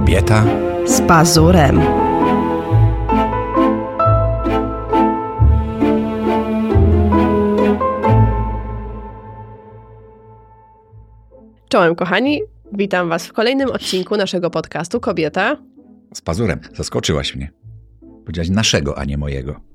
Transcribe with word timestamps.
Kobieta 0.00 0.44
z 0.86 1.00
pazurem. 1.00 1.80
Czołem 11.68 11.94
kochani, 11.94 12.40
witam 12.72 13.08
was 13.08 13.26
w 13.26 13.32
kolejnym 13.32 13.70
odcinku 13.70 14.16
naszego 14.16 14.50
podcastu 14.50 15.00
Kobieta. 15.00 15.56
z 16.14 16.20
pazurem. 16.20 16.60
Zaskoczyłaś 16.74 17.36
mnie. 17.36 17.50
Powiedziałaś 18.24 18.50
naszego, 18.50 18.98
a 18.98 19.04
nie 19.04 19.18
mojego. 19.18 19.69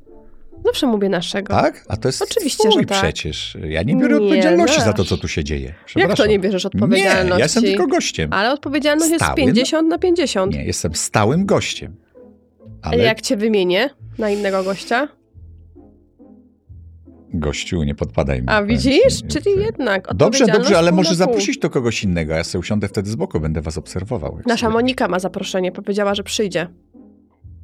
Zawsze 0.66 0.88
mówię 0.88 1.10
naszego. 1.10 1.54
Tak? 1.54 1.86
A 1.88 1.98
to 1.98 2.08
jest 2.08 2.22
Oczywiście, 2.22 2.70
twój 2.70 2.82
że 2.84 2.88
tak. 2.88 2.98
przecież. 2.98 3.58
Ja 3.70 3.84
nie 3.84 3.96
biorę 3.96 4.16
Nie, 4.16 4.24
odpowiedzialności 4.24 4.82
za 4.82 4.94
to, 4.94 5.02
nasz. 5.02 5.10
co 5.10 5.18
tu 5.18 5.28
się 5.28 5.44
dzieje. 5.44 5.74
Jak 5.96 6.16
to 6.16 6.26
nie 6.26 6.40
bierzesz 6.40 6.66
odpowiedzialności? 6.66 7.24
Nie, 7.34 7.40
ja 7.40 7.46
jestem 7.46 7.64
tylko 7.64 7.88
gościem. 7.88 8.34
Ale 8.34 8.52
odpowiedzialność 8.52 9.12
jest 9.12 9.24
Stałym? 9.26 9.46
50 9.46 9.88
na 9.90 9.98
50. 9.98 10.54
Nie, 10.54 10.66
jestem 10.66 10.96
stałym 10.96 11.46
gościem. 11.46 11.96
Ale 12.82 12.98
jak 12.98 13.22
cię 13.22 13.38
wymienię 13.38 13.90
na 14.18 14.30
innego 14.30 14.64
gościa? 14.64 15.08
gościu, 17.40 17.84
nie 17.84 17.96
podpadaj 17.96 18.42
mi. 18.42 18.48
A 18.50 18.64
widzisz? 18.64 19.14
ci. 19.22 19.28
Czyli 19.28 19.62
jednak 19.62 20.14
Dobrze, 20.14 20.46
dobrze, 20.46 20.78
ale 20.78 20.92
może 20.92 21.16
zaprosić 21.16 21.60
to 21.60 21.70
kogoś 21.70 22.04
innego, 22.04 22.34
ja 22.34 22.44
sobie 22.44 22.60
usiądę 22.60 22.88
wtedy 22.88 23.10
z 23.10 23.16
boku, 23.16 23.40
będę 23.40 23.62
was 23.62 23.78
obserwował. 23.78 24.40
Nasza 24.46 24.70
Monika 24.70 25.08
ma 25.08 25.20
zaproszenie, 25.20 25.72
powiedziała, 25.72 26.16
że 26.16 26.24
przyjdzie. 26.24 26.68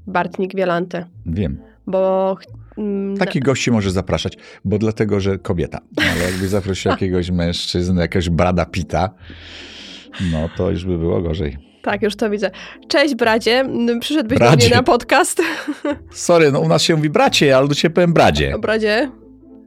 Bartnik 0.08 0.56
Wielante, 0.56 1.06
Wiem. 1.26 1.62
bo... 1.88 2.38
mm, 2.78 3.18
Takich 3.18 3.44
gości 3.44 3.72
może 3.72 3.92
zapraszać, 3.92 4.38
bo 4.66 4.78
dlatego, 4.78 5.20
że 5.20 5.38
kobieta. 5.38 5.80
Ale 5.98 6.32
jakby 6.32 6.48
zaprosił 6.48 6.92
jakiegoś 6.96 7.32
mężczyznę, 7.32 8.02
jakiegoś 8.02 8.30
Brada 8.30 8.66
Pita, 8.66 9.10
no 10.32 10.50
to 10.58 10.72
już 10.72 10.86
by 10.86 10.98
było 10.98 11.22
gorzej. 11.22 11.58
Tak, 11.82 12.02
już 12.02 12.16
to 12.16 12.30
widzę. 12.30 12.52
Cześć 12.88 13.16
bradzie, 13.16 13.66
przyszedłbyś 14.00 14.40
do 14.40 14.52
mnie 14.52 14.70
na 14.70 14.84
podcast. 14.84 15.42
Sorry, 16.12 16.52
no 16.52 16.60
u 16.60 16.68
nas 16.68 16.82
się 16.82 16.96
mówi 16.96 17.10
bracie, 17.10 17.58
ale 17.58 17.68
do 17.68 17.76
ciebie 17.76 17.94
powiem 17.96 18.14
bradzie. 18.14 18.54
Bradzie, 18.62 19.12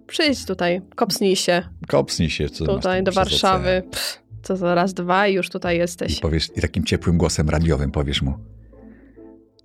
przyjdź 0.06 0.44
tutaj, 0.44 0.80
kopsnij 0.94 1.36
się 1.36 1.62
Kopsnij 1.88 2.30
się. 2.30 2.48
Co 2.48 2.66
tutaj 2.66 3.02
do 3.02 3.12
Warszawy. 3.12 3.82
Pff, 3.90 4.22
co 4.42 4.56
za 4.56 4.74
raz, 4.74 4.94
dwa 4.94 5.28
i 5.28 5.34
już 5.34 5.50
tutaj 5.50 5.76
I 5.76 5.78
jesteś. 5.78 6.20
powiesz, 6.20 6.48
i 6.56 6.60
takim 6.60 6.84
ciepłym 6.84 7.18
głosem 7.18 7.48
radiowym 7.50 7.90
powiesz 7.90 8.22
mu 8.22 8.34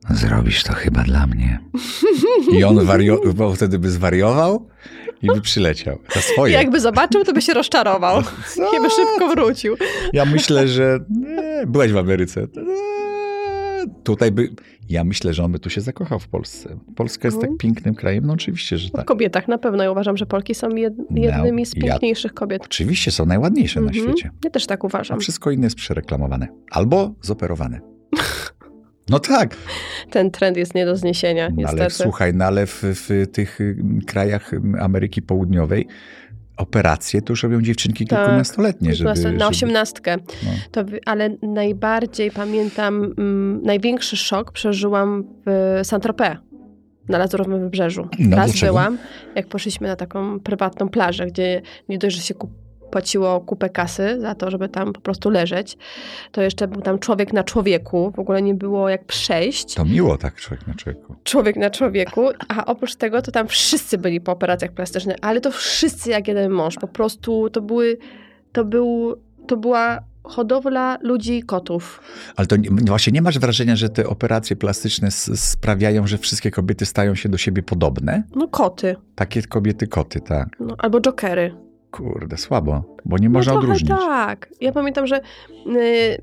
zrobisz 0.10 0.64
to 0.64 0.74
chyba 0.74 1.04
dla 1.04 1.28
mnie. 1.28 1.60
I 2.58 2.64
on 2.64 2.76
wario- 2.78 3.34
bo 3.34 3.54
wtedy 3.56 3.80
by 3.80 3.90
zwariował 3.92 4.68
i 5.22 5.28
by 5.28 5.42
przyleciał. 5.42 6.00
Za 6.16 6.22
swoje. 6.22 6.54
Jakby 6.54 6.80
zobaczył, 6.80 7.24
to 7.24 7.34
by 7.34 7.42
się 7.42 7.54
rozczarował 7.54 8.24
Co? 8.56 8.78
i 8.78 8.82
by 8.82 8.90
szybko 8.90 9.28
wrócił. 9.36 9.76
Ja 10.14 10.26
myślę, 10.26 10.68
że 10.68 11.00
nie, 11.10 11.64
byłeś 11.68 11.92
w 11.92 11.98
Ameryce. 11.98 12.42
Eee, 12.42 12.50
Tutaj 14.04 14.32
by. 14.32 14.50
Ja 14.90 15.04
myślę, 15.04 15.34
że 15.34 15.44
on 15.44 15.52
by 15.52 15.60
tu 15.60 15.70
się 15.70 15.82
zakochał 15.82 16.20
w 16.20 16.28
Polsce. 16.28 16.80
Polska 16.96 17.28
jest 17.28 17.36
Mhm. 17.36 17.54
tak 17.54 17.62
pięknym 17.62 17.96
krajem. 17.96 18.26
No 18.26 18.34
oczywiście, 18.34 18.78
że 18.78 18.90
W 18.90 18.92
tak. 18.92 19.06
kobietach 19.06 19.48
na 19.48 19.58
pewno. 19.58 19.84
Ja 19.84 19.92
uważam, 19.92 20.18
że 20.18 20.26
Polki 20.26 20.56
są 20.56 20.70
jed 20.70 20.94
jednymi 21.12 21.66
z 21.66 21.76
No, 21.76 21.86
ja- 21.86 21.92
piękniejszych 21.94 22.34
kobiet. 22.34 22.62
Oczywiście 22.66 23.12
są 23.12 23.26
najładniejsze 23.26 23.82
na 23.82 23.88
Mhm. 23.88 24.06
świecie. 24.08 24.32
Ja 24.44 24.50
też 24.50 24.66
tak 24.68 24.84
A 24.84 24.88
uważam. 24.88 25.20
wszystko 25.20 25.52
inne 25.52 25.66
jest 25.66 25.76
przereklamowane. 25.76 26.48
Albo 26.72 27.14
zoperowane. 27.22 27.80
No 29.10 29.20
tak, 29.20 29.58
Ten 30.10 30.32
trend 30.32 30.58
jest 30.58 30.76
nie 30.76 30.86
do 30.86 30.96
zniesienia, 30.96 31.50
no 31.50 31.56
niestety. 31.58 31.82
ale 31.82 31.90
słuchaj, 31.90 32.34
no 32.34 32.46
ale 32.46 32.66
w, 32.66 32.84
w 32.84 33.28
tych 33.32 33.62
y, 33.62 33.78
krajach 34.08 34.54
y, 34.54 34.62
Ameryki 34.80 35.22
Południowej 35.22 35.88
operacje 36.58 37.22
to 37.22 37.32
już 37.34 37.44
robią 37.44 37.62
dziewczynki 37.62 38.06
Tak. 38.08 38.20
kilkunastoletnie, 38.20 38.94
żeby, 38.96 39.32
na 39.32 39.48
osiemnastkę. 39.48 40.18
No. 40.44 40.50
To, 40.72 40.84
ale 41.06 41.30
najbardziej 41.42 42.32
pamiętam, 42.32 43.14
mm, 43.18 43.62
największy 43.64 44.18
szok 44.18 44.52
przeżyłam 44.52 45.24
w 45.46 45.80
Saint-Tropez 45.84 46.38
na 47.10 47.18
Lazurowym 47.18 47.60
Wybrzeżu. 47.60 48.08
No, 48.20 48.38
Raz 48.38 48.46
dlaczego? 48.52 48.72
byłam, 48.72 48.98
jak 49.36 49.48
poszliśmy 49.48 49.88
na 49.88 49.96
taką 49.96 50.40
prywatną 50.40 50.90
plażę, 50.90 51.28
gdzie 51.28 51.62
nie 51.90 51.98
dość, 51.98 52.16
że 52.16 52.22
się 52.22 52.34
kup- 52.34 52.69
płaciło 52.90 53.42
kupę 53.42 53.70
kasy 53.70 54.18
za 54.22 54.36
to, 54.36 54.52
żeby 54.52 54.70
tam 54.70 54.94
po 54.94 55.02
prostu 55.02 55.30
leżeć, 55.30 55.78
to 56.32 56.42
jeszcze 56.42 56.68
był 56.68 56.82
tam 56.82 57.00
człowiek 57.00 57.34
na 57.34 57.44
człowieku, 57.44 58.12
w 58.16 58.20
ogóle 58.20 58.42
nie 58.42 58.54
było 58.54 58.90
jak 58.90 59.06
przejść. 59.06 59.74
To 59.76 59.86
miło 59.86 60.18
tak 60.18 60.36
człowiek 60.36 60.68
na 60.68 60.74
człowieku. 60.74 61.16
Człowiek 61.24 61.56
na 61.56 61.70
człowieku, 61.70 62.30
a 62.48 62.66
oprócz 62.66 62.96
tego 62.96 63.22
to 63.22 63.32
tam 63.32 63.48
wszyscy 63.48 63.98
byli 63.98 64.22
po 64.22 64.32
operacjach 64.32 64.72
plastycznych, 64.72 65.16
ale 65.22 65.42
to 65.42 65.52
wszyscy 65.52 66.10
jak 66.10 66.28
jeden 66.28 66.52
mąż, 66.52 66.76
po 66.76 66.88
prostu 66.88 67.50
to 67.50 67.62
były, 67.62 67.98
to 68.52 68.66
był, 68.66 69.16
to 69.48 69.58
była 69.58 70.00
hodowla 70.24 70.98
ludzi 71.02 71.38
i 71.38 71.44
kotów. 71.44 72.02
Ale 72.36 72.48
to 72.48 72.56
nie, 72.56 72.70
właśnie 72.70 73.14
nie 73.14 73.22
masz 73.22 73.40
wrażenia, 73.40 73.76
że 73.76 73.90
te 73.90 74.08
operacje 74.08 74.56
plastyczne 74.56 75.12
sprawiają, 75.36 76.08
że 76.08 76.18
wszystkie 76.18 76.52
kobiety 76.52 76.86
stają 76.86 77.16
się 77.16 77.30
do 77.30 77.38
siebie 77.38 77.64
podobne? 77.64 78.24
No 78.36 78.48
koty, 78.48 78.96
Takie 79.16 79.42
kobiety 79.42 79.88
koty, 79.88 80.22
tak. 80.22 80.48
no, 80.60 80.76
albo 80.78 81.02
jokery. 81.02 81.56
Kurde, 81.92 82.38
słabo, 82.38 82.96
bo 83.06 83.18
nie 83.18 83.30
można 83.30 83.54
no, 83.54 83.60
odróżnić. 83.60 83.90
tak. 83.90 84.50
Ja 84.62 84.72
pamiętam, 84.72 85.08
że 85.08 85.22
y, 85.76 86.22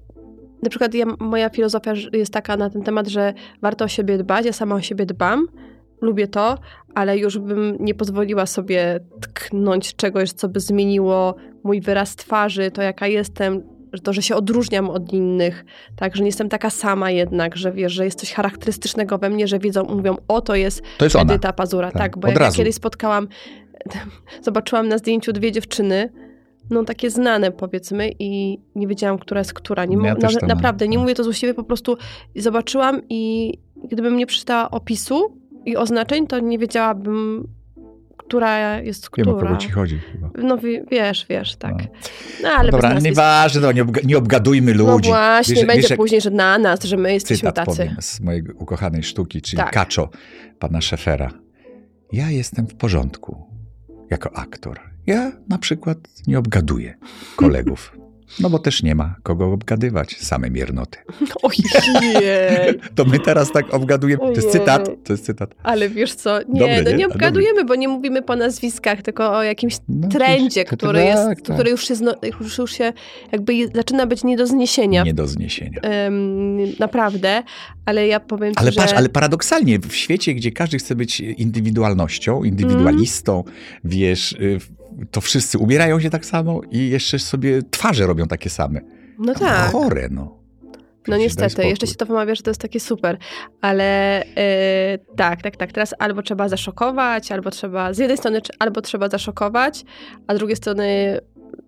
na 0.62 0.71
przykład 0.71 0.94
ja, 0.94 1.06
moja 1.21 1.49
filozofia 1.49 1.93
jest 2.12 2.32
taka 2.32 2.56
na 2.56 2.71
ten 2.71 2.82
temat, 2.82 3.06
że 3.09 3.34
warto 3.62 3.84
o 3.84 3.88
siebie 3.88 4.19
dbać, 4.19 4.47
ja 4.47 4.53
sama 4.53 4.75
o 4.75 4.81
siebie 4.81 5.06
dbam, 5.06 5.47
lubię 6.00 6.27
to, 6.28 6.59
ale 6.94 7.19
już 7.19 7.38
bym 7.38 7.77
nie 7.81 7.94
pozwoliła 7.94 8.47
sobie 8.47 9.00
tknąć 9.21 9.97
czegoś, 9.97 10.32
co 10.32 10.49
by 10.49 10.60
zmieniło 10.60 11.34
mój 11.65 11.81
wyraz 11.81 12.16
twarzy, 12.16 12.71
to 12.71 12.83
jaka 12.83 13.06
jestem, 13.06 13.62
to, 14.03 14.12
że 14.12 14.22
się 14.22 14.37
odróżniam 14.37 14.91
od 14.91 15.12
innych, 15.12 15.65
tak, 15.97 16.16
że 16.16 16.22
nie 16.22 16.28
jestem 16.28 16.48
taka 16.48 16.71
sama 16.71 17.10
jednak, 17.10 17.56
że 17.56 17.72
wiesz, 17.72 17.93
że 17.93 18.04
jest 18.04 18.19
coś 18.21 18.33
charakterystycznego 18.33 19.19
we 19.19 19.31
mnie, 19.31 19.47
że 19.48 19.59
wiedzą, 19.59 19.84
mówią, 19.84 20.16
o 20.28 20.41
to 20.41 20.54
jest 20.54 20.83
To 20.98 21.04
jest 21.04 21.16
ona. 21.16 21.33
Edyta 21.34 21.53
Pazura, 21.53 21.91
Tak, 21.91 22.03
tak, 22.03 22.19
bo 22.19 22.28
od 22.28 22.33
jak 22.33 22.41
ja 22.41 22.47
razu. 22.47 22.56
kiedyś 22.56 22.75
spotkałam, 22.75 23.28
zobaczyłam 24.42 24.88
na 24.88 24.98
zdjęciu 24.98 25.32
dwie 25.32 25.53
dziewczyny, 25.53 26.12
no 26.70 26.84
takie 26.84 27.10
znane 27.10 27.50
powiedzmy 27.53 28.10
i 28.19 28.59
nie 28.75 28.87
wiedziałam, 28.87 29.19
która 29.19 29.41
jest 29.41 29.54
która. 29.54 29.84
Nie, 29.84 29.97
Ja 30.06 30.14
na, 30.14 30.47
naprawdę, 30.47 30.88
nie 30.88 30.98
mówię 30.98 31.14
to 31.14 31.25
złośliwie, 31.25 31.54
po 31.54 31.64
prostu 31.64 31.97
zobaczyłam 32.36 33.00
i 33.09 33.53
gdybym 33.91 34.16
nie 34.16 34.26
przeczytała 34.26 34.70
opisu 34.70 35.38
i 35.65 35.76
oznaczeń, 35.76 36.26
to 36.26 36.38
nie 36.41 36.59
wiedziałabym, 36.59 37.48
która 38.16 38.81
jest 38.81 39.09
Wiem, 39.16 39.28
o 39.28 39.34
która. 39.34 39.48
kogo 39.48 39.60
ci 39.60 39.70
chodzi 39.70 39.98
chyba. 40.12 40.31
No 40.42 40.59
wi- 40.59 40.81
wiesz, 40.91 41.26
wiesz, 41.28 41.56
tak. 41.56 41.72
No. 41.78 41.86
No, 42.42 42.48
ale 42.48 42.70
Dobra, 42.70 42.88
nazwisk. 42.88 43.06
nieważne, 43.06 43.60
no, 43.60 43.72
nie, 43.72 43.84
obga- 43.84 44.06
nie 44.06 44.19
obgadujmy 44.19 44.75
No 44.75 44.94
ludzi. 44.94 45.09
właśnie, 45.09 45.54
Wiesz- 45.54 45.66
będzie 45.66 45.88
wiesz, 45.88 45.97
później, 45.97 46.20
że 46.20 46.31
na 46.31 46.59
nas, 46.59 46.84
że 46.84 46.97
my 46.97 47.12
jesteśmy 47.12 47.53
tacy. 47.53 47.66
powiem 47.76 47.97
z 48.00 48.20
mojej 48.20 48.42
ukochanej 48.59 49.03
sztuki, 49.03 49.42
czyli 49.42 49.56
Tak. 49.56 49.70
Kaczo, 49.72 50.09
pana 50.59 50.81
Szefera. 50.81 51.31
Ja 52.12 52.31
jestem 52.31 52.66
w 52.66 52.75
porządku 52.75 53.44
jako 54.10 54.36
aktor. 54.36 54.80
Ja 55.06 55.32
na 55.48 55.58
przykład 55.58 55.98
nie 56.26 56.38
obgaduję 56.38 56.94
kolegów. 57.36 58.05
No 58.41 58.50
bo 58.50 58.59
też 58.59 58.82
nie 58.82 58.94
ma 58.94 59.14
kogo 59.22 59.53
obgadywać, 59.53 60.16
same 60.20 60.50
miernoty. 60.50 60.98
Ojej. 61.42 61.66
To 62.94 63.04
my 63.04 63.19
teraz 63.19 63.53
tak 63.53 63.75
obgadujemy. 63.75 64.22
To 64.22 64.31
jest 64.32 64.50
cytat, 64.50 64.88
to 65.04 65.12
jest 65.12 65.25
cytat. 65.26 65.54
Ale 65.62 65.88
wiesz 65.88 66.14
co, 66.14 66.38
nie, 66.38 66.60
Dobre, 66.60 66.82
no 66.82 66.91
nie? 66.91 66.97
nie 66.97 67.06
obgadujemy, 67.06 67.65
bo 67.65 67.75
nie 67.75 67.88
mówimy 67.88 68.22
po 68.22 68.36
nazwiskach, 68.36 69.03
tylko 69.03 69.36
o 69.36 69.42
jakimś 69.42 69.76
No, 69.88 70.09
trendzie, 70.09 70.65
to- 70.65 70.70
to 70.70 70.76
który, 70.76 70.98
tak, 70.98 71.09
jest, 71.09 71.25
tak. 71.47 71.54
który 71.54 71.70
już, 71.70 71.88
się 71.88 71.94
zno, 71.94 72.15
już, 72.41 72.59
już 72.59 72.72
się 72.72 72.92
jakby 73.32 73.53
zaczyna 73.75 74.06
być 74.06 74.25
nie 74.25 74.36
do 74.36 74.47
zniesienia. 74.47 75.03
Nie 75.04 75.15
do 75.15 75.26
zniesienia. 75.26 75.81
Em, 75.81 76.59
naprawdę, 76.78 77.42
ale 77.86 78.06
ja 78.06 78.20
powiem 78.20 78.53
ci, 78.54 78.59
Ale 78.60 78.72
że... 78.72 78.81
patrz, 78.81 78.92
ale 78.92 79.09
paradoksalnie 79.09 79.78
w 79.78 79.94
świecie, 79.97 80.34
gdzie 80.34 80.53
każdy 80.53 80.78
chce 80.78 80.94
być 80.94 81.20
indywidualnością, 81.20 82.44
indywidualistą, 82.44 83.44
wiesz, 83.84 84.32
y, 84.32 84.59
to 85.10 85.20
wszyscy 85.20 85.58
ubierają 85.58 86.00
się 86.00 86.10
tak 86.10 86.26
samo 86.26 86.60
i 86.70 86.88
jeszcze 86.90 87.18
sobie 87.18 87.62
twarze 87.70 88.06
robią 88.06 88.26
takie 88.26 88.50
same. 88.50 88.80
No 89.18 89.34
tak. 89.34 89.72
Chore, 89.72 90.08
no. 90.10 90.36
No 91.09 91.16
niestety, 91.16 91.66
jeszcze 91.66 91.86
się 91.86 91.94
to 91.94 92.06
wymawia, 92.06 92.34
że 92.34 92.42
to 92.42 92.50
jest 92.50 92.60
takie 92.60 92.80
super, 92.80 93.18
ale 93.60 94.22
e, 94.36 94.98
tak, 95.16 95.42
tak, 95.42 95.56
tak, 95.56 95.72
teraz 95.72 95.94
albo 95.98 96.22
trzeba 96.22 96.48
zaszokować, 96.48 97.32
albo 97.32 97.50
trzeba, 97.50 97.92
z 97.92 97.98
jednej 97.98 98.18
strony 98.18 98.41
albo 98.59 98.80
trzeba 98.80 99.09
zaszokować, 99.09 99.84
a 100.26 100.34
z 100.34 100.38
drugiej 100.38 100.56
strony 100.56 101.18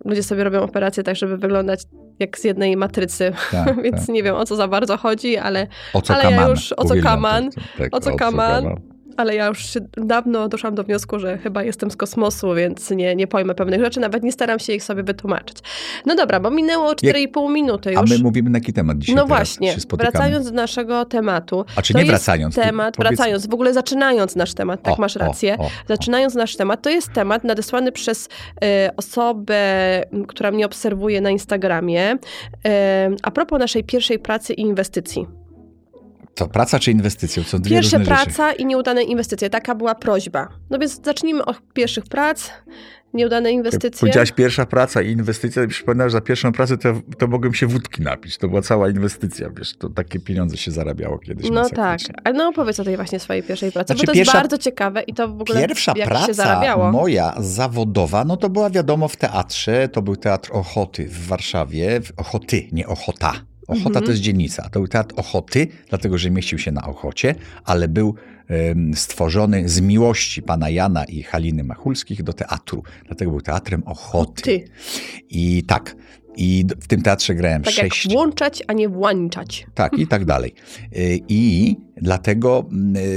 ludzie 0.04 0.22
sobie 0.22 0.44
robią 0.44 0.60
operacje 0.60 1.02
tak, 1.02 1.16
żeby 1.16 1.36
wyglądać 1.36 1.82
jak 2.18 2.38
z 2.38 2.44
jednej 2.44 2.76
matrycy, 2.76 3.32
Tak, 3.50 3.76
więc 3.84 3.96
tak. 3.96 4.08
nie 4.08 4.22
wiem 4.22 4.34
o 4.34 4.44
co 4.44 4.56
za 4.56 4.68
bardzo 4.68 4.96
chodzi, 4.96 5.36
ale 5.36 5.66
O 5.94 6.02
co 6.02 6.14
ale 6.14 6.24
ja 6.24 6.30
kaman? 6.30 6.50
już- 6.50 6.74
o 6.76 6.84
co 6.84 6.94
kaman? 7.02 7.50
tak, 7.78 7.96
o 7.96 8.00
co 8.00 8.16
kaman? 8.16 8.64
Ale 9.18 9.34
ja 9.34 9.46
już 9.46 9.64
dawno 9.96 10.48
doszłam 10.48 10.74
do 10.74 10.84
wniosku, 10.84 11.18
że 11.18 11.38
chyba 11.38 11.62
jestem 11.62 11.90
z 11.90 11.96
kosmosu, 11.96 12.54
więc 12.54 12.90
nie, 12.90 13.16
nie 13.16 13.26
pojmę 13.26 13.54
pewnych 13.54 13.80
rzeczy, 13.80 14.00
nawet 14.00 14.22
nie 14.22 14.32
staram 14.32 14.58
się 14.58 14.72
ich 14.72 14.84
sobie 14.84 15.02
wytłumaczyć. 15.02 15.58
No 16.06 16.14
dobra, 16.14 16.40
bo 16.40 16.50
minęło 16.50 16.92
4,5 16.92 17.52
minuty 17.52 17.90
już. 17.92 17.98
A 17.98 18.02
my 18.16 18.18
mówimy 18.22 18.50
na 18.50 18.58
jaki 18.58 18.72
temat 18.72 18.98
dzisiaj 18.98 19.16
No 19.16 19.26
właśnie, 19.26 19.74
wracając 19.92 20.46
do 20.50 20.54
naszego 20.56 21.04
tematu. 21.04 21.64
A 21.76 21.82
czy 21.82 21.94
nie 21.94 22.04
wracając? 22.04 22.54
temat, 22.54 22.96
powiedz- 22.96 23.08
wracając, 23.08 23.46
w 23.46 23.54
ogóle 23.54 23.74
zaczynając 23.74 24.36
nasz 24.36 24.54
temat, 24.54 24.82
tak 24.82 24.94
O, 24.94 25.00
masz 25.00 25.16
rację. 25.16 25.56
o, 25.58 25.62
o. 25.64 25.70
Zaczynając 25.88 26.34
nasz 26.34 26.56
temat, 26.56 26.82
to 26.82 26.90
jest 26.90 27.12
temat 27.12 27.44
nadesłany 27.44 27.92
przez 27.92 28.28
e, 28.62 28.90
osobę, 28.96 29.58
która 30.28 30.50
mnie 30.50 30.66
obserwuje 30.66 31.20
na 31.20 31.30
Instagramie, 31.30 32.16
e, 32.66 33.10
a 33.22 33.30
propos 33.30 33.58
naszej 33.58 33.84
pierwszej 33.84 34.18
pracy 34.18 34.54
i 34.54 34.60
inwestycji. 34.60 35.26
To 36.38 36.46
praca 36.48 36.78
czy 36.78 36.90
inwestycja? 36.90 37.42
To 37.42 37.48
są 37.48 37.58
dwie 37.58 37.70
Pierwsza 37.70 37.98
różne 37.98 38.14
rzeczy. 38.14 38.24
praca 38.26 38.52
i 38.52 38.66
nieudane 38.66 39.02
inwestycje. 39.02 39.50
Taka 39.50 39.74
była 39.74 39.94
prośba. 39.94 40.48
No 40.70 40.78
więc 40.78 41.02
zacznijmy 41.04 41.44
od 41.44 41.60
pierwszych 41.72 42.04
prac, 42.04 42.50
nieudane 43.14 43.52
inwestycje. 43.52 44.00
Powiedziałaś 44.00 44.32
pierwsza 44.32 44.66
praca 44.66 45.02
i 45.02 45.10
inwestycja, 45.12 45.64
i 45.64 45.68
przypominasz, 45.68 46.06
że 46.12 46.18
za 46.18 46.20
pierwszą 46.20 46.52
pracę 46.52 46.78
to, 46.78 46.94
to 47.18 47.26
mogłem 47.26 47.54
się 47.54 47.66
wódki 47.66 48.02
napić. 48.02 48.38
To 48.38 48.48
była 48.48 48.62
cała 48.62 48.88
inwestycja, 48.88 49.50
wiesz, 49.50 49.76
to 49.76 49.88
takie 49.88 50.20
pieniądze 50.20 50.56
się 50.56 50.70
zarabiało 50.70 51.18
kiedyś. 51.18 51.50
No 51.50 51.68
tak, 51.70 52.00
ale 52.24 52.34
no 52.34 52.48
opowiedz 52.48 52.80
o 52.80 52.84
tej 52.84 52.96
właśnie 52.96 53.20
swojej 53.20 53.42
pierwszej 53.42 53.72
pracy, 53.72 53.86
Znaczy, 53.86 54.06
bo 54.06 54.12
to 54.12 54.18
jest 54.18 54.30
pierwsza- 54.30 54.38
bardzo 54.38 54.58
ciekawe 54.58 55.02
i 55.02 55.14
to 55.14 55.28
w 55.28 55.40
ogóle 55.40 55.60
Pierwsza 55.60 55.92
jak 55.96 56.08
się 56.08 56.14
praca 56.14 56.32
zarabiało. 56.32 56.92
moja 56.92 57.34
zawodowa, 57.38 58.24
no 58.24 58.36
to 58.36 58.50
była 58.50 58.70
wiadomo 58.70 59.08
w 59.08 59.16
teatrze, 59.16 59.88
to 59.88 60.02
był 60.02 60.16
Teatr 60.16 60.50
Ochoty 60.52 61.08
w 61.08 61.26
Warszawie, 61.26 62.00
Ochoty, 62.16 62.68
nie 62.72 62.86
Ochota. 62.86 63.32
Ochota 63.68 63.88
Mhm. 63.88 64.04
to 64.04 64.10
jest 64.10 64.22
dzielnica, 64.22 64.62
to 64.62 64.80
był 64.80 64.88
Teatr 64.88 65.14
Ochoty, 65.16 65.66
dlatego 65.88 66.18
że 66.18 66.30
mieścił 66.30 66.58
się 66.58 66.72
na 66.72 66.82
Ochocie, 66.86 67.34
ale 67.64 67.88
był 67.88 68.14
em, 68.48 68.94
stworzony 68.94 69.68
z 69.68 69.80
miłości 69.80 70.42
pana 70.42 70.70
Jana 70.70 71.04
i 71.04 71.22
Haliny 71.22 71.64
Machulskich 71.64 72.22
do 72.22 72.32
teatru, 72.32 72.82
dlatego 73.06 73.30
był 73.30 73.40
Teatrem 73.40 73.82
Ochoty. 73.86 74.42
Ty, 74.42 74.64
I 75.30 75.62
tak, 75.66 75.96
i 76.36 76.64
w 76.80 76.86
tym 76.86 77.02
teatrze 77.02 77.34
grałem 77.34 77.62
tak 77.62 77.74
sześć 77.74 78.04
jak 78.04 78.14
włączać, 78.14 78.62
a 78.66 78.72
nie 78.72 78.88
włączać. 78.88 79.66
tak, 79.74 79.98
i 79.98 80.06
tak 80.06 80.24
dalej. 80.24 80.54
Y, 80.96 81.20
I 81.28 81.76
dlatego 81.96 82.68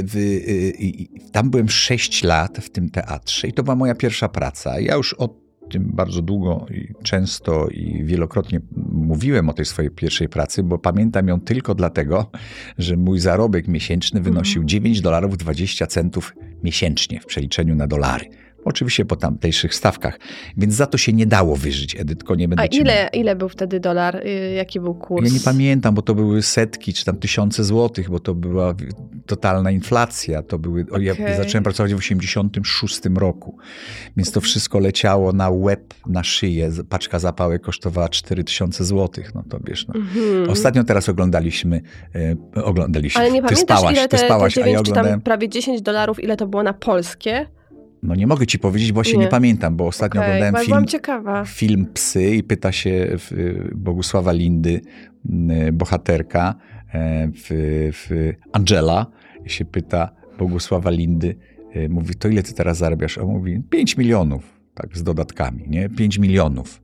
w, 0.03 0.15
y, 0.15 1.31
tam 1.31 1.50
byłem 1.50 1.69
6 1.69 2.24
lat 2.24 2.57
w 2.57 2.69
tym 2.69 2.89
teatrze 2.89 3.48
i 3.48 3.53
to 3.53 3.63
była 3.63 3.75
moja 3.75 3.95
pierwsza 3.95 4.30
praca. 4.30 4.80
Ja 4.80 4.95
już 4.95 5.13
o 5.13 5.42
tym 5.71 5.92
bardzo 5.94 6.21
długo 6.21 6.65
i 6.71 6.94
często 7.03 7.68
i 7.68 8.03
wielokrotnie 8.06 8.62
mówiłem 8.91 9.49
o 9.49 9.53
tej 9.53 9.65
swojej 9.65 9.91
pierwszej 9.91 10.29
pracy, 10.29 10.63
bo 10.63 10.77
pamiętam 10.77 11.27
ją 11.27 11.39
tylko 11.39 11.75
dlatego, 11.75 12.31
że 12.77 12.97
mój 12.97 13.19
zarobek 13.19 13.67
miesięczny 13.67 14.21
wynosił 14.21 14.63
9 14.63 15.01
dolarów 15.01 15.38
20 15.38 15.88
centów 15.88 16.35
miesięcznie 16.63 17.19
w 17.19 17.25
przeliczeniu 17.25 17.75
na 17.75 17.88
dolary. 17.88 18.25
Oczywiście 18.66 19.06
po 19.06 19.16
tamtejszych 19.16 19.75
stawkach, 19.75 20.19
więc 20.58 20.74
za 20.74 20.88
to 20.88 20.98
się 20.98 21.13
nie 21.13 21.25
dało 21.25 21.56
wyżyć, 21.56 21.96
Edytko, 21.96 22.36
nie 22.36 22.48
będę 22.48 22.63
A 22.63 22.66
ile, 22.66 23.10
ile 23.13 23.36
był 23.36 23.50
wtedy 23.50 23.80
dolar? 23.80 24.16
Y, 24.16 24.54
Jaki 24.56 24.80
był 24.80 24.96
kurs? 24.96 25.28
ja 25.28 25.34
nie 25.34 25.40
pamiętam, 25.40 25.96
bo 25.96 26.02
to 26.02 26.16
były 26.16 26.42
setki 26.42 26.94
czy 26.94 27.06
tam 27.06 27.18
tysiące 27.18 27.63
złotych, 27.63 28.10
bo 28.10 28.19
to 28.19 28.36
była 28.36 28.75
totalna 29.25 29.72
inflacja. 29.72 30.44
To 30.44 30.60
były, 30.60 30.86
o, 30.92 31.00
ja 31.00 31.13
zacząłem 31.38 31.63
pracować 31.63 31.94
w 31.94 31.98
86 31.98 33.02
roku, 33.16 33.58
więc 34.18 34.31
to 34.31 34.42
wszystko 34.42 34.80
leciało 34.80 35.34
na 35.34 35.50
łeb, 35.50 35.94
na 36.08 36.24
szyję. 36.24 36.72
Paczka 36.90 37.19
zapałek 37.19 37.62
kosztowała 37.62 38.10
4000 38.10 38.86
złotych. 38.86 39.36
No 39.36 39.44
to 39.50 39.60
wiesz, 39.68 39.88
no. 39.88 39.94
Mhm. 39.96 40.50
Ostatnio 40.50 40.84
teraz 40.84 41.10
oglądaliśmy, 41.10 41.81
e, 42.16 42.36
oglądaliśmy. 42.63 43.22
Ale 43.22 43.31
nie 43.31 43.42
ty 43.42 43.48
pamiętasz, 43.48 43.78
spałaś, 43.78 43.98
ile 43.98 44.08
te, 44.08 44.18
spałaś, 44.18 44.54
te 44.54 44.63
a 44.63 44.68
ja 44.68 44.72
9 44.72 44.86
czy 44.88 44.92
tam 44.92 45.00
oglądałem. 45.00 45.22
prawie 45.22 45.50
10 45.50 45.81
dolarów, 45.81 46.24
ile 46.24 46.38
to 46.38 46.48
było 46.48 46.63
na 46.63 46.74
polskie? 46.74 47.48
No 48.03 48.15
nie 48.15 48.27
mogę 48.27 48.48
ci 48.48 48.59
powiedzieć, 48.59 48.92
bo 48.92 49.03
się 49.03 49.18
nie, 49.18 49.24
Nie. 49.24 49.30
pamiętam, 49.30 49.75
bo 49.75 49.88
ostatnio 49.88 50.21
Okej, 50.21 50.31
oglądałem 50.31 50.53
film. 50.65 50.77
Film 51.45 51.86
Psy 51.94 52.36
i 52.36 52.44
pyta 52.44 52.71
się 52.71 53.07
w, 53.12 53.31
Bogusława 53.75 54.31
Lindy, 54.31 54.81
m, 55.30 55.50
bohaterka, 55.77 56.56
e, 56.94 57.27
w, 57.27 57.48
w 57.94 58.33
Angela, 58.51 59.06
się 59.45 59.65
pyta 59.65 60.09
Bogusława 60.39 60.89
Lindy, 60.89 61.36
e, 61.74 61.89
mówi, 61.89 62.15
to 62.15 62.27
ile 62.27 62.44
ty 62.44 62.53
teraz 62.53 62.77
zarabiasz? 62.77 63.18
A 63.18 63.21
on 63.21 63.27
mówi, 63.27 63.62
5 63.69 63.98
milionów, 63.98 64.44
tak, 64.74 64.98
z 64.98 65.03
dodatkami, 65.03 65.63
nie? 65.68 65.89
5 65.89 66.18
milionów. 66.18 66.81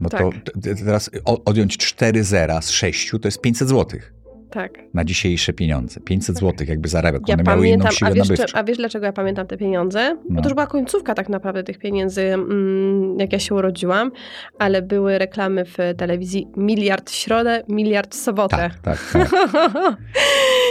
No 0.00 0.08
to 0.08 0.18
Tak. 0.30 0.42
t- 0.44 0.60
t- 0.60 0.74
teraz 0.84 1.10
odjąć 1.24 1.76
4 1.76 2.24
zera 2.24 2.60
z 2.62 2.70
6 2.70 3.10
to 3.10 3.28
jest 3.28 3.40
500 3.40 3.68
złotych 3.68 4.14
Tak. 4.50 4.78
na 4.94 5.04
dzisiejsze 5.04 5.52
pieniądze. 5.52 6.00
500 6.00 6.38
złotych 6.38 6.68
jakby 6.68 6.88
zarabiał. 6.88 7.20
Ja 7.28 7.34
One 7.34 7.42
miały 7.42 7.68
inną 7.68 7.78
pamiętam, 7.78 7.92
siłę 7.92 8.10
a 8.10 8.14
wiesz, 8.14 8.28
nabywczą. 8.28 8.58
a 8.58 8.64
wiesz 8.64 8.76
dlaczego 8.78 9.06
ja 9.06 9.12
pamiętam 9.12 9.46
te 9.46 9.56
pieniądze? 9.56 10.16
Bo 10.28 10.34
No. 10.34 10.42
to 10.42 10.48
już 10.48 10.54
była 10.54 10.66
końcówka 10.66 11.14
tak 11.14 11.28
naprawdę 11.28 11.62
tych 11.62 11.78
pieniędzy, 11.78 12.22
mm, 12.22 13.18
jak 13.18 13.32
ja 13.32 13.38
się 13.38 13.54
urodziłam, 13.54 14.10
ale 14.58 14.82
były 14.82 15.18
reklamy 15.18 15.64
w 15.64 15.76
telewizji 15.96 16.48
miliard 16.56 17.10
w 17.10 17.14
środę, 17.14 17.62
miliard 17.68 18.14
w 18.14 18.18
sobotę. 18.18 18.56
Tak, 18.56 18.78
tak, 18.78 18.98
tak. 19.12 19.30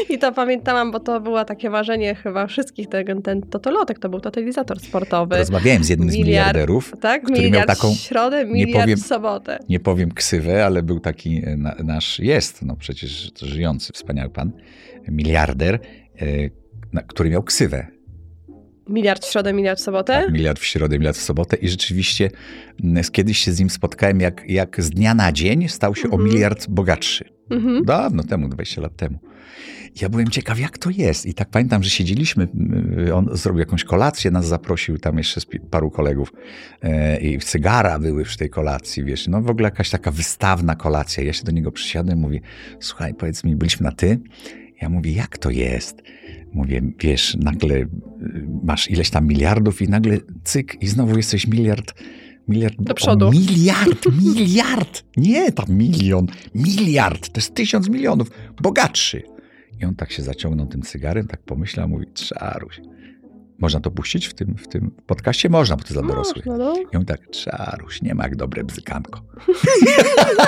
I 0.09 0.17
to 0.19 0.31
pamiętałam, 0.31 0.91
bo 0.91 0.99
to 0.99 1.21
było 1.21 1.45
takie 1.45 1.69
marzenie 1.69 2.15
chyba 2.15 2.47
wszystkich, 2.47 2.87
ten, 2.89 3.21
ten 3.21 3.41
totolotek 3.41 3.99
to 3.99 4.09
był 4.09 4.19
totalizator 4.19 4.79
sportowy. 4.79 5.37
Rozmawiałem 5.37 5.83
z 5.83 5.89
jednym 5.89 6.09
z 6.09 6.13
Miliard. 6.13 6.27
miliarderów, 6.27 6.93
Tak, 7.01 7.21
który 7.23 7.37
miał 7.41 7.45
miliard 7.51 7.67
taką- 7.69 7.91
w 7.95 7.97
środę, 7.97 8.45
miliard 8.45 8.81
powiem- 8.83 8.97
w 8.99 9.05
sobotę. 9.05 9.59
nie 9.69 9.79
powiem 9.79 10.11
ksywę, 10.11 10.65
ale 10.65 10.83
był 10.83 10.99
taki 10.99 11.41
e, 11.45 11.57
na, 11.57 11.75
nasz, 11.83 12.19
jest, 12.19 12.61
no 12.61 12.75
przecież 12.75 13.31
żyjący, 13.41 13.93
wspaniały 13.93 14.29
pan, 14.29 14.51
miliarder, 15.07 15.79
e, 16.21 16.25
na, 16.93 17.01
który 17.01 17.29
miał 17.29 17.43
ksywę. 17.43 17.87
Miliard 18.89 19.25
w 19.25 19.31
środę, 19.31 19.53
miliard 19.53 19.79
w 19.79 19.83
sobotę? 19.83 20.13
Tak, 20.13 20.31
miliard 20.33 20.59
w 20.59 20.65
środę, 20.65 20.97
miliard 20.99 21.17
w 21.17 21.21
sobotę 21.21 21.57
i 21.57 21.69
rzeczywiście 21.69 22.29
kiedyś 23.11 23.37
się 23.37 23.51
z 23.51 23.59
nim 23.59 23.69
spotkałem, 23.69 24.21
jak, 24.21 24.43
jak 24.47 24.83
z 24.83 24.89
dnia 24.89 25.13
na 25.13 25.31
dzień 25.31 25.67
stał 25.67 25.95
się 25.95 26.03
o 26.09 26.11
Mhm. 26.11 26.23
miliard 26.29 26.67
bogatszy. 26.69 27.25
Mhm. 27.49 27.85
Dawno 27.85 28.23
temu, 28.23 28.49
20 28.49 28.81
lat 28.81 28.95
temu. 28.95 29.19
Ja 30.01 30.09
byłem 30.09 30.29
ciekaw, 30.29 30.59
jak 30.59 30.77
to 30.77 30.89
jest. 30.89 31.25
I 31.25 31.33
tak 31.33 31.49
pamiętam, 31.49 31.83
że 31.83 31.89
siedzieliśmy, 31.89 32.43
m, 32.43 33.13
on 33.13 33.29
zrobił 33.31 33.59
jakąś 33.59 33.83
kolację, 33.83 34.31
nas 34.31 34.47
zaprosił 34.47 34.97
tam 34.97 35.17
jeszcze 35.17 35.41
z 35.41 35.45
paru 35.71 35.91
kolegów 35.91 36.33
e, 36.81 37.19
i 37.19 37.39
cygara 37.39 37.99
były 37.99 38.23
przy 38.23 38.37
tej 38.37 38.49
kolacji, 38.49 39.03
wiesz. 39.03 39.27
No 39.27 39.41
w 39.41 39.49
ogóle 39.49 39.65
jakaś 39.67 39.89
taka 39.89 40.11
wystawna 40.11 40.75
kolacja. 40.75 41.23
Ja 41.23 41.33
się 41.33 41.43
do 41.43 41.51
niego 41.51 41.71
przysiadłem, 41.71 42.19
mówię, 42.19 42.39
słuchaj, 42.79 43.13
powiedz 43.13 43.43
mi, 43.43 43.55
byliśmy 43.55 43.83
na 43.83 43.91
ty? 43.91 44.19
Ja 44.81 44.89
mówię, 44.89 45.11
jak 45.11 45.37
to 45.37 45.49
jest? 45.49 46.01
Mówię, 46.53 46.81
wiesz, 46.99 47.35
nagle 47.39 47.75
y, 47.75 47.87
masz 48.63 48.91
ileś 48.91 49.09
tam 49.09 49.27
miliardów 49.27 49.81
i 49.81 49.89
nagle 49.89 50.17
cyk 50.43 50.81
i 50.81 50.87
znowu 50.87 51.17
jesteś 51.17 51.47
miliard, 51.47 51.93
miliard. 52.47 52.75
Do 52.79 52.91
o, 52.91 52.95
przodu. 52.95 53.31
miliard, 53.31 54.05
miliard! 54.23 55.03
Nie 55.17 55.51
tam 55.51 55.65
milion, 55.69 56.27
miliard, 56.55 57.29
to 57.29 57.37
jest 57.39 57.55
tysiąc 57.55 57.89
milionów, 57.89 58.31
bogatszy. 58.61 59.36
I 59.79 59.85
on 59.85 59.95
tak 59.95 60.11
się 60.11 60.23
zaciągnął 60.23 60.67
tym 60.67 60.81
cygarem, 60.81 61.27
tak 61.27 61.41
pomyślał, 61.41 61.89
mówi, 61.89 62.07
czaruś. 62.13 62.81
Można 63.59 63.79
to 63.79 63.91
puścić 63.91 64.27
w 64.27 64.33
tym, 64.33 64.55
w 64.57 64.67
tym 64.67 64.91
podcaście? 65.05 65.49
Można, 65.49 65.75
bo 65.75 65.83
to 65.83 65.93
dla 65.93 66.03
dorosłych. 66.03 66.45
Można, 66.45 66.65
no. 66.65 66.75
I 66.93 66.97
on 66.97 67.05
tak, 67.05 67.29
czaruś, 67.29 68.01
nie 68.01 68.15
ma 68.15 68.23
jak 68.23 68.35
dobre 68.35 68.63
bzykanko. 68.63 69.21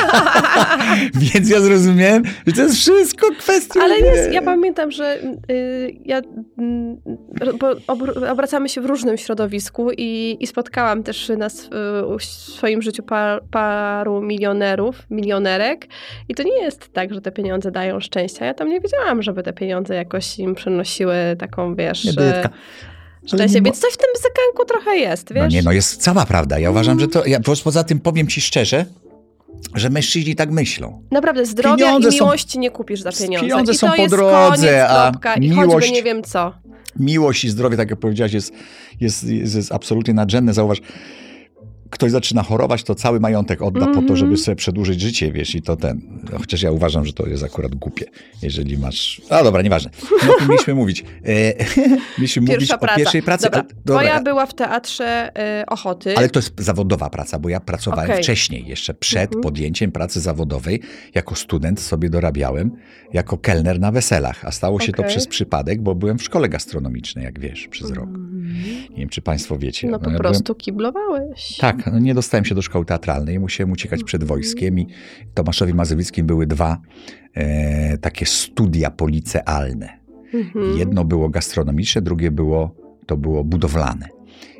Więc 1.33 1.49
ja 1.49 1.59
zrozumiałem, 1.59 2.23
że 2.47 2.53
to 2.53 2.61
jest 2.61 2.75
wszystko 2.75 3.27
kwestia... 3.39 3.79
Ale 3.83 3.99
jest, 3.99 4.31
ja 4.31 4.41
pamiętam, 4.41 4.91
że 4.91 5.19
y, 5.51 5.95
ja, 6.05 6.21
mm, 6.57 7.01
bo 7.59 7.73
obr- 7.73 8.31
obracamy 8.31 8.69
się 8.69 8.81
w 8.81 8.85
różnym 8.85 9.17
środowisku 9.17 9.91
i, 9.97 10.37
i 10.39 10.47
spotkałam 10.47 11.03
też 11.03 11.31
na 11.37 11.45
sw- 11.45 12.17
w 12.19 12.23
swoim 12.23 12.81
życiu 12.81 13.03
par, 13.03 13.43
paru 13.51 14.21
milionerów, 14.21 15.03
milionerek 15.09 15.87
i 16.29 16.35
to 16.35 16.43
nie 16.43 16.61
jest 16.61 16.93
tak, 16.93 17.13
że 17.13 17.21
te 17.21 17.31
pieniądze 17.31 17.71
dają 17.71 17.99
szczęścia. 17.99 18.45
Ja 18.45 18.53
tam 18.53 18.69
nie 18.69 18.79
wiedziałam, 18.79 19.21
żeby 19.21 19.43
te 19.43 19.53
pieniądze 19.53 19.95
jakoś 19.95 20.39
im 20.39 20.55
przynosiły 20.55 21.15
taką, 21.39 21.75
wiesz, 21.75 22.05
Nie. 22.05 22.13
Szczęście. 23.27 23.61
Więc 23.61 23.79
coś 23.79 23.93
w 23.93 23.97
tym 23.97 24.09
bzykanku 24.13 24.65
trochę 24.67 24.97
jest, 24.97 25.33
wiesz? 25.33 25.43
No 25.43 25.47
nie, 25.49 25.61
no 25.63 25.71
jest 25.71 25.97
cała 26.01 26.25
prawda. 26.25 26.59
Ja 26.59 26.71
uważam, 26.71 26.99
że 26.99 27.07
to... 27.07 27.25
Ja, 27.25 27.39
po- 27.39 27.53
poza 27.63 27.83
tym 27.83 27.99
powiem 27.99 28.27
ci 28.27 28.41
szczerze, 28.41 28.85
że 29.75 29.89
mężczyźni 29.89 30.35
tak 30.35 30.51
myślą. 30.51 31.01
Naprawdę, 31.11 31.45
zdrowia 31.45 31.85
Pieniądze 31.85 32.09
i 32.09 32.11
są- 32.11 32.25
miłości 32.25 32.59
nie 32.59 32.71
kupisz 32.71 33.01
za 33.01 33.11
pieniądze. 33.11 33.47
Pieniądze 33.47 33.71
I 33.71 33.75
są 33.75 33.87
po 33.97 34.07
drodze, 34.07 34.89
a 34.89 35.11
kropka, 35.11 35.33
i 35.35 35.49
miłość- 35.49 35.73
choćby 35.73 35.91
nie 35.91 36.03
wiem 36.03 36.23
co. 36.23 36.53
Miłość 36.99 37.43
i 37.43 37.49
zdrowie, 37.49 37.77
tak 37.77 37.89
jak 37.89 37.99
powiedziałaś, 37.99 38.33
jest, 38.33 38.53
jest, 39.01 39.23
jest, 39.23 39.55
jest 39.55 39.71
absolutnie 39.71 40.13
nadrzędne. 40.13 40.53
Zauważ, 40.53 40.81
ktoś 41.89 42.11
zaczyna 42.11 42.43
chorować, 42.43 42.83
to 42.83 42.95
cały 42.95 43.19
majątek 43.19 43.61
odda 43.61 43.79
po 43.87 43.93
to, 43.93 43.99
Mhm. 43.99 44.17
żeby 44.17 44.37
sobie 44.37 44.55
przedłużyć 44.55 45.01
życie, 45.01 45.31
wiesz, 45.31 45.55
i 45.55 45.61
to 45.61 45.75
ten. 45.75 46.01
No, 46.31 46.37
Chociaż 46.39 46.61
ja 46.61 46.71
uważam, 46.71 47.05
że 47.05 47.13
to 47.13 47.27
jest 47.27 47.43
akurat 47.43 47.75
głupie, 47.75 48.05
jeżeli 48.41 48.77
masz. 48.77 49.21
A 49.29 49.43
dobra, 49.43 49.61
nieważne. 49.61 49.91
No, 50.27 50.33
o 50.35 50.39
tym 50.39 50.47
mieliśmy 50.49 50.75
mówić. 50.75 51.01
E, 51.25 51.53
mieliśmy 52.17 52.41
mówić 52.41 52.55
Pierwsza 52.57 52.75
o 52.75 52.79
praca. 52.79 52.95
pierwszej 52.97 53.21
pracy. 53.23 53.43
Dobra, 53.43 53.59
ale- 53.59 53.73
dobra, 53.85 53.99
twoja 54.09 54.21
była 54.23 54.45
w 54.45 54.53
teatrze 54.53 55.31
y, 55.61 55.65
Ochoty. 55.65 56.17
ale 56.17 56.29
to 56.29 56.39
jest 56.39 56.53
zawodowa 56.57 57.09
praca, 57.09 57.39
bo 57.39 57.49
ja 57.49 57.59
pracowałem 57.59 58.11
Okej. 58.11 58.23
wcześniej, 58.23 58.67
jeszcze 58.67 58.93
przed 58.93 59.25
Mhm. 59.25 59.41
podjęciem 59.43 59.91
pracy 59.91 60.19
zawodowej. 60.19 60.81
Jako 61.15 61.35
student 61.35 61.79
sobie 61.81 62.09
dorabiałem 62.09 62.71
jako 63.13 63.37
kelner 63.37 63.79
na 63.79 63.91
weselach, 63.91 64.45
a 64.45 64.51
stało 64.51 64.79
się 64.79 64.91
to 64.93 65.01
Okej. 65.01 65.09
przez 65.11 65.27
przypadek, 65.27 65.81
bo 65.81 65.95
byłem 65.95 66.17
w 66.17 66.23
szkole 66.23 66.49
gastronomicznej, 66.49 67.25
jak 67.25 67.39
wiesz, 67.39 67.67
przez 67.67 67.91
rok. 67.91 68.07
Mhm. 68.09 68.39
Nie 68.89 68.97
wiem, 68.97 69.09
czy 69.09 69.21
państwo 69.21 69.57
wiecie. 69.57 69.87
No 69.87 69.99
po 69.99 70.09
ja 70.11 70.17
prostu 70.17 70.55
kiblowałeś. 70.55 71.57
tak, 71.57 71.78
no 71.87 71.99
nie 71.99 72.13
dostałem 72.13 72.45
się 72.45 72.55
do 72.55 72.61
szkoły 72.61 72.85
teatralnej, 72.85 73.39
musiałem 73.39 73.71
uciekać 73.71 74.03
przed 74.03 74.23
wojskiem 74.23 74.79
i 74.79 74.87
Tomaszowi 75.33 75.73
Mazowieckim 75.73 76.25
były 76.25 76.47
dwa 76.47 76.77
e, 77.33 77.97
takie 77.97 78.25
studia 78.25 78.91
policealne. 78.91 79.99
Mhm. 80.33 80.77
Jedno 80.77 81.05
było 81.05 81.29
gastronomiczne, 81.29 82.01
drugie 82.01 82.31
było, 82.31 82.75
to 83.05 83.17
było 83.17 83.43
budowlane. 83.43 84.19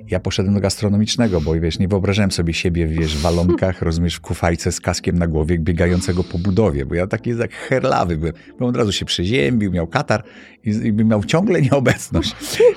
Ja 0.10 0.20
poszedłem 0.20 0.56
do 0.56 0.62
gastronomicznego, 0.62 1.42
bo 1.42 1.54
wiesz, 1.54 1.80
nie 1.80 1.88
wyobrażałem 1.88 2.32
sobie 2.32 2.54
siebie, 2.54 2.88
wiesz, 2.88 3.18
w 3.18 3.22
walonkach, 3.22 3.82
rozumiesz, 3.90 4.16
w 4.16 4.22
kufajce 4.22 4.72
z 4.72 4.82
kaskiem 4.82 5.20
na 5.20 5.28
głowie, 5.28 5.60
biegającego 5.60 6.24
po 6.24 6.38
budowie, 6.38 6.86
bo 6.86 6.96
ja 6.96 7.08
taki 7.08 7.38
jak 7.38 7.52
herlawy 7.52 8.18
byłem. 8.18 8.34
Bo 8.60 8.66
on 8.66 8.70
od 8.70 8.78
razu 8.78 8.92
się 8.92 9.06
przeziębił, 9.06 9.72
miał 9.72 9.88
katar 9.88 10.24
i, 10.66 10.70
i 10.70 10.94
miał 10.94 11.24
ciągle 11.24 11.62
nieobecność. 11.72 12.36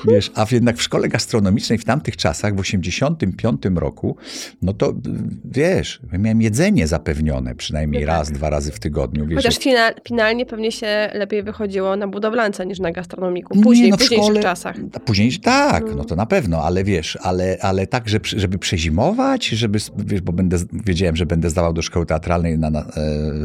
Wiesz, 0.08 0.30
a 0.34 0.46
jednak 0.52 0.76
w 0.76 0.82
szkole 0.82 1.08
gastronomicznej 1.08 1.78
w 1.78 1.84
tamtych 1.84 2.16
czasach, 2.16 2.56
w 2.56 2.60
85 2.60 3.62
roku, 3.74 4.16
no 4.62 4.72
to 4.72 4.92
wiesz, 5.44 6.00
miałem 6.18 6.42
jedzenie 6.42 6.86
zapewnione 6.86 7.54
przynajmniej 7.54 8.02
No 8.02 8.06
tak. 8.08 8.16
raz, 8.18 8.32
dwa 8.32 8.50
razy 8.50 8.72
w 8.72 8.78
tygodniu. 8.80 9.26
Wiesz, 9.26 9.36
Chociaż 9.36 9.58
final, 9.58 9.94
finalnie 10.08 10.46
pewnie 10.46 10.72
się 10.72 11.10
lepiej 11.14 11.42
wychodziło 11.42 11.96
na 11.96 12.08
budowlance 12.08 12.66
niż 12.66 12.78
na 12.80 12.92
gastronomiku. 12.92 13.56
Nie, 13.56 13.62
Później, 13.62 13.90
no 13.90 13.96
w 13.96 14.00
późniejszych 14.00 14.28
szkole- 14.34 14.42
czasach. 14.42 14.76
Później 15.04 15.32
tak, 15.38 15.84
No. 15.86 15.94
no 15.96 16.04
to 16.04 16.16
na 16.16 16.26
pewno, 16.26 16.62
ale 16.64 16.84
wiesz, 16.84 17.18
ale, 17.22 17.56
ale 17.60 17.86
tak, 17.86 18.08
że, 18.08 18.18
żeby 18.36 18.58
przezimować, 18.58 19.46
żeby, 19.48 19.78
wiesz, 19.98 20.20
bo 20.20 20.32
będę, 20.32 20.56
wiedziałem, 20.72 21.16
że 21.16 21.26
będę 21.26 21.50
zdawał 21.50 21.72
do 21.72 21.82
szkoły 21.82 22.06
teatralnej 22.06 22.58
na, 22.58 22.70
na, 22.70 22.80
e, 22.80 22.86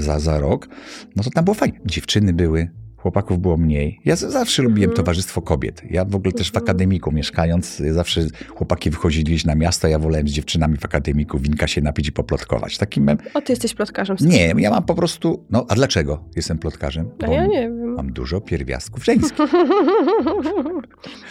za, 0.02 0.20
za 0.20 0.40
rok, 0.40 0.68
no 1.16 1.24
to 1.24 1.30
tam 1.30 1.46
było 1.46 1.54
fajnie. 1.56 1.80
Dziewczyny 1.86 2.34
były, 2.34 2.70
chłopaków 3.08 3.40
było 3.40 3.58
mniej. 3.58 4.00
Ja 4.06 4.16
zawsze 4.16 4.62
lubiłem 4.64 4.90
Mhm. 4.90 4.96
towarzystwo 5.06 5.42
kobiet. 5.42 5.82
Ja 5.90 6.06
w 6.06 6.16
ogóle 6.16 6.32
też 6.34 6.48
w 6.48 6.56
Mhm. 6.56 6.64
akademiku 6.64 7.12
mieszkając, 7.12 7.78
zawsze 7.92 8.22
chłopaki 8.56 8.90
wychodzili 8.90 9.24
gdzieś 9.24 9.46
na 9.46 9.56
miasto, 9.56 9.88
ja 9.88 10.00
wolałem 10.00 10.28
z 10.28 10.32
dziewczynami 10.32 10.78
w 10.78 10.86
akademiku 10.86 11.40
winka 11.40 11.68
się 11.68 11.82
napić 11.82 12.08
i 12.08 12.12
poplotkować. 12.12 12.78
Takim 12.78 13.04
mem... 13.04 13.18
O, 13.34 13.42
ty 13.42 13.52
jesteś 13.54 13.74
plotkarzem. 13.74 14.18
Nie, 14.22 14.54
ja 14.58 14.70
mam 14.70 14.84
po 14.84 14.96
prostu, 14.96 15.46
no 15.50 15.66
a 15.70 15.76
dlaczego 15.76 16.24
jestem 16.36 16.58
plotkarzem? 16.58 17.10
A 17.24 17.28
ja 17.32 17.46
nie 17.46 17.62
wiem. 17.62 17.94
mam 17.94 18.12
dużo 18.14 18.42
pierwiastków 18.42 19.06
żeńskich. 19.06 19.38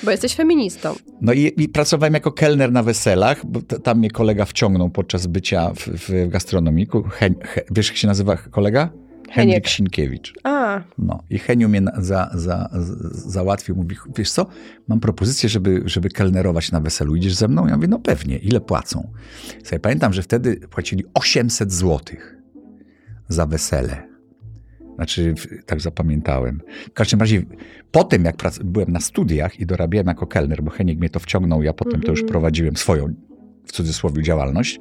Bo 0.04 0.10
jesteś 0.10 0.34
feministą. 0.34 0.94
No 1.20 1.32
i, 1.32 1.52
i 1.56 1.68
pracowałem 1.68 2.14
jako 2.14 2.32
kelner 2.32 2.72
na 2.72 2.82
weselach, 2.82 3.46
bo 3.46 3.60
tam 3.62 3.98
mnie 3.98 4.10
kolega 4.10 4.44
wciągnął 4.44 4.90
podczas 4.90 5.26
bycia 5.26 5.72
w, 5.74 5.88
w 5.88 6.28
gastronomiku. 6.28 7.02
Hen, 7.02 7.34
he, 7.42 7.60
wiesz, 7.70 7.88
jak 7.88 7.96
się 7.96 8.06
nazywa 8.08 8.36
kolega? 8.36 8.88
Henryk 9.30 9.34
Heniek. 9.34 9.68
Sinkiewicz. 9.68 10.32
A, 10.44 10.82
No 10.98 11.22
i 11.30 11.38
Heniu 11.38 11.68
mnie 11.68 11.82
za, 11.98 12.30
za, 12.34 12.68
z- 12.72 13.32
załatwił. 13.32 13.76
Mówi, 13.76 13.96
wiesz 14.16 14.30
co, 14.30 14.46
mam 14.88 15.00
propozycję, 15.00 15.48
żeby, 15.48 15.82
żeby 15.84 16.08
kelnerować 16.08 16.72
na 16.72 16.80
weselu. 16.80 17.16
Idziesz 17.16 17.34
ze 17.34 17.48
mną? 17.48 17.66
Ja 17.66 17.76
mówię, 17.76 17.88
no 17.88 17.98
pewnie. 17.98 18.36
Ile 18.38 18.60
płacą? 18.60 19.12
Sobie 19.64 19.80
pamiętam, 19.80 20.12
że 20.12 20.22
wtedy 20.22 20.56
płacili 20.56 21.04
800 21.14 21.72
złotych 21.72 22.36
za 23.28 23.46
wesele. 23.46 24.02
Znaczy, 24.96 25.34
tak 25.66 25.80
zapamiętałem. 25.80 26.60
W 26.88 26.92
każdym 26.92 27.20
razie, 27.20 27.42
potem 27.90 28.24
jak 28.24 28.36
prac- 28.36 28.62
byłem 28.64 28.92
na 28.92 29.00
studiach 29.00 29.60
i 29.60 29.66
dorabiałem 29.66 30.06
jako 30.06 30.26
kelner, 30.26 30.62
bo 30.62 30.70
Heniek 30.70 30.98
mnie 30.98 31.10
to 31.10 31.20
wciągnął, 31.20 31.62
ja 31.62 31.72
potem 31.72 32.00
to 32.00 32.10
już 32.10 32.20
Mhm. 32.20 32.28
prowadziłem 32.28 32.76
swoją, 32.76 33.14
w 33.66 33.72
cudzysłowie, 33.72 34.22
działalność, 34.22 34.80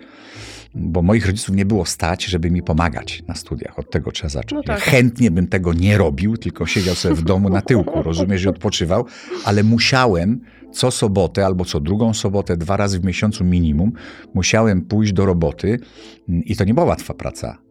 bo 0.76 1.02
moich 1.02 1.26
rodziców 1.26 1.56
nie 1.56 1.66
było 1.66 1.86
stać, 1.86 2.26
żeby 2.26 2.52
mi 2.52 2.64
pomagać 2.64 3.24
na 3.28 3.36
studiach. 3.36 3.80
Od 3.80 3.92
tego 3.92 4.12
trzeba 4.12 4.30
zacząć. 4.30 4.52
No 4.52 4.64
tak. 4.64 4.86
Ja 4.86 4.92
chętnie 4.92 5.32
bym 5.32 5.48
tego 5.48 5.74
nie 5.74 5.98
robił, 5.98 6.38
tylko 6.38 6.66
siedział 6.66 6.96
sobie 6.96 7.16
w 7.16 7.22
domu 7.22 7.50
na 7.50 7.62
tyłku, 7.62 8.04
rozumiesz, 8.10 8.44
i 8.44 8.48
odpoczywał, 8.48 9.06
ale 9.46 9.64
musiałem 9.64 10.40
co 10.72 10.92
sobotę 10.92 11.46
albo 11.46 11.66
co 11.66 11.80
drugą 11.80 12.14
sobotę, 12.14 12.58
dwa 12.58 12.78
razy 12.78 13.00
w 13.00 13.06
miesiącu 13.06 13.44
minimum, 13.44 13.92
musiałem 14.34 14.82
pójść 14.82 15.14
do 15.14 15.26
roboty 15.26 15.80
i 16.28 16.56
to 16.56 16.64
nie 16.64 16.74
była 16.74 16.86
łatwa 16.86 17.14
praca. 17.14 17.65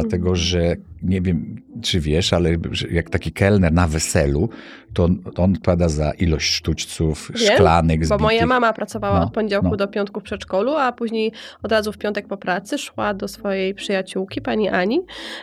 Dlatego, 0.00 0.28
Mhm. 0.28 0.36
że 0.36 0.76
nie 1.02 1.20
wiem, 1.20 1.62
czy 1.82 2.00
wiesz, 2.00 2.32
ale 2.32 2.50
jak 2.90 3.10
taki 3.10 3.32
kelner 3.32 3.72
na 3.72 3.86
weselu, 3.88 4.48
to 4.94 5.04
on, 5.04 5.18
to 5.34 5.42
on 5.42 5.52
odpowiada 5.52 5.88
za 5.88 6.10
ilość 6.10 6.52
sztućców, 6.54 7.30
Wiem, 7.34 7.52
szklanek 7.54 8.00
bo 8.00 8.06
zbitych. 8.06 8.20
moja 8.22 8.46
mama 8.46 8.72
pracowała 8.72 9.18
No, 9.20 9.24
od 9.26 9.32
poniedziałku 9.32 9.68
no. 9.68 9.76
do 9.76 9.88
piątku 9.88 10.20
w 10.20 10.22
przedszkolu, 10.22 10.76
a 10.76 10.92
później 10.92 11.32
od 11.62 11.72
razu 11.72 11.92
w 11.92 11.98
piątek 11.98 12.26
po 12.28 12.36
pracy 12.36 12.78
szła 12.78 13.14
do 13.14 13.28
swojej 13.28 13.74
przyjaciółki, 13.74 14.40
pani 14.40 14.68
Ani, 14.68 15.00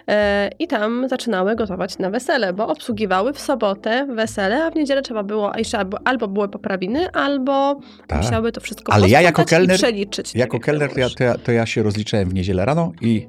e, 0.07 0.49
i 0.59 0.67
tam 0.67 1.09
zaczynały 1.09 1.55
gotować 1.55 1.97
na 1.97 2.09
wesele, 2.09 2.53
bo 2.53 2.67
obsługiwały 2.67 3.33
w 3.33 3.39
sobotę 3.39 4.07
wesele, 4.15 4.65
a 4.65 4.71
w 4.71 4.75
niedzielę 4.75 5.01
trzeba 5.01 5.23
było, 5.23 5.51
jeszcze 5.57 5.77
albo, 5.79 5.97
albo 6.07 6.27
były 6.27 6.49
poprawiny, 6.49 7.11
albo 7.11 7.79
Tak. 8.07 8.21
musiały 8.23 8.51
to 8.51 8.61
wszystko 8.61 8.93
Ale 8.93 9.09
ja 9.09 9.21
jako 9.21 9.41
kelner- 9.43 9.75
przeliczyć. 9.77 10.35
Jako 10.35 10.55
jak 10.57 10.63
kelner 10.65 10.93
to 10.93 10.99
ja, 10.99 11.09
to, 11.09 11.23
ja, 11.23 11.37
to 11.37 11.51
ja 11.51 11.65
się 11.65 11.83
rozliczałem 11.83 12.29
w 12.29 12.33
niedzielę 12.33 12.65
rano 12.65 12.91
i 13.01 13.27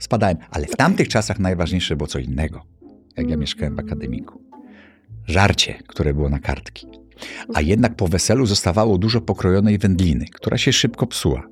spadałem. 0.00 0.36
Ale 0.50 0.66
w 0.66 0.76
tamtych 0.76 1.08
czasach 1.08 1.38
najważniejsze 1.38 1.96
było 1.96 2.06
co 2.06 2.18
innego, 2.18 2.62
jak 3.16 3.30
ja 3.30 3.36
mieszkałem 3.36 3.76
w 3.76 3.78
akademiku. 3.78 4.40
Żarcie, 5.26 5.74
które 5.86 6.14
było 6.14 6.28
na 6.28 6.38
kartki. 6.38 6.86
A 7.54 7.60
jednak 7.60 7.94
po 7.94 8.08
weselu 8.08 8.46
zostawało 8.46 8.98
dużo 8.98 9.20
pokrojonej 9.20 9.78
wędliny, 9.78 10.24
która 10.32 10.58
się 10.58 10.72
szybko 10.72 11.06
psuła. 11.06 11.42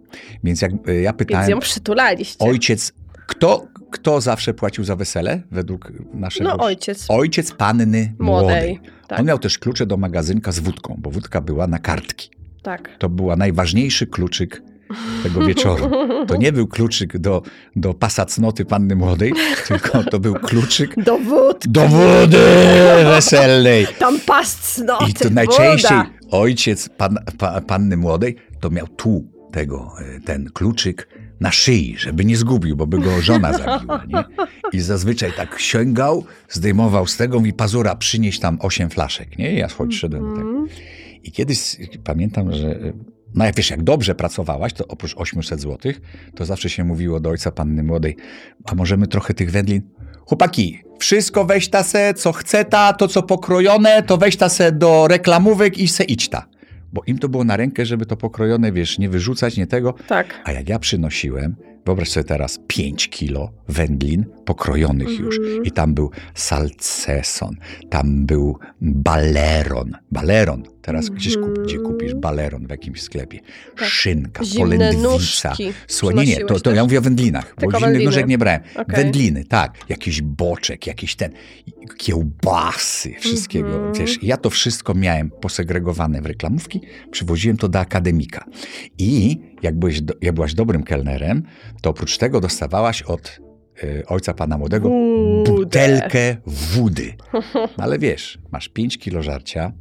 Więc 0.44 0.62
jak 0.62 0.72
e, 0.72 0.94
ja 0.94 1.10
Więc 1.10 1.18
pytałem, 1.18 1.50
ją 1.50 1.58
przytulaliście. 1.60 2.44
ojciec, 2.44 2.92
kto, 3.26 3.66
kto 3.90 4.20
zawsze 4.20 4.54
płacił 4.54 4.84
za 4.84 4.96
wesele 4.96 5.42
według 5.50 5.92
naszego... 6.14 6.50
no 6.56 6.64
ojciec 6.64 7.06
Ojciec 7.08 7.52
panny 7.52 8.14
młodej. 8.18 8.46
młodej. 8.46 8.80
Tak, 9.08 9.20
On 9.20 9.26
miał 9.26 9.38
też 9.38 9.58
klucze 9.58 9.86
do 9.86 9.96
magazynka 9.96 10.52
z 10.52 10.58
wódką, 10.58 10.96
bo 10.98 11.10
wódka 11.10 11.40
była 11.40 11.66
na 11.66 11.78
kartki. 11.78 12.30
tak. 12.62 12.90
To 12.98 13.08
był 13.08 13.36
najważniejszy 13.36 14.06
kluczyk 14.06 14.62
tego 15.22 15.46
wieczoru. 15.46 15.90
To 16.26 16.36
nie 16.36 16.52
był 16.52 16.66
kluczyk 16.66 17.18
do, 17.18 17.42
do 17.76 17.94
pasa 17.94 18.24
cnoty 18.24 18.64
panny 18.64 18.96
młodej, 18.96 19.32
tylko 19.68 20.04
to 20.04 20.20
był 20.20 20.34
kluczyk 20.34 21.04
Dowód. 21.04 21.64
do 21.68 21.88
wody 21.88 22.38
weselnej. 23.04 23.86
Tam 23.98 24.20
pas 24.20 24.56
cnoty, 24.76 25.10
I 25.10 25.14
to 25.14 25.30
najczęściej 25.30 25.98
woda. 25.98 26.10
ojciec 26.30 26.88
pan, 26.88 27.18
pa, 27.38 27.60
panny 27.60 27.96
młodej 27.96 28.36
to 28.60 28.70
miał 28.70 28.88
tu 28.88 29.24
tego, 29.52 29.92
e, 30.16 30.20
ten 30.20 30.50
kluczyk 30.54 31.08
na 31.40 31.52
szyi, 31.52 31.94
żeby 31.98 32.24
nie 32.24 32.36
zgubił, 32.36 32.76
bo 32.76 32.86
by 32.86 32.98
go 32.98 33.20
żona 33.20 33.52
zabiła. 33.52 34.04
Nie? 34.08 34.24
I 34.72 34.80
zazwyczaj 34.80 35.32
tak 35.36 35.58
sięgał, 35.60 36.24
zdejmował 36.48 37.06
z 37.06 37.16
tego 37.16 37.40
i 37.40 37.52
pazura 37.52 37.94
przynieść 37.96 38.40
tam 38.40 38.58
osiem 38.60 38.90
flaszek. 38.90 39.38
Nie? 39.38 39.54
Ja 39.54 39.68
choć 39.68 39.96
szedłem 39.96 40.30
do 40.30 40.36
tego. 40.36 40.64
I 41.28 41.32
kiedyś 41.32 41.76
pamiętam, 42.04 42.52
że 42.52 42.92
no 43.34 43.44
jak 43.44 43.56
wiesz, 43.56 43.70
jak 43.70 43.82
dobrze 43.82 44.14
pracowałaś, 44.14 44.72
to 44.72 44.86
oprócz 44.86 45.14
800 45.16 45.60
zł, 45.60 45.92
to 46.34 46.44
zawsze 46.44 46.70
się 46.70 46.84
mówiło 46.84 47.20
do 47.20 47.30
ojca 47.30 47.50
panny 47.50 47.82
młodej, 47.82 48.16
a 48.64 48.74
możemy 48.74 49.06
trochę 49.06 49.34
tych 49.34 49.50
wędlin? 49.50 49.82
Chłopaki, 50.26 50.82
wszystko 50.98 51.44
weź 51.44 51.68
ta 51.68 51.82
se, 51.82 52.14
co 52.14 52.32
chce 52.32 52.64
ta, 52.64 52.92
to 52.92 53.08
co 53.08 53.22
pokrojone, 53.22 54.02
to 54.02 54.16
weź 54.16 54.36
ta 54.36 54.48
se 54.48 54.72
do 54.72 55.08
reklamówek 55.08 55.78
i 55.78 55.88
se 55.88 56.04
idź 56.04 56.28
ta. 56.28 56.46
Bo 56.92 57.02
im 57.06 57.18
to 57.18 57.28
było 57.28 57.44
na 57.44 57.56
rękę, 57.56 57.86
żeby 57.86 58.06
to 58.06 58.16
pokrojone, 58.16 58.72
wiesz, 58.72 58.98
nie 58.98 59.08
wyrzucać, 59.08 59.56
nie 59.56 59.66
tego. 59.66 59.94
Tak. 60.06 60.40
A 60.44 60.52
jak 60.52 60.68
ja 60.68 60.78
przynosiłem, 60.78 61.56
wyobraź 61.86 62.08
sobie 62.08 62.24
teraz 62.24 62.58
5 62.66 63.08
kilo 63.08 63.52
wędlin 63.68 64.24
pokrojonych 64.44 65.20
już. 65.20 65.38
Mhm. 65.38 65.64
I 65.64 65.70
tam 65.70 65.94
był 65.94 66.10
salceson, 66.34 67.56
tam 67.90 68.26
był 68.26 68.58
baleron. 68.80 69.92
Baleron. 70.12 70.77
Teraz 70.88 71.08
gdzieś 71.10 71.34
kup, 71.36 71.44
Mhm. 71.48 71.66
gdzie 71.66 71.78
kupisz 71.78 72.14
baleron 72.14 72.66
w 72.66 72.70
jakimś 72.70 73.02
sklepie? 73.02 73.38
Tak. 73.78 73.88
Szynka, 73.88 74.44
Zimne 74.44 74.60
polędwica. 74.76 75.08
nóżki 75.08 75.72
Słuchaj, 75.86 76.16
nie, 76.16 76.24
nie, 76.36 76.44
to, 76.44 76.60
to 76.60 76.70
ja 76.70 76.82
mówię 76.84 76.98
o 76.98 77.02
wędlinach, 77.02 77.52
bo 77.54 77.60
Tylko 77.60 77.78
zimnych 77.78 77.82
wędliny. 77.92 78.04
nóżek 78.10 78.26
nie 78.28 78.38
brałem. 78.38 78.60
Okej. 78.76 78.96
Wędliny, 79.04 79.44
tak. 79.44 79.74
Jakiś 79.88 80.22
boczek, 80.22 80.86
jakiś 80.86 81.16
ten, 81.16 81.32
kiełbasy, 81.98 83.14
wszystkiego. 83.20 83.68
Mhm. 83.68 83.92
Wiesz, 83.94 84.22
ja 84.22 84.36
to 84.36 84.50
wszystko 84.50 84.94
miałem 84.94 85.30
posegregowane 85.30 86.22
w 86.22 86.26
reklamówki, 86.26 86.80
przywoziłem 87.10 87.56
to 87.56 87.68
do 87.68 87.78
akademika. 87.78 88.44
I 88.98 89.40
jak, 89.62 89.78
byłeś 89.78 90.00
do, 90.00 90.14
jak 90.22 90.34
byłaś 90.34 90.54
dobrym 90.54 90.82
kelnerem, 90.82 91.42
to 91.82 91.90
oprócz 91.90 92.18
tego 92.18 92.40
dostawałaś 92.40 93.02
od 93.02 93.40
y, 93.84 94.02
ojca 94.06 94.34
pana 94.34 94.58
młodego 94.58 94.88
Wódę. 94.88 95.52
butelkę 95.52 96.36
wody. 96.46 97.12
No 97.54 97.84
ale 97.84 97.98
wiesz, 97.98 98.38
masz 98.52 98.68
5 98.68 98.98
kilo 98.98 99.22
żarcia 99.22 99.72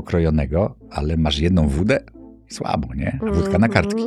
pokrojonego, 0.00 0.74
ale 0.90 1.16
masz 1.16 1.38
jedną 1.38 1.68
wódę, 1.68 2.00
słabo, 2.48 2.94
nie? 2.94 3.18
A 3.28 3.32
wódka 3.32 3.58
na 3.58 3.68
kartki. 3.68 4.02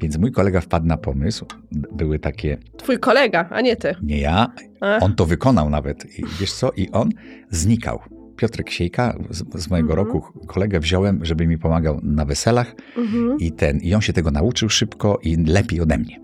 Więc 0.00 0.18
mój 0.18 0.32
kolega 0.32 0.60
wpadł 0.60 0.86
na 0.86 0.96
pomysł. 0.96 1.46
Były 1.92 2.18
takie, 2.18 2.58
Twój 2.76 2.98
kolega, 2.98 3.48
a 3.50 3.60
nie 3.60 3.76
ty. 3.76 3.94
nie 4.02 4.18
ja, 4.20 4.52
on 5.00 5.14
to 5.14 5.26
wykonał 5.26 5.70
nawet. 5.70 6.18
I 6.18 6.24
wiesz 6.40 6.52
co? 6.52 6.70
I 6.76 6.90
on 6.90 7.10
znikał. 7.50 7.98
Piotrek 8.36 8.70
Siejka, 8.70 9.18
z, 9.30 9.62
z 9.62 9.70
mojego 9.70 9.90
Mhm. 9.92 10.06
roku 10.06 10.46
kolegę 10.46 10.80
wziąłem, 10.80 11.24
żeby 11.24 11.46
mi 11.46 11.58
pomagał 11.58 12.00
na 12.02 12.24
weselach 12.24 12.74
Mhm. 12.96 13.38
i 13.40 13.52
ten, 13.52 13.78
i 13.78 13.94
on 13.94 14.00
się 14.00 14.12
tego 14.12 14.30
nauczył 14.30 14.68
szybko 14.68 15.18
i 15.22 15.36
lepiej 15.36 15.80
ode 15.80 15.98
mnie. 15.98 16.20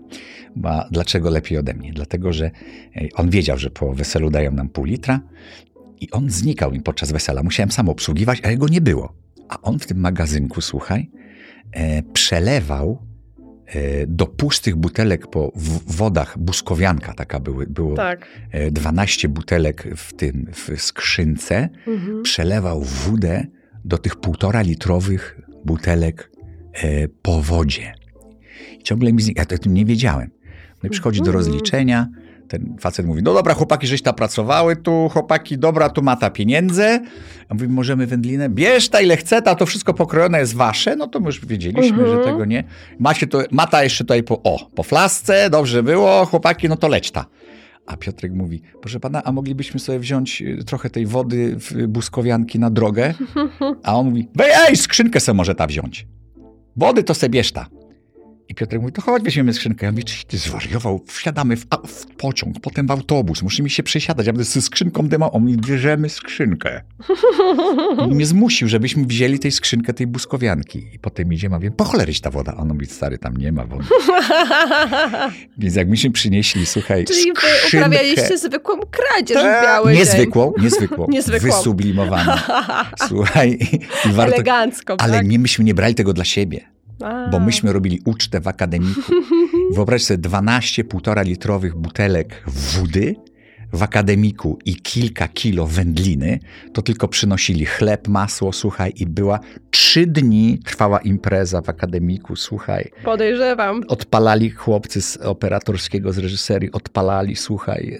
A 0.63 0.85
dlaczego 0.91 1.29
lepiej 1.29 1.57
ode 1.57 1.73
mnie? 1.73 1.91
Dlatego, 1.93 2.33
że 2.33 2.45
e, 2.45 2.51
on 3.15 3.29
wiedział, 3.29 3.57
że 3.57 3.69
po 3.69 3.93
weselu 3.93 4.29
dają 4.29 4.51
nam 4.51 4.69
pół 4.69 4.85
litra 4.85 5.19
i 6.01 6.11
on 6.11 6.29
znikał 6.29 6.71
mi 6.71 6.81
podczas 6.81 7.11
wesela. 7.11 7.43
Musiałem 7.43 7.71
sam 7.71 7.89
obsługiwać, 7.89 8.41
a 8.43 8.51
jego 8.51 8.67
nie 8.67 8.81
było. 8.81 9.13
A 9.49 9.61
on 9.61 9.79
w 9.79 9.85
tym 9.85 9.99
magazynku, 9.99 10.61
słuchaj, 10.61 11.09
e, 11.71 12.03
przelewał 12.03 13.01
e, 13.65 14.07
do 14.07 14.25
pustych 14.27 14.75
butelek 14.75 15.27
po 15.27 15.51
wodach 15.87 16.37
buskowianka, 16.39 17.13
taka 17.13 17.39
były, 17.39 17.67
było 17.67 17.95
Tak. 17.95 18.27
e, 18.51 18.71
12 18.71 19.29
butelek 19.29 19.87
w 19.97 20.13
tym, 20.13 20.47
w 20.53 20.81
skrzynce, 20.81 21.69
Mhm. 21.87 22.23
przelewał 22.23 22.81
wódę 22.81 23.45
do 23.85 23.97
tych 23.97 24.15
półtora 24.15 24.61
litrowych 24.61 25.39
butelek 25.65 26.31
e, 26.73 27.07
po 27.07 27.41
wodzie. 27.41 27.93
I 28.79 28.83
ciągle 28.83 29.13
mi 29.13 29.21
znika. 29.21 29.41
Ja 29.49 29.55
o 29.55 29.59
tym 29.59 29.73
nie 29.73 29.85
wiedziałem. 29.85 30.29
No 30.83 30.87
i 30.87 30.89
przychodzi 30.89 31.19
do 31.19 31.25
Mhm. 31.27 31.35
rozliczenia. 31.45 32.09
Ten 32.47 32.75
facet 32.79 33.05
mówi, 33.05 33.23
no 33.23 33.33
dobra, 33.33 33.53
chłopaki, 33.53 33.87
żeś 33.87 34.01
ta 34.01 34.13
pracowały 34.13 34.75
tu, 34.75 35.09
chłopaki, 35.09 35.57
dobra, 35.57 35.89
tu 35.89 36.01
ma 36.01 36.15
ta 36.15 36.29
pieniędzy. 36.29 36.99
A 37.49 37.53
mówi, 37.53 37.67
możemy 37.67 38.07
wędlinę? 38.07 38.49
Bierz 38.49 38.89
ta 38.89 39.01
ile 39.01 39.17
chce, 39.17 39.41
ta 39.41 39.55
to 39.55 39.65
wszystko 39.65 39.93
pokrojone 39.93 40.39
jest 40.39 40.55
wasze. 40.55 40.95
No 40.95 41.07
to 41.07 41.19
my 41.19 41.25
już 41.25 41.45
wiedzieliśmy, 41.45 41.97
Mhm. 42.03 42.17
że 42.17 42.23
tego 42.23 42.45
nie. 42.45 42.63
Macie 42.99 43.27
to, 43.27 43.39
mata 43.51 43.83
jeszcze 43.83 44.03
tutaj 44.03 44.23
po, 44.23 44.43
o, 44.43 44.69
po 44.75 44.83
flasce, 44.83 45.49
dobrze 45.49 45.83
było, 45.83 46.25
chłopaki, 46.25 46.69
no 46.69 46.75
to 46.77 46.87
leć 46.87 47.11
ta. 47.11 47.25
A 47.85 47.97
Piotrek 47.97 48.33
mówi, 48.33 48.61
proszę 48.81 48.99
pana, 48.99 49.23
a 49.23 49.31
moglibyśmy 49.31 49.79
sobie 49.79 49.99
wziąć 49.99 50.41
y, 50.41 50.63
trochę 50.65 50.89
tej 50.89 51.05
wody 51.05 51.55
w 51.59 51.87
buskowianki 51.87 52.59
na 52.59 52.69
drogę? 52.69 53.13
A 53.83 53.95
on 53.95 54.05
mówi, 54.05 54.27
ej, 54.69 54.75
skrzynkę 54.75 55.19
se 55.19 55.33
może 55.33 55.55
ta 55.55 55.67
wziąć. 55.67 56.07
Wody 56.75 57.03
to 57.03 57.13
se 57.13 57.29
bierz 57.29 57.51
ta. 57.51 57.67
I 58.49 58.55
Piotrek 58.55 58.81
mówi, 58.81 58.93
to 58.93 59.01
chodź, 59.01 59.23
weźmiemy 59.23 59.53
skrzynkę. 59.53 59.85
Ja 59.85 59.91
mówię, 59.91 60.03
czy 60.03 60.25
ty 60.25 60.37
zwariował? 60.37 61.03
Wsiadamy 61.07 61.55
w, 61.57 61.65
w 61.87 62.05
pociąg, 62.05 62.55
potem 62.61 62.87
w 62.87 62.91
autobus, 62.91 63.41
musimy 63.41 63.69
się 63.69 63.83
przesiadać. 63.83 64.27
Ja 64.27 64.33
będę 64.33 64.43
ze 64.43 64.61
skrzynką 64.61 65.07
dyma, 65.07 65.31
on 65.31 65.41
mówi, 65.43 65.57
bierzemy 65.57 66.09
skrzynkę. 66.09 66.81
I 68.05 68.15
mnie 68.15 68.25
zmusił, 68.25 68.67
żebyśmy 68.67 69.05
wzięli 69.05 69.39
tej 69.39 69.51
skrzynkę, 69.51 69.93
tej 69.93 70.07
buskowianki. 70.07 70.87
I 70.93 70.99
potem 70.99 71.33
idziemy, 71.33 71.55
a 71.55 71.57
mówię, 71.57 71.71
po 71.71 71.83
choleryś 71.83 72.19
ta 72.21 72.29
woda. 72.31 72.53
A 72.57 72.61
on 72.61 72.67
mówi, 72.67 72.85
stary, 72.85 73.17
tam 73.17 73.37
nie 73.37 73.51
ma 73.51 73.65
wody. 73.65 73.85
Więc 75.57 75.75
jak 75.75 75.87
myśmy 75.87 76.11
przynieśli, 76.11 76.65
słuchaj, 76.65 77.05
Czyli 77.05 77.33
wy 77.33 77.41
skrzynkę, 77.41 77.87
uprawialiście 77.87 78.37
zwykłą 78.37 78.79
kradzież 78.91 79.37
w 79.37 79.41
Tak, 79.41 79.63
biały 79.63 79.91
dzień. 79.91 79.99
niezwykłą, 79.99 80.53
niezwykłą, 80.61 81.07
Niezwykłą. 81.09 81.49
wysublimowaną. 81.57 82.31
Słuchaj, 83.07 83.59
warto, 84.05 84.33
Elegancko, 84.35 84.95
ale 84.99 85.13
tak? 85.13 85.27
nie, 85.27 85.39
myśmy 85.39 85.65
nie 85.65 85.73
brali 85.73 85.95
tego 85.95 86.13
dla 86.13 86.25
siebie, 86.25 86.65
A. 87.01 87.29
bo 87.31 87.39
myśmy 87.39 87.73
robili 87.73 88.01
ucztę 88.05 88.41
w 88.41 88.47
akademiku. 88.47 89.01
Wyobraź 89.75 90.03
sobie 90.03 90.17
12 90.17 90.83
półtora 90.83 91.21
litrowych 91.21 91.75
butelek 91.75 92.43
wody 92.47 93.15
w 93.75 93.83
akademiku 93.83 94.59
i 94.65 94.75
kilka 94.75 95.27
kilo 95.27 95.67
wędliny, 95.67 96.39
to 96.73 96.81
tylko 96.81 97.07
przynosili 97.07 97.65
chleb, 97.65 98.07
masło, 98.07 98.53
słuchaj, 98.53 98.93
i 98.95 99.05
była 99.05 99.39
trzy 99.71 100.07
dni 100.07 100.59
trwała 100.65 100.99
impreza 100.99 101.61
w 101.61 101.69
akademiku, 101.69 102.35
słuchaj. 102.35 102.91
Podejrzewam. 103.03 103.83
Odpalali 103.87 104.49
chłopcy 104.49 105.01
z 105.01 105.17
operatorskiego, 105.17 106.13
z 106.13 106.17
reżyserii, 106.17 106.71
odpalali, 106.71 107.35
słuchaj, 107.35 107.99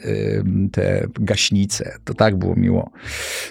te 0.72 1.08
gaśnice. 1.20 1.98
To 2.04 2.14
tak 2.14 2.36
było 2.36 2.56
miło. 2.56 2.92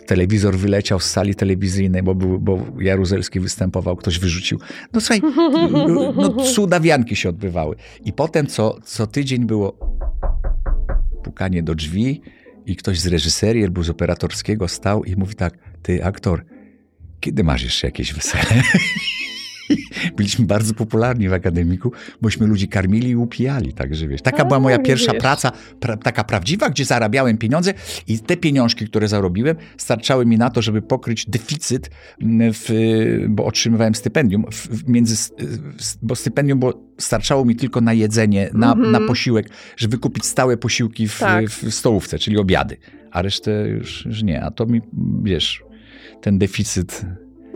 Telewizor 0.06 0.56
wyleciał 0.56 1.00
z 1.00 1.04
sali 1.04 1.34
telewizyjnej, 1.34 2.02
bo, 2.02 2.14
był, 2.14 2.40
bo 2.40 2.66
Jaruzelski 2.80 3.40
występował, 3.40 3.96
ktoś 3.96 4.18
wyrzucił. 4.18 4.58
No 4.92 5.00
słuchaj, 5.00 5.22
no, 6.16 6.44
cudawianki 6.54 7.16
się 7.16 7.28
odbywały. 7.28 7.76
I 8.04 8.12
potem 8.12 8.46
co, 8.46 8.78
co 8.84 9.06
tydzień 9.06 9.46
było 9.46 9.78
pukanie 11.24 11.62
do 11.62 11.74
drzwi 11.74 12.20
i 12.66 12.76
ktoś 12.76 13.00
z 13.00 13.06
reżyserii 13.06 13.64
albo 13.64 13.82
z 13.82 13.90
operatorskiego 13.90 14.68
stał 14.68 15.04
i 15.04 15.16
mówi 15.16 15.34
tak, 15.34 15.58
ty 15.82 16.04
aktor, 16.04 16.44
kiedy 17.20 17.44
masz 17.44 17.62
jeszcze 17.62 17.86
jakieś 17.86 18.14
wesele? 18.14 18.62
Byliśmy 20.16 20.44
bardzo 20.47 20.75
popularni 20.75 21.28
w 21.28 21.33
akademiku, 21.33 21.92
bośmy 22.23 22.47
ludzi 22.47 22.68
karmili 22.68 23.09
i 23.09 23.16
upijali, 23.16 23.73
także 23.73 24.09
wiesz. 24.09 24.23
Taka 24.23 24.42
A, 24.42 24.44
była 24.44 24.61
moja 24.61 24.78
pierwsza 24.78 25.06
widzisz. 25.12 25.21
praca, 25.23 25.52
pra, 25.80 25.97
taka 25.97 26.25
prawdziwa, 26.25 26.71
gdzie 26.71 26.85
zarabiałem 26.85 27.38
pieniądze 27.38 27.75
i 28.09 28.18
te 28.18 28.37
pieniążki, 28.37 28.87
które 28.87 29.09
zarobiłem, 29.09 29.56
starczały 29.76 30.26
mi 30.26 30.38
na 30.38 30.50
to, 30.50 30.62
żeby 30.62 30.83
pokryć 30.83 31.26
deficyt, 31.30 31.90
m, 32.23 32.40
w, 32.52 32.68
bo 33.28 33.44
otrzymywałem 33.44 33.94
stypendium, 33.94 34.44
w, 34.52 34.88
między, 34.88 35.30
bo 36.02 36.14
stypendium 36.14 36.59
było, 36.59 36.85
starczało 36.99 37.44
mi 37.44 37.56
tylko 37.56 37.80
na 37.80 37.92
jedzenie, 37.92 38.50
na, 38.54 38.73
Mhm. 38.73 38.92
na 38.92 39.00
posiłek, 39.00 39.49
żeby 39.76 39.90
wykupić 39.97 40.25
stałe 40.26 40.56
posiłki 40.56 41.09
w, 41.09 41.18
Tak. 41.18 41.47
w 41.47 41.75
stołówce, 41.75 42.18
czyli 42.18 42.38
obiady, 42.38 42.76
a 43.11 43.23
resztę 43.23 43.68
już, 43.68 44.06
już 44.06 44.23
nie. 44.23 44.42
A 44.42 44.50
to 44.50 44.66
mi, 44.66 44.80
wiesz, 45.23 45.62
ten 46.20 46.38
deficyt... 46.38 47.05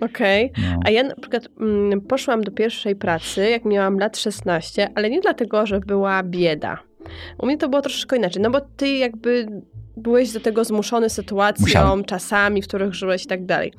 Okej. 0.00 0.52
No. 0.58 0.80
A 0.84 0.90
ja 0.90 1.02
na 1.02 1.14
przykład 1.14 1.48
mm, 1.60 2.00
poszłam 2.00 2.42
do 2.44 2.50
pierwszej 2.50 2.96
pracy, 2.96 3.50
jak 3.50 3.64
miałam 3.64 3.98
lat 3.98 4.18
16, 4.18 4.88
ale 4.94 5.10
nie 5.10 5.20
dlatego, 5.20 5.66
że 5.66 5.80
była 5.80 6.22
bieda. 6.22 6.78
U 7.38 7.46
mnie 7.46 7.58
to 7.58 7.68
było 7.68 7.82
troszeczkę 7.82 8.16
inaczej, 8.16 8.42
no 8.42 8.50
bo 8.50 8.60
ty 8.60 8.88
jakby 8.88 9.46
byłeś 9.96 10.32
do 10.32 10.40
tego 10.40 10.64
zmuszony 10.64 11.10
sytuacją, 11.10 11.66
Musiałem. 11.66 12.04
czasami, 12.04 12.62
w 12.62 12.68
których 12.68 12.94
żyłeś 12.94 13.24
i 13.24 13.26
tak 13.26 13.46
dalej. 13.46 13.72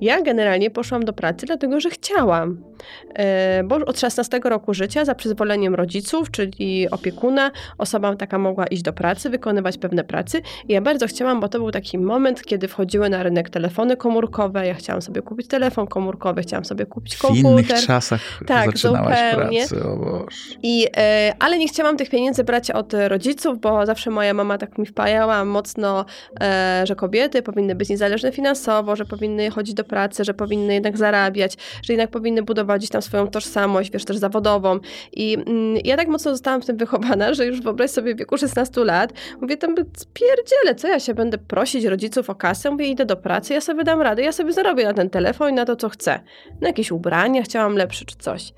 Ja 0.00 0.22
generalnie 0.22 0.70
poszłam 0.70 1.04
do 1.04 1.12
pracy 1.12 1.46
dlatego, 1.46 1.80
że 1.80 1.90
chciałam. 1.90 2.69
E, 3.14 3.62
Bo 3.64 3.76
od 3.76 4.00
16 4.00 4.40
roku 4.44 4.74
życia 4.74 5.04
za 5.04 5.14
przyzwoleniem 5.14 5.74
rodziców, 5.74 6.30
czyli 6.30 6.90
opiekuna, 6.90 7.50
osoba 7.78 8.16
taka 8.16 8.38
mogła 8.38 8.66
iść 8.66 8.82
do 8.82 8.92
pracy, 8.92 9.30
wykonywać 9.30 9.78
pewne 9.78 10.04
pracy. 10.04 10.42
I 10.68 10.72
ja 10.72 10.80
bardzo 10.80 11.06
chciałam, 11.06 11.40
bo 11.40 11.48
to 11.48 11.58
był 11.58 11.70
taki 11.70 11.98
moment, 11.98 12.42
kiedy 12.42 12.68
wchodziły 12.68 13.08
na 13.10 13.22
rynek 13.22 13.50
telefony 13.50 13.96
komórkowe. 13.96 14.66
Ja 14.66 14.74
chciałam 14.74 15.02
sobie 15.02 15.22
kupić 15.22 15.48
telefon 15.48 15.86
komórkowy, 15.86 16.42
chciałam 16.42 16.64
sobie 16.64 16.86
kupić 16.86 17.16
W 17.16 17.20
komputer. 17.22 17.50
innych 17.52 17.86
czasach 17.86 18.20
Tak, 18.46 18.66
zaczynałaś 18.66 19.18
zupełnie. 19.32 19.66
pracę, 19.68 19.84
o 19.88 19.96
Boże. 19.96 20.36
I, 20.62 20.86
e, 20.96 21.34
ale 21.38 21.58
nie 21.58 21.68
chciałam 21.68 21.96
tych 21.96 22.10
pieniędzy 22.10 22.44
brać 22.44 22.70
od 22.70 22.92
rodziców, 23.08 23.60
bo 23.60 23.86
zawsze 23.86 24.10
moja 24.10 24.34
mama 24.34 24.58
tak 24.58 24.78
mi 24.78 24.86
wpajała 24.86 25.44
mocno, 25.44 26.04
e, 26.40 26.82
że 26.86 26.96
kobiety 26.96 27.42
powinny 27.42 27.74
być 27.74 27.88
niezależne 27.88 28.32
finansowo, 28.32 28.96
że 28.96 29.04
powinny 29.04 29.50
chodzić 29.50 29.74
do 29.74 29.84
pracy, 29.84 30.24
że 30.24 30.34
powinny 30.34 30.74
jednak 30.74 30.98
zarabiać, 30.98 31.56
że 31.82 31.92
jednak 31.92 32.10
powinny 32.10 32.42
budować 32.42 32.69
gdzieś 32.78 32.90
tam 32.90 33.02
swoją 33.02 33.26
tożsamość, 33.28 33.90
wiesz, 33.90 34.04
też 34.04 34.16
zawodową. 34.16 34.78
I 35.12 35.34
mm, 35.34 35.76
ja 35.84 35.96
tak 35.96 36.08
mocno 36.08 36.30
zostałam 36.30 36.62
w 36.62 36.66
tym 36.66 36.76
wychowana, 36.76 37.34
że 37.34 37.46
już 37.46 37.60
wyobraź 37.60 37.90
sobie 37.90 38.14
w 38.14 38.18
wieku 38.18 38.38
16 38.38 38.84
lat, 38.84 39.12
mówię 39.40 39.56
tam, 39.56 39.74
spierdzielę, 39.96 40.74
co 40.76 40.88
ja 40.88 41.00
się 41.00 41.14
będę 41.14 41.38
prosić 41.38 41.84
rodziców 41.84 42.30
o 42.30 42.34
kasę? 42.34 42.70
Mówię, 42.70 42.86
idę 42.86 43.06
do 43.06 43.16
pracy, 43.16 43.54
ja 43.54 43.60
sobie 43.60 43.84
dam 43.84 44.02
radę, 44.02 44.22
ja 44.22 44.32
sobie 44.32 44.52
zarobię 44.52 44.84
na 44.84 44.94
ten 44.94 45.10
telefon 45.10 45.50
i 45.50 45.52
na 45.52 45.64
to, 45.64 45.76
co 45.76 45.88
chcę. 45.88 46.20
Na 46.60 46.68
jakieś 46.68 46.90
ubrania 46.90 47.42
chciałam 47.42 47.76
lepsze 47.76 48.04
czy 48.04 48.16
coś. 48.16 48.52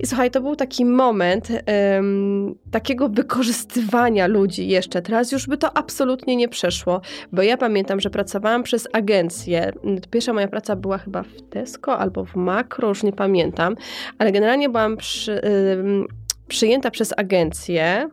I 0.00 0.06
słuchaj, 0.06 0.30
to 0.30 0.40
był 0.40 0.56
taki 0.56 0.84
moment 0.84 1.48
em, 1.66 2.54
takiego 2.70 3.08
wykorzystywania 3.08 4.26
ludzi 4.26 4.68
jeszcze. 4.68 5.02
Teraz 5.02 5.32
już 5.32 5.46
by 5.46 5.56
to 5.56 5.76
absolutnie 5.76 6.36
nie 6.36 6.48
przeszło, 6.48 7.00
bo 7.32 7.42
ja 7.42 7.56
pamiętam, 7.56 8.00
że 8.00 8.10
pracowałam 8.10 8.62
przez 8.62 8.88
agencję. 8.92 9.72
Pierwsza 10.10 10.32
moja 10.32 10.48
praca 10.48 10.76
była 10.76 10.98
chyba 10.98 11.22
w 11.22 11.42
Tesco 11.50 11.98
albo 11.98 12.24
w 12.24 12.36
Makro, 12.36 12.88
już 12.88 13.02
nie 13.02 13.12
pamiętam, 13.12 13.76
ale 14.18 14.32
generalnie 14.32 14.68
byłam 14.68 14.96
przy, 14.96 15.42
em, 15.42 16.06
przyjęta 16.48 16.90
przez 16.90 17.14
agencję 17.16 18.08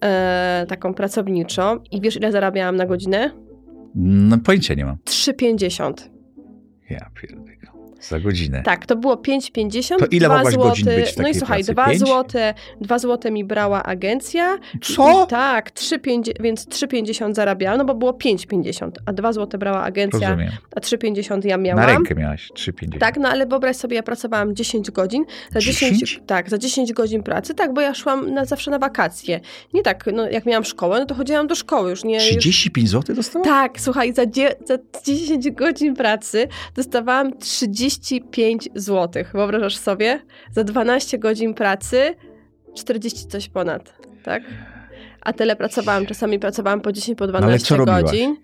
e, 0.00 0.66
taką 0.68 0.94
pracowniczą 0.94 1.78
i 1.90 2.00
wiesz 2.00 2.16
ile 2.16 2.32
zarabiałam 2.32 2.76
na 2.76 2.86
godzinę? 2.86 3.30
No 3.94 4.38
pojęcia 4.38 4.74
nie 4.74 4.84
mam. 4.84 4.96
3,50. 5.04 5.92
Ja 6.90 7.10
pierdolę. 7.20 7.48
Za 8.00 8.20
godzinę. 8.20 8.62
Tak, 8.62 8.86
to 8.86 8.96
było 8.96 9.14
5,50. 9.16 9.96
To 9.98 10.06
ile 10.06 10.28
mogłaś 10.28 10.54
złote, 10.54 10.68
godzin 10.68 10.84
być 10.86 11.10
w 11.12 11.16
No 11.16 11.22
i 11.22 11.24
takiej 11.26 11.34
słuchaj, 11.34 11.58
pracy? 11.64 11.72
2 11.72 11.86
Pięć? 11.86 11.98
złote, 11.98 12.54
2 12.80 12.98
złote 12.98 13.30
mi 13.30 13.44
brała 13.44 13.82
agencja. 13.82 14.58
Co? 14.82 15.24
I 15.24 15.28
tak, 15.28 15.70
3,50, 15.72 16.32
więc 16.40 16.66
3,50 16.66 17.34
zarabiałam, 17.34 17.78
no 17.78 17.84
bo 17.84 17.94
było 17.94 18.12
5,50, 18.12 18.90
a 19.06 19.12
2 19.12 19.32
złote 19.32 19.58
brała 19.58 19.82
agencja, 19.82 20.30
Rozumiem. 20.30 20.52
a 20.76 20.80
3,50 20.80 21.46
ja 21.46 21.56
miałam. 21.56 21.80
Na 21.80 21.86
rękę 21.86 22.14
miałaś 22.14 22.50
3,50. 22.54 22.98
Tak, 22.98 23.16
no 23.16 23.28
ale 23.28 23.46
wyobraź 23.46 23.76
sobie, 23.76 23.96
ja 23.96 24.02
pracowałam 24.02 24.54
10 24.54 24.90
godzin. 24.90 25.24
Za 25.52 25.60
10, 25.60 25.98
10? 25.98 26.20
tak, 26.26 26.50
za 26.50 26.58
10 26.58 26.92
godzin 26.92 27.22
pracy, 27.22 27.54
tak, 27.54 27.74
bo 27.74 27.80
ja 27.80 27.94
szłam 27.94 28.34
na, 28.34 28.44
zawsze 28.44 28.70
na 28.70 28.78
wakacje. 28.78 29.40
Nie 29.74 29.82
tak, 29.82 30.04
no 30.12 30.28
jak 30.30 30.46
miałam 30.46 30.64
szkołę, 30.64 31.00
no 31.00 31.06
to 31.06 31.14
chodziłam 31.14 31.46
do 31.46 31.54
szkoły 31.54 31.90
już 31.90 32.04
nie. 32.04 32.14
Już... 32.16 32.24
35 32.38 32.88
zł 32.88 33.16
dostałaś? 33.16 33.48
Tak, 33.48 33.80
słuchaj, 33.80 34.12
za, 34.12 34.26
dzie- 34.26 34.54
za 34.64 34.78
10 35.06 35.50
godzin 35.50 35.94
pracy 35.94 36.48
dostawałam 36.74 37.38
35 37.88 38.68
zł. 38.74 39.24
Wyobrażasz 39.32 39.76
sobie? 39.76 40.20
Za 40.52 40.64
12 40.64 41.18
godzin 41.18 41.54
pracy 41.54 42.14
40 42.74 43.26
coś 43.26 43.48
ponad, 43.48 43.94
tak? 44.24 44.42
A 45.20 45.32
tyle 45.32 45.56
pracowałam, 45.56 46.06
czasami 46.06 46.38
pracowałam 46.38 46.80
po 46.80 46.92
10, 46.92 47.18
po 47.18 47.26
No 47.26 47.32
ale 47.32 47.40
12 47.40 47.76
co 47.76 47.84
godzin. 47.84 48.36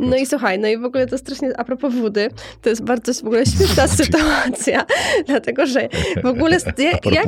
No 0.00 0.16
i 0.16 0.26
słuchaj, 0.26 0.58
no 0.58 0.68
i 0.68 0.78
w 0.78 0.84
ogóle 0.84 1.06
to 1.06 1.18
strasznie, 1.18 1.50
a 1.56 1.64
propos 1.64 1.94
wody, 1.94 2.28
to 2.62 2.68
jest 2.68 2.84
bardzo 2.84 3.14
w 3.14 3.24
ogóle 3.24 3.46
śmieszna 3.46 3.88
sytuacja, 4.02 4.86
dlatego 5.26 5.66
że 5.66 5.88
w 6.22 6.26
ogóle, 6.26 6.58
jak, 7.12 7.26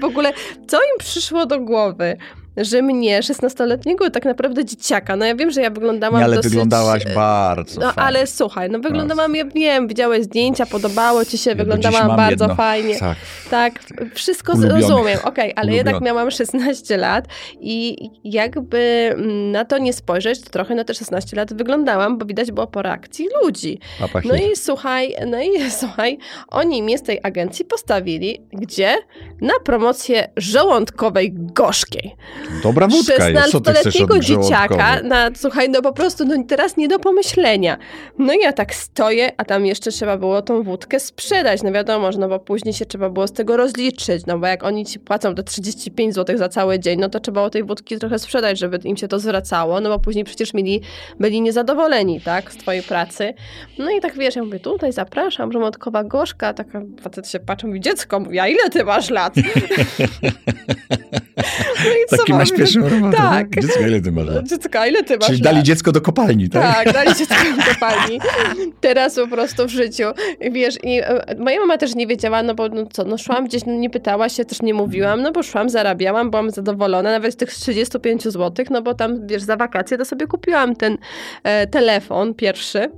w 0.00 0.04
ogóle, 0.04 0.32
co 0.66 0.76
im 0.76 0.98
przyszło 0.98 1.46
do 1.46 1.60
głowy, 1.60 2.16
że 2.56 2.82
mnie, 2.82 3.20
16-letniego, 3.20 4.10
tak 4.10 4.24
naprawdę 4.24 4.64
dzieciaka, 4.64 5.16
no 5.16 5.24
ja 5.26 5.34
wiem, 5.34 5.50
że 5.50 5.60
ja 5.60 5.70
wyglądałam 5.70 6.18
Nie, 6.18 6.24
ale 6.24 6.36
dosyć... 6.36 6.50
wyglądałaś 6.50 7.02
bardzo 7.14 7.80
No 7.80 7.86
fajnie. 7.92 8.02
ale 8.08 8.26
słuchaj, 8.26 8.70
no 8.70 8.78
wyglądałam, 8.78 9.34
ja 9.34 9.44
wiem, 9.44 9.88
widziałeś 9.88 10.24
zdjęcia, 10.24 10.66
podobało 10.66 11.24
ci 11.24 11.38
się, 11.38 11.50
Ja 11.50 11.56
wyglądałam 11.56 12.16
bardzo 12.16 12.44
jedno. 12.44 12.56
fajnie. 12.56 12.98
Tak. 12.98 13.16
Tak, 13.50 13.72
wszystko 14.14 14.52
Ulubionych. 14.52 14.82
zrozumiem, 14.84 15.18
okej, 15.24 15.52
ale 15.56 15.72
jednak 15.72 16.00
miałam 16.00 16.30
16 16.30 16.96
lat 16.96 17.24
i 17.60 17.96
jakby 18.24 18.78
mm, 19.14 19.50
na 19.52 19.64
to 19.64 19.78
nie 19.78 19.92
spojrzeć, 19.92 20.40
to 20.40 20.50
trochę 20.50 20.74
na 20.74 20.84
te 20.84 20.94
16 20.94 21.36
lat 21.36 21.54
wyglądałam, 21.54 22.18
bo 22.18 22.26
widać 22.26 22.52
było 22.52 22.66
po 22.66 22.82
reakcji 22.82 23.26
ludzi. 23.42 23.78
No 24.24 24.34
i 24.36 24.56
słuchaj, 24.56 25.14
no 25.26 25.42
i 25.42 25.70
słuchaj, 25.80 26.18
oni 26.48 26.82
mnie 26.82 26.98
z 26.98 27.02
tej 27.02 27.20
agencji 27.22 27.64
postawili, 27.64 28.46
gdzie? 28.52 28.96
Na 29.40 29.54
promocję 29.64 30.28
żołądkowej 30.36 31.32
gorzkiej. 31.34 32.14
Dobra 32.62 32.88
wódka 32.88 33.28
jest. 33.28 33.50
Co 33.50 33.60
ty 33.60 33.72
chcesz 33.72 33.94
16-letniego 33.94 34.14
od 34.14 34.24
dzieciaka, 34.24 35.00
na, 35.02 35.30
słuchaj, 35.36 35.70
no 35.70 35.82
po 35.82 35.92
prostu 35.92 36.24
no 36.24 36.34
teraz 36.48 36.76
nie 36.76 36.88
do 36.88 36.98
pomyślenia. 36.98 37.78
No 38.18 38.32
i 38.32 38.38
ja 38.38 38.52
tak 38.52 38.74
stoję, 38.74 39.32
a 39.36 39.44
tam 39.44 39.66
jeszcze 39.66 39.90
trzeba 39.90 40.16
było 40.16 40.42
tą 40.42 40.62
wódkę 40.62 41.00
sprzedać, 41.00 41.62
no 41.62 41.72
wiadomo, 41.72 42.12
że 42.12 42.18
no 42.18 42.28
bo 42.28 42.38
później 42.38 42.74
się 42.74 42.86
trzeba 42.86 43.10
było 43.10 43.26
z 43.26 43.32
tego 43.32 43.56
rozliczyć, 43.56 44.26
no 44.26 44.38
bo 44.38 44.46
jak 44.46 44.64
oni 44.64 44.86
ci 44.86 45.00
płacą 45.00 45.34
te 45.34 45.42
35 45.42 46.14
zł 46.14 46.38
za 46.38 46.48
cały 46.48 46.78
dzień, 46.78 47.00
no 47.00 47.08
to 47.08 47.20
trzeba 47.20 47.34
było 47.34 47.50
tej 47.50 47.64
wódki 47.64 47.98
trochę 47.98 48.18
sprzedać, 48.18 48.58
żeby 48.58 48.78
im 48.84 48.96
się 48.96 49.08
to 49.08 49.18
zwracało, 49.18 49.80
no 49.80 49.88
bo 49.88 49.98
później 49.98 50.24
przecież 50.24 50.54
mieli, 50.54 50.80
byli 51.20 51.40
niezadowoleni, 51.40 52.20
tak, 52.20 52.52
z 52.52 52.56
twojej 52.56 52.82
pracy. 52.82 53.34
No 53.78 53.90
i 53.90 54.00
tak 54.00 54.18
wiesz, 54.18 54.36
ja 54.36 54.44
mówię, 54.44 54.60
tutaj 54.60 54.92
zapraszam, 54.92 55.52
żołądkowa 55.52 56.04
gorzka, 56.04 56.54
taka 56.54 56.82
facet 57.02 57.28
się 57.28 57.40
patrzy, 57.40 57.66
mówi, 57.66 57.80
dziecko, 57.80 58.20
mówi, 58.20 58.38
a 58.38 58.48
ile 58.48 58.70
ty 58.70 58.84
masz 58.84 59.10
lat? 59.10 59.34
no 61.84 61.90
i 61.90 62.06
co 62.10 62.16
Taki 62.16 62.33
mam? 62.34 62.40
masz 62.42 62.52
pierwszą 62.52 62.88
robotę. 62.88 63.16
Tak. 63.16 63.30
tak? 63.30 63.62
Dziecko, 63.62 63.80
ile 63.80 64.00
ty 64.00 64.12
masz? 64.12 64.26
Dziecko, 64.44 64.86
ile 64.86 65.04
ty 65.04 65.16
masz 65.16 65.26
Czyli 65.26 65.42
lat? 65.42 65.52
dali 65.52 65.62
dziecko 65.64 65.92
do 65.92 66.00
kopalni, 66.00 66.48
tak? 66.48 66.74
Tak, 66.74 66.92
dali 66.92 67.14
dziecko 67.14 67.34
do 67.56 67.74
kopalni. 67.74 68.20
Teraz 68.80 69.14
po 69.14 69.28
prostu 69.28 69.66
w 69.66 69.70
życiu. 69.70 70.04
Wiesz, 70.52 70.78
i 70.82 71.00
e, 71.02 71.24
moja 71.38 71.60
mama 71.60 71.78
też 71.78 71.94
nie 71.94 72.06
wiedziała, 72.06 72.42
no 72.42 72.54
bo 72.54 72.68
no 72.68 72.86
co, 72.92 73.04
no 73.04 73.18
szłam 73.18 73.46
gdzieś, 73.46 73.66
no 73.66 73.72
nie 73.72 73.90
pytała 73.90 74.28
się, 74.28 74.44
też 74.44 74.62
nie 74.62 74.74
mówiłam, 74.74 75.22
no 75.22 75.32
bo 75.32 75.42
szłam, 75.42 75.70
zarabiałam, 75.70 76.30
byłam 76.30 76.50
zadowolona, 76.50 77.10
nawet 77.10 77.34
z 77.34 77.36
tych 77.36 77.50
35 77.50 78.22
zł, 78.22 78.66
no 78.70 78.82
bo 78.82 78.94
tam, 78.94 79.26
wiesz, 79.26 79.42
za 79.42 79.56
wakacje 79.56 79.98
to 79.98 80.04
sobie 80.04 80.26
kupiłam 80.26 80.76
ten 80.76 80.98
e, 81.42 81.66
telefon 81.66 82.34
pierwszy. 82.34 82.90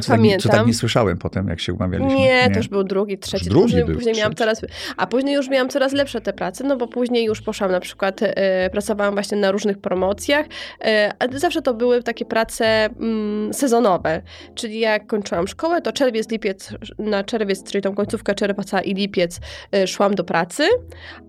Co 0.00 0.08
tak, 0.08 0.20
nie- 0.20 0.38
co 0.38 0.48
Pamiętam. 0.48 0.50
tak 0.50 0.66
nie 0.66 0.74
słyszałem 0.74 1.18
potem, 1.18 1.48
jak 1.48 1.60
się 1.60 1.72
umawialiśmy. 1.74 2.14
Nie, 2.14 2.50
to 2.50 2.56
już 2.58 2.68
był 2.68 2.84
drugi, 2.84 3.18
trzeci. 3.18 3.44
drugi 3.44 3.62
później, 3.62 3.84
był, 3.84 3.94
później 3.94 4.14
miałam 4.16 4.34
coraz, 4.34 4.60
a 4.96 5.06
później 5.06 5.34
już 5.34 5.48
miałam 5.48 5.68
coraz 5.68 5.92
lepsze 5.92 6.20
te 6.20 6.32
prace, 6.32 6.64
no 6.64 6.76
bo 6.76 6.88
później 6.88 7.24
już 7.24 7.42
poszłam 7.42 7.70
na 7.72 7.80
przykład, 7.80 8.20
e, 8.22 8.70
pracowałam 8.70 9.14
właśnie 9.14 9.38
na 9.38 9.50
różnych 9.50 9.78
promocjach, 9.78 10.46
e, 10.84 11.12
zawsze 11.38 11.62
to 11.62 11.74
były 11.74 12.02
takie 12.02 12.24
prace 12.24 12.84
mm, 12.84 13.54
sezonowe, 13.54 14.22
czyli 14.54 14.78
jak 14.78 15.06
kończyłam 15.06 15.48
szkołę, 15.48 15.82
to 15.82 15.92
czerwiec, 15.92 16.30
lipiec, 16.30 16.74
na 16.98 17.24
czerwiec, 17.24 17.70
czyli 17.70 17.82
tą 17.82 17.94
końcówkę 17.94 18.34
czerwca 18.34 18.80
i 18.80 18.94
lipiec 18.94 19.40
e, 19.72 19.86
szłam 19.86 20.14
do 20.14 20.24
pracy, 20.24 20.64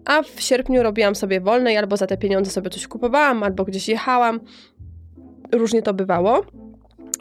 a 0.05 0.21
w 0.23 0.41
sierpniu 0.41 0.83
robiłam 0.83 1.15
sobie 1.15 1.41
wolne 1.41 1.73
i 1.73 1.77
albo 1.77 1.97
za 1.97 2.07
te 2.07 2.17
pieniądze 2.17 2.51
sobie 2.51 2.69
coś 2.69 2.87
kupowałam, 2.87 3.43
albo 3.43 3.65
gdzieś 3.65 3.87
jechałam. 3.87 4.39
Różnie 5.51 5.81
to 5.81 5.93
bywało. 5.93 6.62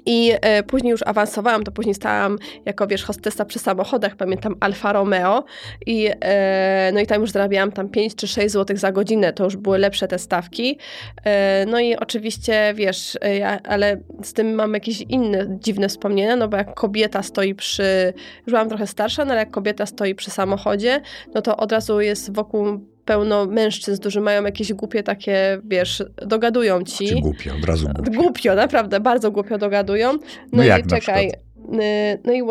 I 0.07 0.33
e, 0.41 0.63
później 0.63 0.91
już 0.91 1.01
awansowałam, 1.07 1.65
to 1.65 1.73
później 1.73 1.95
stałam 1.95 2.39
jako, 2.65 2.87
wiesz, 2.87 3.05
hostessa 3.05 3.45
przy 3.45 3.59
samochodach, 3.59 4.17
pamiętam 4.17 4.57
Alfa 4.61 4.93
Romeo 4.93 5.45
i 5.87 6.11
e, 6.21 6.91
no 6.95 7.01
i 7.01 7.07
tam 7.07 7.21
już 7.21 7.31
zarabiałam 7.31 7.73
tam 7.73 7.89
5 7.89 8.15
czy 8.15 8.29
6 8.29 8.53
zł 8.53 8.77
za 8.77 8.93
godzinę, 8.93 9.33
to 9.33 9.45
już 9.45 9.57
były 9.57 9.79
lepsze 9.79 10.09
te 10.09 10.19
stawki. 10.19 10.79
E, 11.25 11.67
no 11.67 11.81
i 11.81 11.97
oczywiście, 11.97 12.73
wiesz, 12.77 13.19
ja, 13.39 13.61
ale 13.65 14.01
z 14.23 14.33
tym 14.33 14.55
mam 14.55 14.75
jakieś 14.75 15.01
inne 15.01 15.59
dziwne 15.61 15.89
wspomnienia, 15.89 16.37
no 16.37 16.49
bo 16.49 16.57
jak 16.57 16.75
kobieta 16.75 17.23
stoi 17.23 17.55
przy, 17.55 18.13
już 18.47 18.53
byłam 18.53 18.69
trochę 18.69 18.87
starsza, 18.87 19.25
no 19.25 19.31
ale 19.31 19.41
jak 19.41 19.51
kobieta 19.51 19.87
stoi 19.87 20.15
przy 20.15 20.31
samochodzie, 20.31 21.01
no 21.35 21.43
to 21.43 21.57
od 21.57 21.73
razu 21.73 22.01
jest 22.01 22.35
wokół 22.35 22.92
pełno 23.13 23.47
mężczyzn, 23.47 24.01
którzy 24.01 24.21
mają 24.21 24.45
jakieś 24.45 24.73
głupie 24.73 25.03
takie, 25.03 25.61
wiesz, 25.65 26.05
dogadują 26.27 26.83
ci. 26.83 27.09
Czy 27.09 27.15
głupio, 27.15 27.51
od 27.55 27.65
razu 27.65 27.89
głupio. 27.95 28.23
Głupio, 28.23 28.55
naprawdę, 28.55 29.01
bardzo 29.01 29.31
głupio 29.31 29.59
dogadują. 29.59 30.13
No, 30.13 30.19
No 30.53 30.65
i 30.65 30.67
jak 30.67 30.87
na 30.87 30.97
czekaj. 31.01 31.29
y, 31.29 32.19
No 32.25 32.33
i 32.33 32.43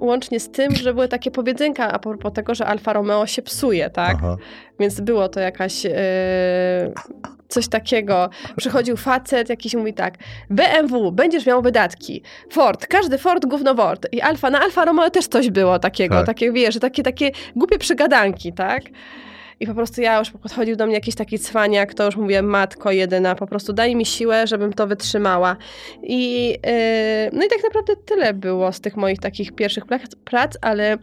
łącznie 0.00 0.40
z 0.40 0.50
tym, 0.50 0.74
że 0.74 0.94
były 0.94 1.08
takie 1.08 1.30
powiedzenka 1.30 1.92
a 1.92 1.98
propos 1.98 2.32
tego, 2.32 2.54
że 2.54 2.66
Alfa 2.66 2.92
Romeo 2.92 3.26
się 3.26 3.42
psuje, 3.42 3.90
tak? 3.90 4.16
Aha. 4.18 4.36
Więc 4.80 5.00
było 5.00 5.28
to 5.28 5.40
jakaś 5.40 5.86
e, 5.86 5.90
coś 7.48 7.68
takiego. 7.68 8.30
Przychodził 8.56 8.96
facet 8.96 9.48
jakiś 9.48 9.74
i 9.74 9.76
mówi 9.76 9.94
tak, 9.94 10.14
BMW, 10.50 11.12
będziesz 11.12 11.46
miał 11.46 11.62
wydatki. 11.62 12.22
Ford, 12.50 12.86
każdy 12.86 13.18
Ford, 13.18 13.46
gówno 13.46 13.74
Ford. 13.74 14.06
I 14.12 14.20
Alfa, 14.20 14.50
na 14.50 14.60
Alfa 14.60 14.84
Romeo 14.84 15.10
też 15.10 15.26
coś 15.26 15.50
było 15.50 15.78
takiego, 15.78 16.14
Tak. 16.14 16.26
takie, 16.26 16.52
wiesz, 16.52 16.78
takie, 16.78 17.02
takie 17.02 17.30
głupie 17.56 17.78
przygadanki, 17.78 18.52
tak? 18.52 18.82
I 19.62 19.66
po 19.66 19.74
prostu 19.74 20.00
ja 20.00 20.18
już 20.18 20.30
podchodził 20.30 20.76
do 20.76 20.86
mnie 20.86 20.94
jakiś 20.94 21.14
taki 21.14 21.38
cwaniak, 21.38 21.94
to 21.94 22.04
już 22.04 22.16
mówię, 22.16 22.42
matko 22.42 22.92
jedyna, 22.92 23.34
po 23.34 23.46
prostu 23.46 23.72
daj 23.72 23.96
mi 23.96 24.06
siłę, 24.06 24.46
żebym 24.46 24.72
to 24.72 24.86
wytrzymała. 24.86 25.56
I, 26.02 26.48
yy, 26.48 27.30
no 27.32 27.44
i 27.44 27.48
tak 27.48 27.62
naprawdę 27.64 27.96
tyle 27.96 28.34
było 28.34 28.72
z 28.72 28.80
tych 28.80 28.96
moich 28.96 29.18
takich 29.18 29.52
pierwszych 29.52 29.84
prac, 30.24 30.56
ale 30.60 30.98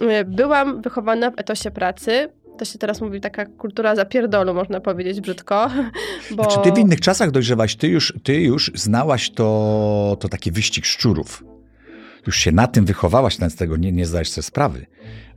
yy, 0.00 0.24
byłam 0.24 0.82
wychowana 0.82 1.30
w 1.30 1.38
etosie 1.38 1.70
pracy. 1.70 2.28
To 2.58 2.64
się 2.64 2.78
teraz 2.78 3.00
mówi 3.00 3.20
taka 3.20 3.46
kultura 3.46 3.96
zapierdolu, 3.96 4.54
można 4.54 4.80
powiedzieć 4.80 5.20
brzydko. 5.20 5.70
Bo... 6.36 6.42
Znaczy 6.42 6.58
ty 6.64 6.72
w 6.72 6.78
innych 6.78 7.00
czasach 7.00 7.30
dojrzewaś, 7.30 7.76
ty 7.76 7.88
już, 7.88 8.14
ty 8.22 8.40
już 8.40 8.72
znałaś 8.74 9.30
to, 9.30 10.16
to 10.20 10.28
taki 10.28 10.52
wyścig 10.52 10.86
szczurów. 10.86 11.44
Już 12.26 12.36
się 12.36 12.52
na 12.52 12.66
tym 12.66 12.84
wychowałaś, 12.84 13.38
nawet 13.38 13.52
z 13.54 13.56
tego 13.56 13.76
nie, 13.76 13.92
nie 13.92 14.06
zdajesz 14.06 14.30
sobie 14.30 14.42
sprawy, 14.42 14.86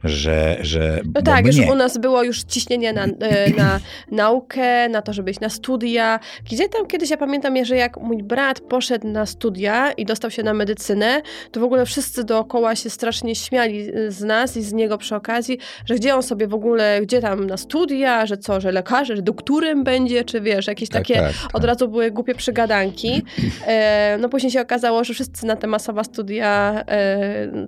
że, 0.04 0.58
że 0.62 1.02
No 1.16 1.22
tak, 1.22 1.46
już 1.46 1.58
mnie, 1.58 1.72
u 1.72 1.76
nas 1.76 1.98
było 1.98 2.24
już 2.24 2.44
ciśnienie 2.44 2.94
na, 2.94 3.04
e, 3.04 3.50
na 3.58 3.80
naukę, 4.12 4.90
na 4.90 5.02
to, 5.02 5.14
żeby 5.14 5.32
iść 5.32 5.40
na 5.40 5.50
studia. 5.50 6.20
Gdzie 6.52 6.70
tam 6.70 6.88
kiedyś, 6.88 7.10
ja 7.10 7.18
pamiętam, 7.18 7.66
że 7.66 7.76
jak 7.76 7.98
mój 7.98 8.24
brat 8.24 8.60
poszedł 8.60 9.08
na 9.08 9.26
studia 9.26 9.92
i 9.92 10.06
dostał 10.06 10.32
się 10.32 10.44
na 10.44 10.54
medycynę, 10.54 11.22
to 11.52 11.60
w 11.60 11.64
ogóle 11.64 11.86
wszyscy 11.86 12.24
dookoła 12.24 12.76
się 12.76 12.90
strasznie 12.90 13.36
śmiali 13.36 13.88
z 14.08 14.22
nas 14.24 14.58
i 14.58 14.64
z 14.64 14.74
niego 14.74 14.98
przy 14.98 15.16
okazji, 15.16 15.58
że 15.86 15.96
gdzie 15.96 16.16
on 16.16 16.24
sobie 16.24 16.48
w 16.48 16.54
ogóle, 16.54 17.00
gdzie 17.02 17.22
tam 17.22 17.48
na 17.48 17.58
studia, 17.58 18.26
że 18.26 18.38
co, 18.38 18.62
że 18.62 18.72
lekarzem, 18.72 19.16
że 19.16 19.22
doktorem 19.22 19.84
będzie, 19.84 20.24
czy 20.24 20.42
wiesz, 20.42 20.68
jakieś 20.68 20.90
Tak, 20.90 21.02
takie 21.02 21.14
tak, 21.14 21.34
od 21.54 21.62
tak. 21.62 21.64
razu 21.64 21.88
były 21.88 22.12
głupie 22.12 22.36
przygadanki. 22.36 23.24
E, 23.68 24.18
no 24.22 24.30
później 24.30 24.52
się 24.52 24.62
okazało, 24.62 25.04
że 25.04 25.14
wszyscy 25.14 25.46
na 25.46 25.56
te 25.56 25.68
masowe 25.68 26.04
studia 26.04 26.84
e, 26.88 27.68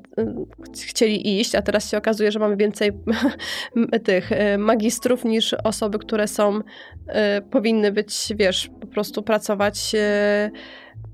chcieli 0.86 1.40
iść, 1.40 1.56
a 1.56 1.62
teraz 1.62 1.92
się 1.92 1.98
okazuje, 1.98 2.29
że 2.32 2.40
mamy 2.40 2.58
więcej 2.58 2.92
tych 4.04 4.32
e, 4.32 4.58
magistrów 4.58 5.26
niż 5.26 5.54
osoby, 5.54 6.00
które 6.00 6.28
są, 6.28 6.60
e, 7.08 7.42
powinny 7.42 7.92
być, 7.92 8.34
wiesz, 8.36 8.70
po 8.82 8.88
prostu 8.88 9.24
pracować 9.24 9.92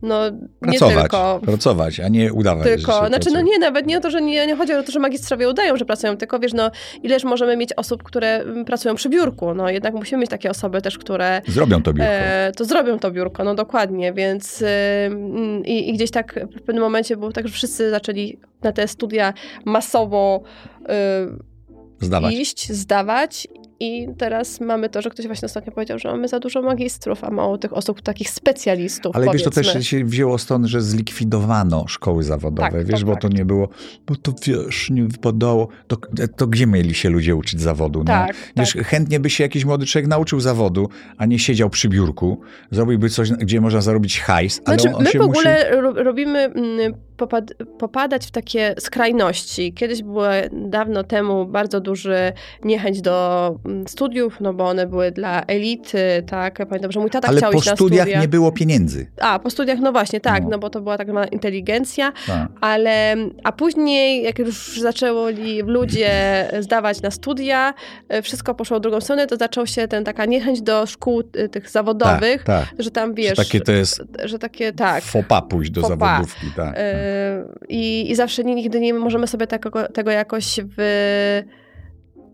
no 0.01 0.29
nie 0.61 0.79
pracować, 0.79 1.01
tylko 1.01 1.39
pracować, 1.43 1.99
a 1.99 2.07
nie 2.07 2.33
udawać, 2.33 2.67
że 2.67 2.75
tylko, 2.75 2.91
się 2.91 3.07
znaczy 3.07 3.29
no 3.29 3.33
pracuje. 3.33 3.43
nie, 3.43 3.59
nawet 3.59 3.85
nie 3.85 3.97
o 3.97 4.01
to, 4.01 4.11
że 4.11 4.21
nie, 4.21 4.47
nie 4.47 4.55
chodzi 4.55 4.73
o 4.73 4.83
to, 4.83 4.91
że 4.91 4.99
magistrowie 4.99 5.49
udają, 5.49 5.77
że 5.77 5.85
pracują, 5.85 6.17
tylko 6.17 6.39
wiesz, 6.39 6.53
no 6.53 6.71
ileż 7.03 7.23
możemy 7.23 7.57
mieć 7.57 7.73
osób, 7.73 8.03
które 8.03 8.27
mm, 8.27 8.65
pracują 8.65 8.95
przy 8.95 9.09
biurku, 9.09 9.53
no 9.53 9.69
jednak 9.69 9.93
musimy 9.93 10.21
mieć 10.21 10.29
takie 10.29 10.49
osoby 10.49 10.81
też, 10.81 10.97
które 10.97 11.41
Zrobią 11.47 11.83
to 11.83 11.93
biurko. 11.93 12.11
e, 12.13 12.51
to 12.57 12.65
zrobią 12.65 12.99
to 12.99 13.11
biurko, 13.11 13.43
no 13.43 13.55
dokładnie, 13.55 14.13
więc 14.13 14.61
y, 14.61 14.65
mm, 15.05 15.65
i, 15.65 15.89
i 15.89 15.93
gdzieś 15.93 16.11
tak 16.11 16.39
w 16.55 16.61
pewnym 16.61 16.83
momencie 16.83 17.17
było 17.17 17.31
tak, 17.31 17.47
że 17.47 17.53
wszyscy 17.53 17.89
zaczęli 17.89 18.39
na 18.61 18.71
te 18.71 18.87
studia 18.87 19.33
masowo 19.65 20.41
y, 20.81 22.05
Zdawać. 22.05 22.33
iść, 22.33 22.71
zdawać 22.71 23.47
i 23.79 24.07
teraz 24.17 24.61
mamy 24.61 24.89
to, 24.89 25.01
że 25.01 25.09
ktoś 25.09 25.27
właśnie 25.27 25.45
ostatnio 25.45 25.71
powiedział, 25.71 25.99
że 25.99 26.09
mamy 26.11 26.27
za 26.27 26.39
dużo 26.39 26.61
magistrów, 26.61 27.23
a 27.23 27.31
mało 27.31 27.57
tych 27.57 27.73
osób, 27.73 28.01
takich 28.01 28.29
specjalistów, 28.29 29.15
Ale 29.15 29.25
wiesz, 29.33 29.43
to 29.43 29.51
powiedzmy. 29.51 29.73
też 29.73 29.87
się 29.87 30.05
wzięło 30.05 30.37
stąd, 30.37 30.65
że 30.65 30.81
zlikwidowano 30.81 31.87
szkoły 31.87 32.23
zawodowe, 32.23 32.69
Tak, 32.71 32.81
to 32.81 32.87
wiesz, 32.91 33.03
bo 33.03 33.15
to 33.15 33.21
fakt. 33.21 33.33
nie 33.37 33.45
było, 33.45 33.69
bo 34.07 34.15
to 34.15 34.33
wiesz, 34.47 34.89
nie 34.89 35.03
wypadało. 35.03 35.67
To, 35.87 35.97
to 36.37 36.47
gdzie 36.47 36.67
mieli 36.67 36.93
się 36.93 37.09
ludzie 37.09 37.35
uczyć 37.35 37.61
zawodu? 37.61 37.99
nie? 37.99 38.05
Tak, 38.05 38.35
Wiesz, 38.57 38.73
tak. 38.73 38.87
chętnie 38.87 39.19
by 39.19 39.29
się 39.29 39.43
jakiś 39.43 39.65
młody 39.65 39.85
człowiek 39.85 40.07
nauczył 40.09 40.39
zawodu, 40.39 40.89
a 41.17 41.25
nie 41.25 41.39
siedział 41.39 41.69
przy 41.69 41.89
biurku, 41.89 42.41
zrobiłby 42.71 43.09
coś, 43.09 43.31
gdzie 43.31 43.61
można 43.61 43.81
zarobić 43.81 44.19
hajs, 44.19 44.61
ale 44.65 44.79
Znaczy, 44.79 44.89
on, 44.89 44.95
on 44.95 45.03
my 45.03 45.09
w 45.09 45.13
musi... 45.13 45.19
ogóle 45.29 45.81
ro- 45.81 46.03
robimy 46.03 46.39
mm, 46.39 46.93
popad 47.17 47.53
popadać 47.79 48.25
w 48.25 48.31
takie 48.31 48.75
skrajności. 48.79 49.73
Kiedyś 49.73 50.03
było 50.03 50.25
dawno 50.51 51.03
temu 51.03 51.45
bardzo 51.45 51.79
duży 51.79 52.33
niechęć 52.63 53.01
do 53.01 53.55
mm, 53.65 53.87
studiów, 53.87 54.37
no 54.41 54.53
bo 54.53 54.67
one 54.67 54.87
były 54.87 55.11
dla 55.11 55.41
elity, 55.43 56.23
tak? 56.29 56.59
Ja 56.59 56.65
pamiętam, 56.65 56.91
że 56.91 56.99
mój 56.99 57.09
tata 57.09 57.27
Ale 57.27 57.37
chciał 57.37 57.51
po 57.51 57.57
iść 57.57 57.67
na 57.67 57.75
studiach 57.75 58.05
studia. 58.05 58.21
nie 58.21 58.27
było 58.27 58.51
pieniędzy. 58.51 59.07
A, 59.21 59.39
po 59.39 59.49
studiach, 59.49 59.79
no 59.79 59.91
właśnie, 59.91 60.19
tak, 60.21 60.43
No. 60.43 60.49
no, 60.49 60.59
bo 60.59 60.69
to 60.69 60.81
była 60.81 60.97
tak 60.97 61.09
zwana 61.09 61.27
inteligencja, 61.27 62.11
Tak. 62.27 62.47
ale 62.61 63.15
a 63.43 63.51
później, 63.51 64.23
jak 64.23 64.39
już 64.39 64.79
zaczęli 64.81 65.61
ludzie 65.61 66.11
zdawać 66.59 67.01
na 67.01 67.11
studia, 67.11 67.73
e, 68.09 68.21
wszystko 68.21 68.55
poszło 68.55 68.77
w 68.77 68.81
drugą 68.81 69.01
stronę, 69.01 69.27
to 69.27 69.35
zaczął 69.35 69.67
się 69.67 69.87
ten 69.87 70.03
taka 70.03 70.25
niechęć 70.25 70.61
do 70.61 70.85
szkół 70.85 71.23
e, 71.33 71.49
tych 71.49 71.69
zawodowych, 71.69 72.43
Tak, 72.43 72.69
tak. 72.69 72.75
że 72.79 72.91
tam 72.91 73.09
Że 73.09 73.13
wiesz, 73.15 73.35
takie 73.37 73.61
to 73.61 73.71
jest 73.71 74.01
że 74.25 74.39
takie, 74.39 74.73
tak. 74.73 75.03
fopa 75.03 75.41
pójść 75.41 75.71
do 75.71 75.81
Faux 75.81 75.89
zawodówki. 75.99 76.47
Tak, 76.55 76.55
tak. 76.55 76.75
E, 77.05 77.43
I, 77.69 78.11
I 78.11 78.15
zawsze 78.15 78.43
nigdy 78.43 78.79
nie 78.79 78.93
możemy 78.93 79.27
sobie 79.27 79.47
tego, 79.47 79.87
tego 79.87 80.11
jakoś 80.11 80.59
wy, 80.63 80.83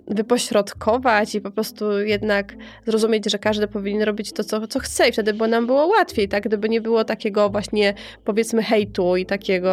wypośrodkować 0.08 1.36
i 1.36 1.42
po 1.42 1.52
prostu 1.52 2.00
jednak 2.00 2.56
zrozumieć, 2.88 3.32
że 3.32 3.40
każdy 3.40 3.68
powinien 3.68 4.02
robić 4.04 4.32
to, 4.34 4.44
co, 4.44 4.68
co 4.68 4.80
chce 4.80 5.10
i 5.10 5.12
wtedy 5.12 5.34
by 5.34 5.48
nam 5.48 5.66
było 5.68 5.86
łatwiej, 5.88 6.28
tak? 6.28 6.44
Gdyby 6.44 6.70
nie 6.70 6.82
było 6.82 7.04
takiego 7.04 7.50
właśnie, 7.50 7.94
powiedzmy, 8.24 8.64
hejtu 8.64 9.16
i 9.18 9.26
takiego, 9.26 9.72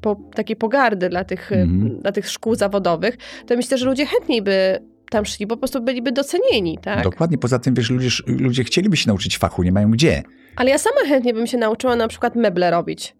po, 0.00 0.16
takiej 0.34 0.56
pogardy 0.56 1.08
dla 1.08 1.24
tych, 1.24 1.52
Mhm. 1.52 1.98
dla 2.00 2.12
tych 2.12 2.30
szkół 2.30 2.54
zawodowych, 2.54 3.16
to 3.46 3.56
myślę, 3.56 3.78
że 3.78 3.86
ludzie 3.86 4.06
chętniej 4.06 4.42
by 4.42 4.78
tam 5.10 5.24
szli, 5.24 5.46
po 5.46 5.56
prostu 5.56 5.80
byliby 5.82 6.12
docenieni, 6.12 6.78
tak? 6.82 7.04
Dokładnie, 7.04 7.38
poza 7.38 7.58
tym 7.58 7.74
wiesz, 7.74 7.90
ludzie, 7.90 8.08
ludzie 8.26 8.64
chcieliby 8.64 8.96
się 8.96 9.08
nauczyć 9.08 9.38
fachu, 9.38 9.62
nie 9.62 9.72
mają 9.72 9.90
gdzie. 9.90 10.22
Ale 10.56 10.70
ja 10.70 10.78
sama 10.78 11.00
chętnie 11.08 11.34
bym 11.34 11.46
się 11.46 11.58
nauczyła 11.58 11.96
na 11.96 12.08
przykład 12.08 12.36
meble 12.36 12.70
robić. 12.70 13.16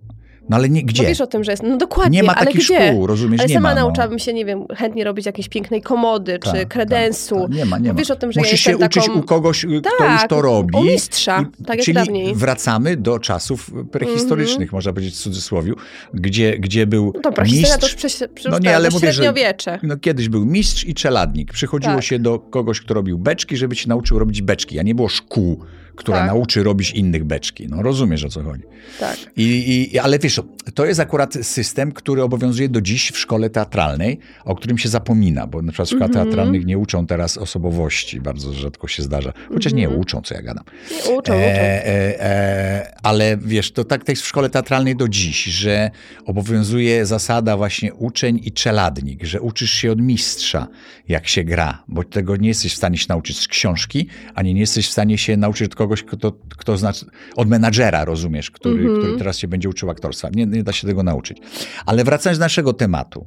No 0.48 0.56
ale 0.56 0.68
nie, 0.68 0.80
Bo 0.80 0.86
gdzie? 0.86 1.02
wiesz 1.06 1.20
o 1.20 1.26
tym, 1.26 1.44
że 1.44 1.50
jest, 1.52 1.62
no 1.62 1.76
dokładnie, 1.76 2.16
Nie 2.20 2.22
ma 2.22 2.34
takich 2.34 2.62
szkół, 2.62 3.06
rozumiesz? 3.06 3.40
Ale 3.40 3.48
nie 3.48 3.54
sama 3.54 3.68
ma, 3.68 3.74
no. 3.74 3.80
nauczyłabym 3.80 4.18
się, 4.18 4.32
nie 4.32 4.44
wiem, 4.44 4.64
chętnie 4.76 5.04
robić 5.04 5.26
jakiejś 5.26 5.48
pięknej 5.48 5.82
komody, 5.82 6.38
Tak, 6.38 6.52
czy 6.54 6.60
tak, 6.60 6.68
kredensu. 6.68 7.40
tak. 7.40 7.50
Nie 7.50 7.64
ma, 7.64 7.78
nie 7.78 7.88
ma. 7.92 7.98
wiesz 7.98 8.10
o 8.10 8.16
tym, 8.16 8.32
że 8.32 8.40
Musisz 8.40 8.66
ja 8.66 8.72
się 8.72 8.78
uczyć 8.78 9.06
taką... 9.06 9.18
u 9.18 9.22
kogoś, 9.22 9.64
y, 9.64 9.68
kto 9.80 9.90
Tak, 9.98 10.20
już 10.20 10.28
to 10.28 10.42
robi. 10.42 10.78
u 10.78 10.82
mistrza, 10.84 11.44
tak 11.66 11.76
jak 11.76 11.84
Czyli 11.84 11.94
dawniej. 11.94 12.34
wracamy 12.34 12.96
do 12.96 13.18
czasów 13.18 13.70
prehistorycznych, 13.92 14.72
można 14.72 14.92
powiedzieć 14.92 15.14
w 15.14 15.18
cudzysłowiu, 15.18 15.74
gdzie, 16.14 16.58
gdzie 16.58 16.86
był 16.86 17.12
No 17.14 17.20
dobra, 17.20 17.44
historia 17.44 17.78
to 17.78 17.86
już, 17.86 18.04
mistrz. 18.04 18.20
No 18.44 18.50
no 18.50 18.58
nie, 18.58 18.76
ale 18.76 18.90
mówię, 18.90 19.12
że- 19.12 19.22
średniowiecze. 19.22 19.78
No, 19.82 19.96
kiedyś 19.96 20.28
był 20.28 20.44
mistrz 20.46 20.84
i 20.84 20.94
czeladnik. 20.94 21.52
Przychodziło 21.52 21.94
Tak. 21.94 22.04
się 22.04 22.18
do 22.18 22.38
kogoś, 22.38 22.80
kto 22.80 22.94
robił 22.94 23.18
beczki, 23.18 23.56
żeby 23.56 23.76
ci 23.76 23.88
nauczył 23.88 24.18
robić 24.18 24.42
beczki, 24.42 24.78
a 24.78 24.82
nie 24.82 24.94
było 24.94 25.08
szkół, 25.08 25.60
która 25.96 26.18
Tak. 26.18 26.26
nauczy 26.26 26.62
robić 26.62 26.90
innych 26.90 27.24
beczki. 27.24 27.66
No 27.68 27.82
rozumiesz, 27.82 28.24
o 28.24 28.28
co 28.28 28.42
chodzi. 28.42 28.62
Tak. 29.00 29.16
I, 29.36 29.88
i, 29.92 29.98
ale 29.98 30.18
wiesz, 30.18 30.40
to 30.74 30.86
jest 30.86 31.00
akurat 31.00 31.34
system, 31.42 31.92
który 31.92 32.22
obowiązuje 32.22 32.68
do 32.68 32.80
dziś 32.80 33.10
w 33.10 33.18
szkole 33.18 33.50
teatralnej, 33.50 34.18
o 34.44 34.54
którym 34.56 34.78
się 34.78 34.88
zapomina, 34.88 35.46
bo 35.46 35.62
na 35.62 35.72
przykład 35.72 35.88
w 35.88 35.90
szkołach 35.90 36.08
Mhm. 36.10 36.26
teatralnych 36.26 36.66
nie 36.66 36.78
uczą 36.78 37.06
teraz 37.06 37.38
osobowości, 37.38 38.20
bardzo 38.20 38.52
rzadko 38.52 38.88
się 38.88 39.02
zdarza. 39.02 39.32
Chociaż 39.54 39.72
nie 39.72 39.84
Mhm. 39.84 40.00
uczą, 40.00 40.22
co 40.22 40.34
ja 40.34 40.42
gadam. 40.42 40.64
Nie, 40.90 40.98
uczą, 40.98 41.14
uczą. 41.18 41.32
E, 41.34 41.86
e, 41.86 42.20
e, 42.24 42.94
ale 43.02 43.36
wiesz, 43.36 43.72
to 43.72 43.84
tak 43.84 44.08
jest 44.08 44.22
w 44.22 44.26
szkole 44.26 44.50
teatralnej 44.50 44.96
do 44.96 45.08
dziś, 45.08 45.44
że 45.44 45.90
obowiązuje 46.26 47.06
zasada 47.06 47.56
właśnie 47.56 47.94
uczeń 47.94 48.40
i 48.44 48.52
czeladnik, 48.52 49.24
że 49.24 49.40
uczysz 49.40 49.70
się 49.72 49.92
od 49.92 50.00
mistrza, 50.00 50.68
jak 51.08 51.28
się 51.28 51.44
gra, 51.44 51.82
bo 51.88 52.04
tego 52.04 52.36
nie 52.36 52.48
jesteś 52.48 52.72
w 52.72 52.76
stanie 52.76 52.98
się 52.98 53.06
nauczyć 53.08 53.40
z 53.40 53.48
książki, 53.48 54.06
ani 54.34 54.54
nie 54.54 54.60
jesteś 54.60 54.88
w 54.88 54.92
stanie 54.92 55.18
się 55.18 55.36
nauczyć 55.36 55.66
od 55.66 55.74
kogoś, 55.84 56.02
kto, 56.02 56.32
kto 56.56 56.76
zna, 56.76 56.92
od 57.36 57.48
menadżera, 57.48 58.04
rozumiesz, 58.04 58.50
który, 58.50 58.82
Mhm. 58.82 59.00
który 59.00 59.18
teraz 59.18 59.38
się 59.38 59.48
będzie 59.48 59.68
uczył 59.68 59.90
aktorstwa. 59.90 60.28
Nie, 60.34 60.46
nie 60.46 60.62
da 60.62 60.72
się 60.72 60.86
tego 60.86 61.02
nauczyć. 61.02 61.38
Ale 61.86 62.04
wracając 62.04 62.38
do 62.38 62.44
naszego 62.44 62.72
tematu, 62.72 63.26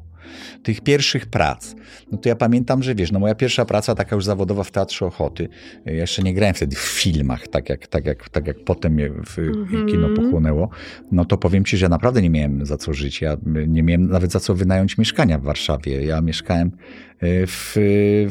tych 0.64 0.82
pierwszych 0.82 1.26
prac, 1.26 1.76
no 2.12 2.18
to 2.18 2.30
ja 2.30 2.36
pamiętam, 2.36 2.84
że 2.84 2.96
wiesz, 2.96 3.12
no 3.12 3.20
moja 3.20 3.36
pierwsza 3.36 3.66
praca 3.66 3.96
taka 3.96 4.16
już 4.16 4.26
zawodowa 4.26 4.64
w 4.64 4.72
Teatrze 4.72 5.06
Ochoty, 5.06 5.50
ja 5.86 5.94
jeszcze 5.94 6.24
nie 6.24 6.34
grałem 6.34 6.56
wtedy 6.56 6.76
w 6.76 6.80
filmach, 6.80 7.48
tak 7.48 7.70
jak, 7.70 7.88
tak 7.88 8.06
jak, 8.06 8.30
tak 8.30 8.48
jak 8.48 8.58
potem 8.64 8.94
mnie 8.94 9.10
w 9.10 9.38
Mhm. 9.40 9.88
kino 9.88 10.10
pochłonęło, 10.10 10.70
no 11.12 11.26
to 11.26 11.38
powiem 11.38 11.66
ci, 11.66 11.78
że 11.78 11.86
ja 11.86 11.90
naprawdę 11.90 12.22
nie 12.22 12.30
miałem 12.30 12.66
za 12.66 12.78
co 12.78 12.94
żyć. 12.94 13.22
Ja 13.22 13.38
nie 13.68 13.84
miałem 13.84 14.10
nawet 14.10 14.32
za 14.32 14.40
co 14.40 14.56
wynająć 14.56 14.98
mieszkania 14.98 15.38
w 15.40 15.44
Warszawie. 15.44 16.06
Ja 16.06 16.22
mieszkałem 16.22 16.68
e, 16.68 17.48
w, 17.48 17.76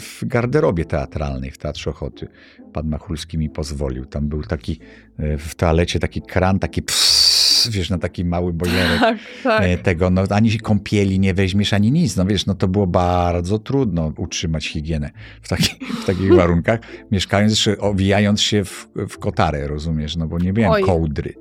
w 0.00 0.24
garderobie 0.24 0.84
teatralnej 0.84 1.50
w 1.50 1.58
Teatrze 1.58 1.90
Ochoty. 1.90 2.28
Pan 2.72 2.88
Machulski 2.88 3.38
mi 3.38 3.50
pozwolił. 3.50 4.04
Tam 4.04 4.28
był 4.28 4.42
taki 4.42 4.80
e, 5.18 5.38
w 5.38 5.54
toalecie 5.54 5.98
taki 5.98 6.22
kran, 6.22 6.58
taki 6.58 6.82
pss, 6.82 7.35
wiesz, 7.70 7.90
na 7.90 7.98
taki 7.98 8.24
mały 8.24 8.52
bojerek 8.52 9.00
Tak, 9.00 9.18
tak. 9.42 9.62
e, 9.62 9.78
tego, 9.78 10.10
no 10.10 10.22
ani 10.30 10.58
kąpieli 10.58 11.20
nie 11.20 11.34
weźmiesz, 11.34 11.72
ani 11.72 11.92
nic, 11.92 12.16
no 12.16 12.26
wiesz, 12.26 12.46
no 12.46 12.54
to 12.54 12.68
było 12.68 12.86
bardzo 12.86 13.58
trudno 13.58 14.12
utrzymać 14.16 14.66
higienę 14.66 15.10
w, 15.42 15.48
taki, 15.48 15.76
w 16.02 16.04
takich 16.04 16.34
warunkach, 16.40 16.80
mieszkając 17.10 17.68
owijając 17.78 18.40
się 18.40 18.64
w, 18.64 18.88
w 19.08 19.18
kotarę, 19.18 19.68
rozumiesz, 19.68 20.16
no 20.16 20.26
bo 20.26 20.38
nie 20.38 20.52
miałem 20.52 20.72
Oj. 20.72 20.82
kołdry, 20.82 21.34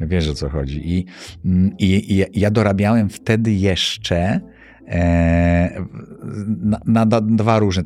wiesz 0.00 0.28
o 0.28 0.34
co 0.34 0.48
chodzi 0.48 0.92
i, 0.98 1.06
mm, 1.44 1.74
i, 1.78 2.14
i 2.14 2.40
ja 2.40 2.50
dorabiałem 2.50 3.08
wtedy 3.08 3.52
jeszcze 3.52 4.40
na, 6.62 6.80
na, 6.86 7.04
na 7.04 7.20
dwa 7.20 7.58
różne. 7.58 7.82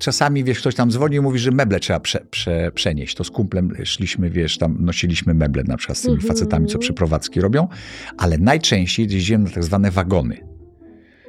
Czasami, 0.00 0.44
wiesz, 0.44 0.58
ktoś 0.60 0.74
tam 0.74 0.90
dzwoni 0.90 1.16
i 1.16 1.20
mówi, 1.20 1.38
że 1.38 1.50
meble 1.50 1.80
trzeba 1.80 2.00
prze, 2.00 2.20
prze, 2.30 2.72
przenieść. 2.74 3.14
To 3.16 3.24
z 3.24 3.30
kumplem 3.30 3.72
szliśmy, 3.84 4.30
wiesz, 4.30 4.58
tam 4.58 4.76
nosiliśmy 4.80 5.34
meble 5.34 5.62
na 5.64 5.76
przykład 5.76 5.98
z 5.98 6.02
tymi 6.02 6.14
Mhm. 6.14 6.28
facetami, 6.34 6.66
co 6.66 6.78
przeprowadzki 6.78 7.40
robią, 7.40 7.68
ale 8.16 8.38
najczęściej 8.38 9.08
jeździłem 9.10 9.44
na 9.44 9.50
tak 9.50 9.64
zwane 9.64 9.90
wagony. 9.90 10.49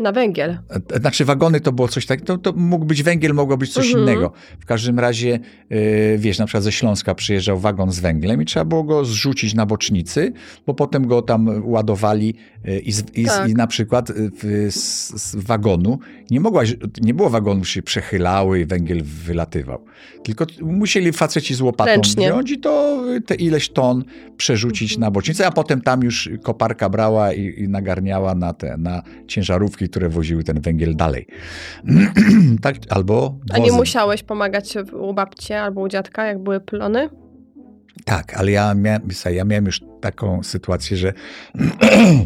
Na 0.02 0.12
węgiel. 0.12 0.58
E, 0.94 1.00
Znaczy 1.00 1.26
wagony 1.26 1.60
to 1.60 1.72
było 1.72 1.88
coś 1.88 2.06
takiego, 2.06 2.38
to, 2.38 2.52
to 2.52 2.60
mógł 2.60 2.86
być 2.86 3.04
węgiel, 3.04 3.34
mogło 3.34 3.58
być 3.58 3.74
coś 3.74 3.86
Mhm. 3.86 4.04
innego. 4.04 4.32
W 4.60 4.66
każdym 4.66 5.00
razie, 5.00 5.40
e, 5.70 6.18
wiesz, 6.18 6.40
na 6.40 6.46
przykład 6.46 6.64
ze 6.64 6.72
Śląska 6.72 7.16
przyjeżdżał 7.16 7.60
wagon 7.60 7.92
z 7.92 8.00
węglem 8.00 8.42
i 8.42 8.46
trzeba 8.46 8.66
było 8.66 8.84
go 8.84 9.06
zrzucić 9.06 9.54
na 9.54 9.66
bocznicy, 9.66 10.34
bo 10.68 10.74
potem 10.74 11.08
go 11.08 11.22
tam 11.22 11.50
ładowali 11.72 12.34
e, 12.66 12.80
i, 12.80 12.92
z, 12.92 13.04
i, 13.18 13.26
Tak. 13.26 13.50
i 13.50 13.54
na 13.54 13.68
przykład 13.68 14.10
e, 14.10 14.14
w, 14.16 14.68
z, 14.74 15.10
z 15.24 15.36
wagonu 15.36 16.00
nie 16.32 16.40
mogłaś, 16.40 16.76
nie 17.02 17.14
było 17.14 17.30
wagonów, 17.30 17.70
się 17.70 17.82
przechylały 17.82 18.60
i 18.60 18.66
węgiel 18.66 19.04
wylatywał. 19.04 19.86
Tylko 20.24 20.46
musieli 20.62 21.12
faceci 21.12 21.56
z 21.56 21.62
łopatą 21.62 21.92
Ręcznie. 21.92 22.28
wziąć 22.32 22.52
i 22.52 22.60
to 22.60 23.02
e, 23.16 23.22
te 23.22 23.36
ileś 23.36 23.70
ton 23.70 24.04
przerzucić 24.38 24.92
Mhm. 24.92 25.02
na 25.02 25.12
bocznicę, 25.12 25.48
a 25.48 25.52
potem 25.52 25.82
tam 25.82 26.04
już 26.04 26.30
koparka 26.44 26.90
brała 26.90 27.34
i, 27.34 27.54
i 27.64 27.68
nagarniała 27.68 28.36
na 28.36 28.54
te, 28.54 28.78
na 28.78 29.02
ciężarówki, 29.28 29.90
które 29.92 30.10
woziły 30.10 30.44
ten 30.44 30.62
węgiel 30.62 30.96
dalej. 30.96 31.28
tak, 32.62 32.76
albo 32.90 33.40
A 33.54 33.58
nie 33.58 33.72
musiałeś 33.72 34.24
pomagać 34.24 34.78
u 34.94 35.14
babci 35.14 35.54
albo 35.54 35.82
u 35.82 35.88
dziadka, 35.88 36.26
jak 36.26 36.40
były 36.40 36.60
plony? 36.60 37.10
Tak, 38.06 38.34
ale 38.38 38.52
ja 38.52 38.74
miałem, 38.74 39.02
ja 39.32 39.46
miałem 39.46 39.66
już 39.66 39.82
taką 40.02 40.44
sytuację, 40.44 40.98
że 40.98 41.14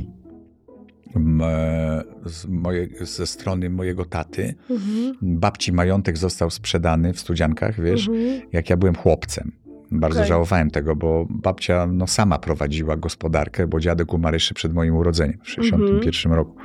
z 2.26 2.46
moje, 2.46 2.88
ze 3.02 3.28
strony 3.28 3.70
mojego 3.70 4.06
taty 4.06 4.56
Mhm. 4.70 5.16
babci 5.22 5.72
majątek 5.72 6.18
został 6.18 6.50
sprzedany 6.50 7.14
w 7.14 7.20
Studziankach, 7.20 7.82
wiesz, 7.82 8.08
Mhm. 8.08 8.42
jak 8.52 8.70
ja 8.70 8.78
byłem 8.78 8.96
chłopcem. 8.96 9.52
Bardzo 9.92 10.20
Okej. 10.20 10.30
żałowałem 10.30 10.72
tego, 10.72 10.96
bo 10.96 11.26
babcia 11.30 11.88
no, 11.88 12.08
sama 12.08 12.40
prowadziła 12.40 12.98
gospodarkę, 12.98 13.68
bo 13.68 13.80
dziadek 13.80 14.14
umarł 14.14 14.34
jeszcze 14.34 14.54
przed 14.54 14.74
moim 14.74 14.96
urodzeniem 14.96 15.38
w 15.44 15.50
61 15.50 16.32
roku. 16.34 16.56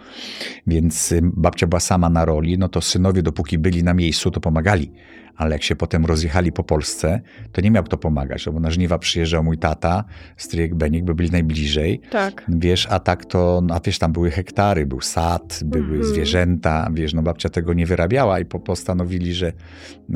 Więc 0.66 1.12
y, 1.12 1.20
babcia 1.22 1.66
była 1.66 1.80
sama 1.80 2.10
na 2.10 2.24
roli, 2.24 2.58
no 2.58 2.68
to 2.68 2.80
synowie 2.80 3.22
dopóki 3.22 3.58
byli 3.58 3.84
na 3.84 3.94
miejscu, 3.94 4.30
to 4.30 4.40
pomagali. 4.40 4.92
Ale 5.36 5.52
jak 5.52 5.62
się 5.62 5.76
potem 5.76 6.06
rozjechali 6.06 6.52
po 6.52 6.64
Polsce, 6.64 7.20
to 7.52 7.60
nie 7.60 7.70
miał 7.70 7.84
kto 7.84 7.96
pomagać, 7.98 8.46
no 8.46 8.52
bo 8.52 8.60
na 8.60 8.70
żniwa 8.70 8.98
przyjeżdżał 8.98 9.44
mój 9.44 9.58
tata, 9.58 10.04
stryjek 10.36 10.74
Benik, 10.74 11.04
bo 11.04 11.14
byli 11.14 11.30
najbliżej. 11.30 12.00
Tak. 12.10 12.44
Wiesz, 12.48 12.86
a 12.90 12.98
tak 12.98 13.24
to, 13.24 13.60
no, 13.64 13.74
a 13.74 13.80
wiesz, 13.84 13.98
tam 13.98 14.12
były 14.12 14.30
hektary, 14.30 14.86
był 14.86 15.00
sad, 15.00 15.60
były 15.64 15.84
Mhm. 15.84 16.04
zwierzęta, 16.04 16.88
wiesz, 16.92 17.14
no 17.14 17.22
babcia 17.22 17.48
tego 17.48 17.74
nie 17.74 17.86
wyrabiała 17.86 18.40
i 18.40 18.44
po, 18.44 18.58
postanowili, 18.60 19.34
że, 19.34 19.52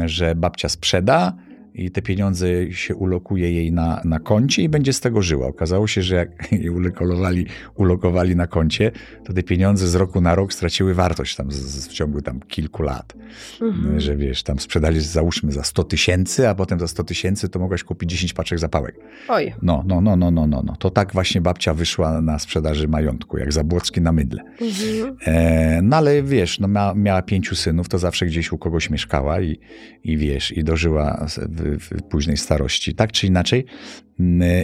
że 0.04 0.34
babcia 0.34 0.68
sprzeda 0.68 1.32
i 1.74 1.90
te 1.90 2.02
pieniądze 2.02 2.72
się 2.72 2.94
ulokuje 2.94 3.52
jej 3.52 3.72
na, 3.72 4.00
na 4.04 4.20
koncie 4.20 4.62
i 4.62 4.68
będzie 4.68 4.92
z 4.92 5.00
tego 5.00 5.22
żyła. 5.22 5.46
Okazało 5.46 5.86
się, 5.86 6.02
że 6.02 6.16
jak 6.16 6.28
jej 6.52 6.70
ulokowali, 6.70 7.46
ulokowali 7.74 8.36
na 8.36 8.46
koncie, 8.46 8.90
to 9.24 9.32
te 9.32 9.42
pieniądze 9.42 9.88
z 9.88 9.94
roku 9.94 10.20
na 10.20 10.34
rok 10.34 10.52
straciły 10.52 10.94
wartość 10.94 11.36
tam 11.36 11.52
z, 11.52 11.56
z, 11.56 11.88
w 11.88 11.92
ciągu 11.92 12.22
tam 12.22 12.40
kilku 12.40 12.82
lat. 12.82 13.14
Mhm. 13.62 14.00
Że 14.00 14.16
wiesz, 14.16 14.42
tam 14.42 14.58
sprzedali 14.58 15.00
załóżmy 15.00 15.52
za 15.52 15.64
100 15.64 15.84
tysięcy, 15.84 16.48
a 16.48 16.54
potem 16.54 16.80
za 16.80 16.88
100 16.88 17.04
tysięcy 17.04 17.48
to 17.48 17.58
mogłaś 17.58 17.84
kupić 17.84 18.10
10 18.10 18.32
paczek 18.32 18.58
zapałek. 18.58 18.96
Oj. 19.28 19.54
No, 19.62 19.84
no, 19.86 20.00
no, 20.00 20.16
no, 20.16 20.30
no, 20.30 20.46
no, 20.46 20.62
no. 20.66 20.76
To 20.76 20.90
tak 20.90 21.12
właśnie 21.12 21.40
babcia 21.40 21.74
wyszła 21.74 22.20
na 22.20 22.38
sprzedaży 22.38 22.88
majątku, 22.88 23.38
jak 23.38 23.52
Zabłocki 23.52 24.00
na 24.00 24.12
mydle. 24.12 24.42
Mhm. 24.60 25.16
E, 25.24 25.82
no 25.82 25.96
ale 25.96 26.22
wiesz, 26.22 26.60
no 26.60 26.68
mia, 26.68 26.94
miała 26.94 27.22
pięciu 27.22 27.56
synów, 27.56 27.88
to 27.88 27.98
zawsze 27.98 28.26
gdzieś 28.26 28.52
u 28.52 28.58
kogoś 28.58 28.90
mieszkała 28.90 29.40
i, 29.40 29.58
i 30.04 30.16
wiesz, 30.16 30.52
i 30.52 30.64
dożyła 30.64 31.26
w, 31.28 31.63
w 31.64 32.02
późnej 32.10 32.36
starości. 32.36 32.94
Tak 32.94 33.12
czy 33.12 33.26
inaczej, 33.26 33.64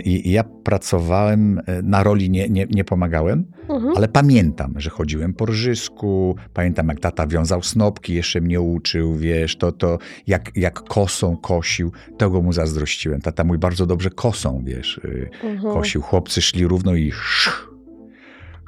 I 0.05 0.29
i 0.29 0.33
ja 0.33 0.45
pracowałem 0.45 1.59
e, 1.67 1.83
na 1.83 2.03
roli, 2.03 2.31
nie, 2.31 2.49
nie, 2.49 2.67
nie 2.71 2.85
pomagałem, 2.85 3.45
Mhm. 3.69 3.93
ale 3.97 4.09
pamiętam, 4.09 4.75
że 4.77 4.91
chodziłem 4.91 5.35
po 5.35 5.47
rżysku, 5.47 6.37
pamiętam 6.55 6.89
jak 6.89 7.01
tata 7.01 7.27
wiązał 7.27 7.63
snopki, 7.63 8.15
jeszcze 8.15 8.41
mnie 8.41 8.61
uczył, 8.61 9.17
wiesz, 9.17 9.57
to, 9.57 9.73
to 9.73 9.99
jak, 10.27 10.51
jak 10.57 10.81
kosą 10.81 11.37
kosił, 11.37 11.93
tego 12.19 12.43
mu 12.43 12.53
zazdrościłem. 12.53 13.21
Tata 13.21 13.45
mój 13.45 13.59
bardzo 13.59 13.87
dobrze 13.87 14.11
kosą, 14.11 14.63
wiesz, 14.67 14.99
y, 15.05 15.31
Mhm. 15.45 15.75
kosił. 15.75 16.03
Chłopcy 16.03 16.43
szli 16.43 16.67
równo 16.67 16.95
i 16.95 17.09
sz, 17.09 17.53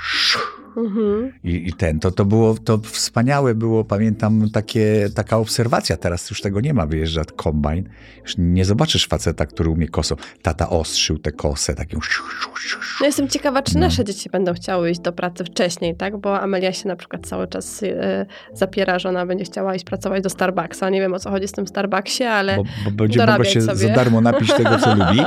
sz, 0.01 0.39
Mhm. 0.77 1.33
i, 1.45 1.69
I 1.69 1.73
ten, 1.73 2.01
to, 2.01 2.11
to 2.11 2.25
było, 2.25 2.55
to 2.65 2.79
wspaniałe 2.79 3.55
było, 3.55 3.85
pamiętam 3.85 4.51
takie, 4.51 5.09
taka 5.15 5.37
obserwacja, 5.39 5.97
teraz 5.97 6.31
już 6.31 6.41
tego 6.41 6.61
nie 6.61 6.75
ma, 6.75 6.87
wyjeżdża 6.87 7.23
kombajn, 7.37 7.89
już 8.23 8.35
nie 8.39 8.65
zobaczysz 8.65 9.07
faceta, 9.07 9.47
który 9.47 9.71
umie 9.71 9.89
kosą. 9.89 10.17
Tata 10.43 10.71
ostrzył 10.71 11.19
tę 11.19 11.33
kosę, 11.33 11.75
taką 11.75 11.99
No 13.01 13.07
jestem 13.07 13.29
ciekawa, 13.29 13.63
czy 13.63 13.75
No. 13.75 13.81
nasze 13.81 14.05
dzieci 14.05 14.31
będą 14.31 14.55
chciały 14.55 14.91
iść 14.91 15.01
do 15.01 15.13
pracy 15.13 15.45
wcześniej, 15.45 15.97
tak? 15.97 16.17
Bo 16.17 16.41
Amelia 16.41 16.73
się 16.73 16.89
na 16.89 16.97
przykład 16.97 17.27
cały 17.27 17.49
czas 17.49 17.83
e, 17.83 18.27
zapiera, 18.53 18.99
że 18.99 19.09
ona 19.09 19.27
będzie 19.27 19.45
chciała 19.45 19.75
iść 19.75 19.85
pracować 19.85 20.23
do 20.23 20.31
Starbucksa. 20.31 20.91
Nie 20.91 21.01
wiem 21.01 21.15
o 21.15 21.19
co 21.19 21.31
chodzi 21.31 21.49
z 21.49 21.53
tym 21.53 21.67
Starbucksie, 21.67 22.25
ale 22.25 22.57
bo, 22.57 22.65
bo 22.85 22.91
będzie 22.91 23.27
mogła 23.27 23.45
się 23.45 23.61
sobie. 23.61 23.77
za 23.77 23.89
darmo 23.89 24.21
napić 24.21 24.53
tego, 24.53 24.79
co 24.79 24.95
lubi 24.95 25.21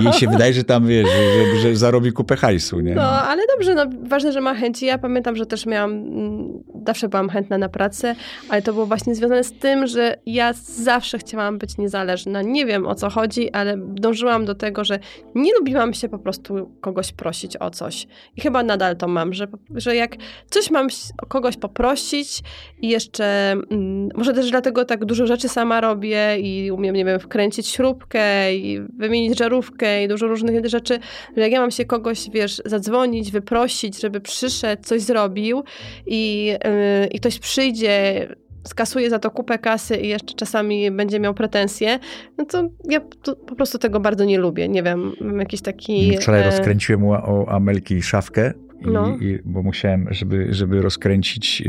i 0.00 0.04
jej 0.04 0.12
się 0.12 0.28
wydaje, 0.28 0.52
że 0.52 0.64
tam, 0.64 0.86
wiesz, 0.86 1.08
że, 1.08 1.54
że, 1.56 1.60
że 1.60 1.76
zarobi 1.76 2.12
kupę 2.12 2.36
hajsu, 2.36 2.80
nie? 2.80 2.94
No, 2.94 3.02
ale 3.02 3.42
dobrze, 3.56 3.74
no, 3.74 3.86
ważne, 4.08 4.32
że 4.32 4.40
ma 4.40 4.54
chęci. 4.54 4.86
Ja 4.92 4.98
pamiętam, 4.98 5.36
że 5.36 5.46
też 5.46 5.66
miałam, 5.66 5.90
mm, 5.92 6.62
zawsze 6.86 7.08
byłam 7.08 7.28
chętna 7.28 7.58
na 7.58 7.68
pracę, 7.68 8.14
ale 8.48 8.62
to 8.62 8.72
było 8.72 8.86
właśnie 8.86 9.14
związane 9.14 9.44
z 9.44 9.52
tym, 9.52 9.86
że 9.86 10.16
ja 10.26 10.52
zawsze 10.62 11.18
chciałam 11.18 11.58
być 11.58 11.78
niezależna. 11.78 12.42
Nie 12.42 12.66
wiem 12.66 12.86
o 12.86 12.94
co 12.94 13.10
chodzi, 13.10 13.50
ale 13.50 13.76
dążyłam 13.78 14.44
do 14.44 14.54
tego, 14.54 14.84
że 14.84 14.98
nie 15.34 15.54
lubiłam 15.54 15.94
się 15.94 16.08
po 16.08 16.18
prostu 16.18 16.70
kogoś 16.80 17.12
prosić 17.12 17.56
o 17.56 17.70
coś. 17.70 18.06
I 18.36 18.40
chyba 18.40 18.62
nadal 18.62 18.96
to 18.96 19.08
mam, 19.08 19.32
że, 19.32 19.48
że 19.74 19.96
jak 19.96 20.16
coś 20.50 20.70
mam 20.70 20.88
kogoś 21.28 21.56
poprosić 21.56 22.42
i 22.80 22.88
jeszcze, 22.88 23.52
mm, 23.52 24.08
może 24.14 24.32
też 24.32 24.50
dlatego 24.50 24.84
tak 24.84 25.04
dużo 25.04 25.26
rzeczy 25.26 25.48
sama 25.48 25.80
robię 25.80 26.38
i 26.40 26.70
umiem, 26.70 26.96
nie 26.96 27.04
wiem, 27.04 27.20
wkręcić 27.20 27.68
śrubkę 27.68 28.54
i 28.54 28.80
wymienić 28.98 29.38
żarówkę 29.38 30.04
i 30.04 30.08
dużo 30.08 30.26
różnych 30.26 30.66
rzeczy, 30.66 30.98
że 31.36 31.42
jak 31.42 31.52
ja 31.52 31.60
mam 31.60 31.70
się 31.70 31.84
kogoś, 31.84 32.30
wiesz, 32.30 32.62
zadzwonić, 32.64 33.30
wyprosić, 33.30 34.00
żeby 34.00 34.20
przyszedł, 34.20 34.81
coś 34.82 35.02
zrobił 35.02 35.62
i, 36.06 36.46
yy, 36.46 37.06
i 37.06 37.20
ktoś 37.20 37.38
przyjdzie, 37.38 38.28
skasuje 38.64 39.10
za 39.10 39.18
to 39.18 39.30
kupę 39.30 39.58
kasy 39.58 39.96
i 39.96 40.08
jeszcze 40.08 40.34
czasami 40.34 40.90
będzie 40.90 41.20
miał 41.20 41.34
pretensje, 41.34 41.98
no 42.38 42.44
to 42.44 42.68
ja 42.88 43.00
to 43.22 43.36
po 43.36 43.54
prostu 43.54 43.78
tego 43.78 44.00
bardzo 44.00 44.24
nie 44.24 44.38
lubię. 44.38 44.68
Nie 44.68 44.82
wiem, 44.82 45.12
mam 45.20 45.38
jakiś 45.38 45.60
taki... 45.60 46.16
Wczoraj 46.16 46.42
e, 46.42 46.44
rozkręciłem 46.44 47.04
u 47.04 47.14
Amelki 47.48 48.02
szafkę, 48.02 48.52
i, 48.80 48.90
No. 48.90 49.16
i, 49.20 49.38
bo 49.44 49.62
musiałem, 49.62 50.06
żeby, 50.10 50.46
żeby 50.50 50.82
rozkręcić 50.82 51.62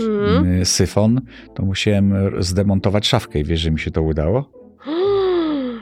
mm. 0.00 0.64
syfon, 0.64 1.20
to 1.54 1.62
musiałem 1.62 2.14
zdemontować 2.38 3.06
szafkę 3.06 3.38
i 3.38 3.44
wiesz, 3.44 3.60
że 3.60 3.70
mi 3.70 3.80
się 3.80 3.90
to 3.90 4.02
udało? 4.02 4.50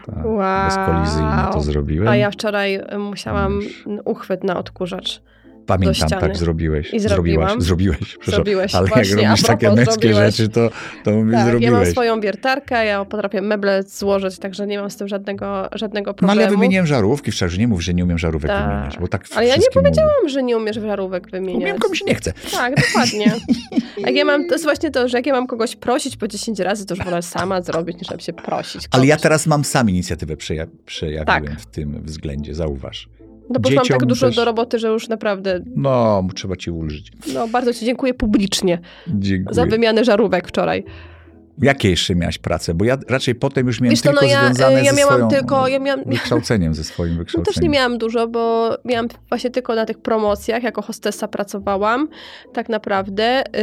Tak, 0.06 0.24
Wow. 0.24 0.66
Bezkolizyjnie 0.66 1.52
to 1.52 1.60
zrobiłem. 1.60 2.08
A 2.08 2.16
ja 2.16 2.30
wczoraj 2.30 2.80
musiałam 2.98 3.54
Już. 3.54 3.84
uchwyt 4.04 4.44
na 4.44 4.58
odkurzacz. 4.58 5.22
Pamiętam, 5.66 6.09
tak 6.09 6.37
zrobiłeś. 6.37 6.94
I 6.94 7.00
zrobiłam. 7.00 7.62
Zrobiłaś, 7.62 7.98
zrobiłeś. 7.98 8.16
Zrobiłeś, 8.27 8.74
Ale 8.74 8.87
właśnie, 8.88 9.22
jak 9.22 9.31
robisz 9.31 9.42
takie 9.42 9.66
męskie 9.72 9.92
zrobiłeś. 9.92 10.16
rzeczy, 10.37 10.48
to, 10.48 10.70
to 10.70 10.70
Tak, 11.05 11.14
ja 11.14 11.22
mam 11.22 11.46
zrobiłeś. 11.46 11.88
swoją 11.88 12.20
wiertarkę, 12.20 12.87
ja 12.87 13.05
potrafię 13.05 13.42
meble 13.42 13.83
złożyć, 13.83 14.38
także 14.38 14.66
nie 14.66 14.79
mam 14.81 14.90
z 14.90 14.96
tym 14.96 15.09
żadnego, 15.09 15.68
żadnego 15.72 16.11
No 16.11 16.14
problemu. 16.14 16.40
ale 16.40 16.50
wymieniłem 16.50 16.87
żarówki, 16.87 17.33
wczoraj 17.33 17.59
nie 17.59 17.68
mów, 17.68 17.83
że 17.83 17.94
nie 17.94 18.05
umiem 18.05 18.18
żarówek 18.18 18.50
Tak. 18.50 18.68
wymieniać, 18.68 18.98
bo 18.98 19.09
tak 19.09 19.24
Ale 19.37 19.46
ja 19.46 19.57
nie 19.57 19.70
powiedziałam, 19.74 20.29
że 20.29 20.42
nie 20.42 20.57
umiesz 20.57 20.77
żarówek 20.77 21.22
Mówię. 21.27 21.31
wymieniać. 21.40 21.62
Umiem, 21.62 21.79
komuś 21.79 22.03
nie 22.07 22.14
chce. 22.14 22.33
Tak, 22.53 22.74
dokładnie. 22.77 23.33
Jak 24.07 24.14
ja 24.14 24.24
mam, 24.24 24.46
to 24.48 24.55
jest 24.55 24.64
właśnie 24.64 24.90
to, 24.90 25.09
że 25.09 25.18
jak 25.18 25.27
ja 25.27 25.33
mam 25.33 25.46
kogoś 25.46 25.77
prosić 25.77 26.16
po 26.16 26.29
10 26.29 26.59
razy, 26.61 26.87
to 26.87 26.94
już 26.94 27.05
wolę 27.05 27.22
sama 27.22 27.62
zrobić, 27.62 27.98
niż 27.98 28.09
żeby 28.09 28.22
się 28.22 28.33
prosić. 28.33 28.83
Ale 28.90 29.07
ja 29.07 29.16
teraz 29.16 29.46
mam 29.46 29.64
sam 29.64 29.90
inicjatywę 29.90 30.37
przeja- 30.37 30.66
przejawiłem 30.87 31.27
Tak. 31.46 31.61
w 31.61 31.66
tym 31.66 32.03
względzie, 32.05 32.55
zauważ. 32.55 33.09
No 33.50 33.61
bo 33.61 33.70
mam 33.70 33.85
tak 33.87 34.07
dużo 34.07 34.26
też- 34.26 34.37
do 34.37 34.44
roboty, 34.44 34.78
że 34.78 34.88
już 34.88 35.09
naprawdę, 35.09 35.61
No, 35.76 36.22
trzeba 36.35 36.57
ci 36.57 36.70
ulżyć. 36.70 37.12
no 37.35 37.48
bardzo 37.48 37.72
ci 37.74 37.85
dziękuję 37.87 38.14
publicznie 38.14 38.78
Dziękuję. 39.09 39.54
za 39.54 39.66
wymianę 39.66 40.04
żarówek 40.04 40.48
wczoraj. 40.48 40.85
Jakie 41.62 41.90
jeszcze 41.90 42.14
miałaś 42.14 42.38
prace? 42.38 42.74
Bo 42.74 42.85
ja 42.85 42.98
raczej 43.09 43.35
potem 43.35 43.66
już 43.66 43.80
miałem 43.80 43.90
Wiesz 43.90 44.00
tylko 44.00 44.20
no 44.22 44.28
ja, 44.28 44.44
związane 44.44 44.83
ja 44.85 44.90
ze 44.90 44.96
miałam 44.96 45.14
swoją 45.14 45.28
tylko, 45.28 45.68
ja 45.68 45.78
miałam, 45.78 46.04
wykształceniem, 46.07 46.74
ze 46.74 46.85
swoim 46.85 47.12
No 47.12 47.18
wykształceniem. 47.18 47.54
też 47.54 47.62
nie 47.62 47.68
miałam 47.68 47.98
dużo, 47.98 48.28
bo 48.28 48.70
miałam 48.85 49.09
właśnie 49.28 49.50
tylko 49.50 49.74
na 49.74 49.87
tych 49.87 49.98
promocjach, 49.98 50.62
jako 50.62 50.83
hostessa 50.83 51.28
pracowałam, 51.28 52.09
tak 52.52 52.68
naprawdę, 52.68 53.42
yy, 53.52 53.61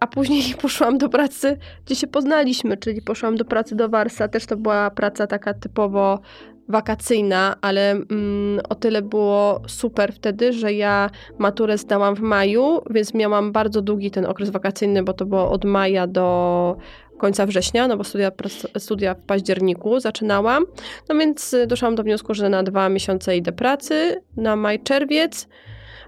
a 0.00 0.06
później 0.06 0.42
poszłam 0.62 0.98
do 0.98 1.08
pracy, 1.08 1.56
gdzie 1.86 1.96
się 1.96 2.06
poznaliśmy, 2.06 2.76
czyli 2.76 3.02
poszłam 3.02 3.36
do 3.36 3.44
pracy 3.44 3.76
do 3.76 3.88
Warsa, 3.88 4.28
też 4.28 4.46
to 4.46 4.56
była 4.56 4.90
praca 4.90 5.26
taka 5.26 5.54
typowo 5.54 6.20
wakacyjna, 6.68 7.56
ale 7.60 7.90
mm, 7.90 8.60
o 8.68 8.74
tyle 8.74 9.02
było 9.02 9.62
super 9.66 10.12
wtedy, 10.12 10.52
że 10.52 10.72
ja 10.72 11.10
maturę 11.38 11.78
zdałam 11.78 12.16
w 12.16 12.20
maju, 12.20 12.80
więc 12.90 13.14
miałam 13.14 13.52
bardzo 13.52 13.82
długi 13.82 14.10
ten 14.10 14.26
okres 14.26 14.50
wakacyjny, 14.50 15.02
bo 15.02 15.12
to 15.12 15.26
było 15.26 15.50
od 15.50 15.64
maja 15.64 16.06
do 16.06 16.76
końca 17.18 17.46
września, 17.46 17.88
no 17.88 17.96
bo 17.96 18.04
studia, 18.04 18.32
studia 18.78 19.14
w 19.14 19.20
październiku 19.20 20.00
zaczynałam. 20.00 20.64
No 21.08 21.14
więc 21.14 21.54
y, 21.54 21.66
doszłam 21.66 21.94
do 21.94 22.02
wniosku, 22.02 22.34
że 22.34 22.48
na 22.48 22.62
dwa 22.62 22.88
miesiące 22.88 23.36
idę 23.36 23.52
pracy, 23.52 24.22
na 24.36 24.56
maj, 24.56 24.82
czerwiec, 24.82 25.48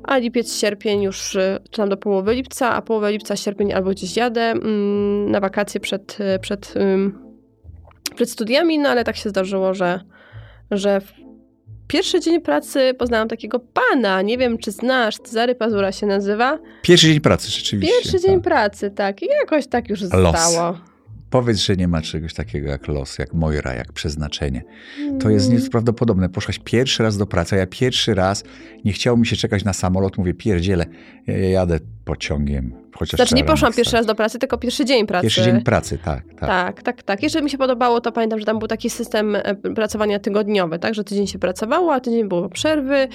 a 0.03 0.19
lipiec, 0.19 0.57
sierpień 0.57 1.03
już 1.03 1.35
y, 1.35 1.59
czytam 1.71 1.89
do 1.89 1.97
połowy 1.97 2.35
lipca, 2.35 2.75
a 2.75 2.83
połowę 2.83 3.13
lipca, 3.13 3.37
sierpień 3.37 3.73
albo 3.73 3.91
gdzieś 3.91 4.17
jadę 4.17 4.41
mm, 4.41 5.31
na 5.31 5.41
wakacje 5.41 5.81
przed, 5.81 6.19
y, 6.21 6.39
przed, 6.39 6.75
ym, 6.77 7.19
przed 8.15 8.31
studiami, 8.31 8.79
no 8.79 8.89
ale 8.89 9.05
tak 9.05 9.17
się 9.17 9.31
zdarzyło, 9.31 9.75
że, 9.75 10.01
że 10.71 11.01
w 11.01 11.13
pierwszy 11.87 12.21
dzień 12.21 12.41
pracy 12.41 12.95
poznałam 12.99 13.29
takiego 13.29 13.61
pana, 13.61 14.23
nie 14.23 14.39
wiem 14.39 14.59
czy 14.59 14.71
znasz, 14.71 15.17
Cezary 15.17 15.55
Pazura 15.55 15.93
się 15.93 16.07
nazywa. 16.07 16.59
Pierwszy 16.83 17.07
dzień 17.07 17.21
pracy, 17.21 17.51
rzeczywiście. 17.51 17.95
Pierwszy 17.95 18.21
dzień 18.21 18.35
tak. 18.35 18.45
pracy, 18.45 18.91
tak, 18.91 19.23
i 19.23 19.27
jakoś 19.27 19.67
tak 19.67 19.89
już 19.89 20.01
Los. 20.01 20.11
zostało. 20.11 20.90
Powiedz, 21.31 21.59
że 21.59 21.77
nie 21.77 21.89
ma 21.89 22.03
czegoś 22.03 22.35
takiego 22.35 22.69
jak 22.69 22.89
los, 22.89 23.19
jak 23.19 23.35
Mojra, 23.35 23.75
jak 23.75 23.93
przeznaczenie. 23.93 24.63
To 25.21 25.31
jest 25.31 25.51
Mm. 25.51 25.63
nieprawdopodobne. 25.63 26.29
Poszłaś 26.29 26.59
pierwszy 26.65 27.03
raz 27.03 27.17
do 27.17 27.27
pracy, 27.27 27.55
a 27.57 27.59
ja 27.59 27.67
pierwszy 27.67 28.15
raz 28.15 28.45
nie 28.85 28.93
chciało 28.93 29.17
mi 29.17 29.27
się 29.27 29.37
czekać 29.37 29.65
na 29.65 29.73
samolot. 29.73 30.19
Mówię, 30.19 30.35
pierdziele, 30.35 30.87
ja 31.27 31.39
ja 31.39 31.49
jadę 31.49 31.79
pociągiem. 32.05 32.73
Chociaż 32.95 33.19
Znaczy 33.19 33.35
nie 33.35 33.45
poszłam 33.45 33.73
pierwszy 33.73 33.97
raz 33.97 34.07
do 34.07 34.15
pracy, 34.15 34.39
tylko 34.39 34.59
pierwszy 34.59 34.85
dzień 34.85 35.07
pracy. 35.07 35.23
Pierwszy 35.23 35.43
dzień 35.43 35.63
pracy, 35.63 35.99
tak. 36.05 36.25
tak. 36.29 36.49
Tak, 36.49 36.83
tak, 36.83 37.03
tak. 37.03 37.23
Jeszcze 37.23 37.43
mi 37.43 37.51
się 37.51 37.59
podobało, 37.59 38.01
to 38.01 38.13
pamiętam, 38.13 38.39
że 38.39 38.45
tam 38.45 38.59
był 38.59 38.69
taki 38.69 38.91
system 38.91 39.37
e, 39.37 39.55
pracowania 39.55 40.19
tygodniowy, 40.19 40.79
tak, 40.79 40.95
że 40.95 41.05
tydzień 41.05 41.27
się 41.27 41.39
pracowało, 41.39 41.95
a 41.95 42.01
tydzień 42.01 42.29
było 42.29 42.49
przerwy 42.49 43.09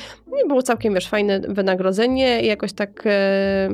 i 0.46 0.48
było 0.48 0.62
całkiem, 0.62 0.94
wiesz, 0.94 1.08
fajne 1.08 1.40
wynagrodzenie 1.40 2.42
i 2.42 2.46
jakoś 2.46 2.74
tak... 2.74 3.04
E, 3.06 3.70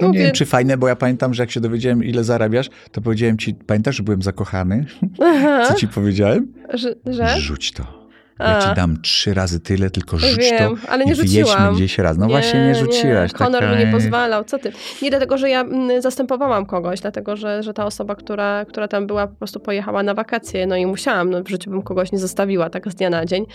No 0.00 0.08
nie 0.10 0.18
wiem, 0.18 0.32
czy 0.32 0.46
fajne, 0.46 0.76
bo 0.76 0.88
ja 0.88 0.96
pamiętam, 0.96 1.34
że 1.34 1.42
jak 1.42 1.50
się 1.50 1.60
dowiedziałem, 1.60 2.04
ile 2.04 2.24
zarabiasz, 2.24 2.70
to 2.92 3.00
powiedziałem 3.00 3.38
ci, 3.38 3.54
pamiętasz, 3.54 3.96
że 3.96 4.02
byłem 4.02 4.22
zakochany? 4.22 4.86
Aha, 5.22 5.64
Co 5.68 5.74
ci 5.74 5.88
powiedziałem? 5.88 6.52
że, 6.74 6.94
że? 7.06 7.40
Rzuć 7.40 7.72
to. 7.72 8.07
Ja 8.38 8.60
ci 8.68 8.74
dam 8.76 9.00
trzy 9.02 9.34
razy 9.34 9.60
tyle, 9.60 9.90
tylko 9.90 10.18
rzuć 10.18 10.36
Wiem, 10.36 10.76
to 10.76 10.90
ale 10.92 11.04
nie 11.04 11.12
i 11.12 11.14
rzuciłam. 11.14 11.74
gdzieś 11.74 11.98
raz. 11.98 12.18
No 12.18 12.26
właśnie 12.28 12.60
nie 12.66 12.74
rzuciłaś. 12.74 13.32
Honor 13.32 13.60
taka- 13.60 13.72
mi 13.76 13.84
nie 13.86 13.92
pozwalał, 13.92 14.44
co 14.44 14.58
ty? 14.58 14.72
Nie 15.02 15.10
dlatego, 15.10 15.38
że 15.38 15.50
ja 15.50 15.60
mm, 15.60 16.02
zastępowałam 16.02 16.66
kogoś, 16.66 17.00
dlatego, 17.00 17.36
że, 17.36 17.62
że 17.62 17.74
ta 17.74 17.86
osoba, 17.86 18.14
która, 18.14 18.64
która 18.64 18.88
tam 18.88 19.06
była, 19.06 19.26
po 19.26 19.34
prostu 19.36 19.60
pojechała 19.60 20.02
na 20.02 20.14
wakacje, 20.14 20.66
no 20.66 20.76
i 20.76 20.86
musiałam, 20.86 21.30
no 21.30 21.42
w 21.42 21.48
życiu 21.48 21.70
bym 21.70 21.82
kogoś 21.82 22.12
nie 22.12 22.18
zostawiła 22.18 22.70
tak 22.70 22.88
z 22.92 22.94
dnia 22.94 23.10
na 23.10 23.24
dzień, 23.26 23.46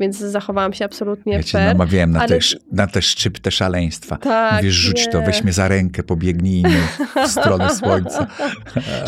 więc 0.00 0.18
zachowałam 0.18 0.72
się 0.72 0.84
absolutnie 0.84 1.32
Ja 1.32 1.42
cię 1.42 1.58
fair. 1.58 1.66
namawiałem 1.66 2.10
na, 2.10 2.20
ale- 2.20 2.28
te, 2.28 2.44
na 2.72 2.86
te 2.86 3.02
szczypte 3.02 3.50
szaleństwa. 3.50 4.16
Tak, 4.16 4.56
Mówisz, 4.56 4.74
rzuć 4.74 5.08
to, 5.12 5.20
nie. 5.20 5.26
weź 5.26 5.42
mnie 5.44 5.52
za 5.52 5.68
rękę, 5.68 6.02
pobiegnijmy 6.02 6.78
w 7.26 7.28
stronę 7.30 7.74
słońca. 7.74 8.26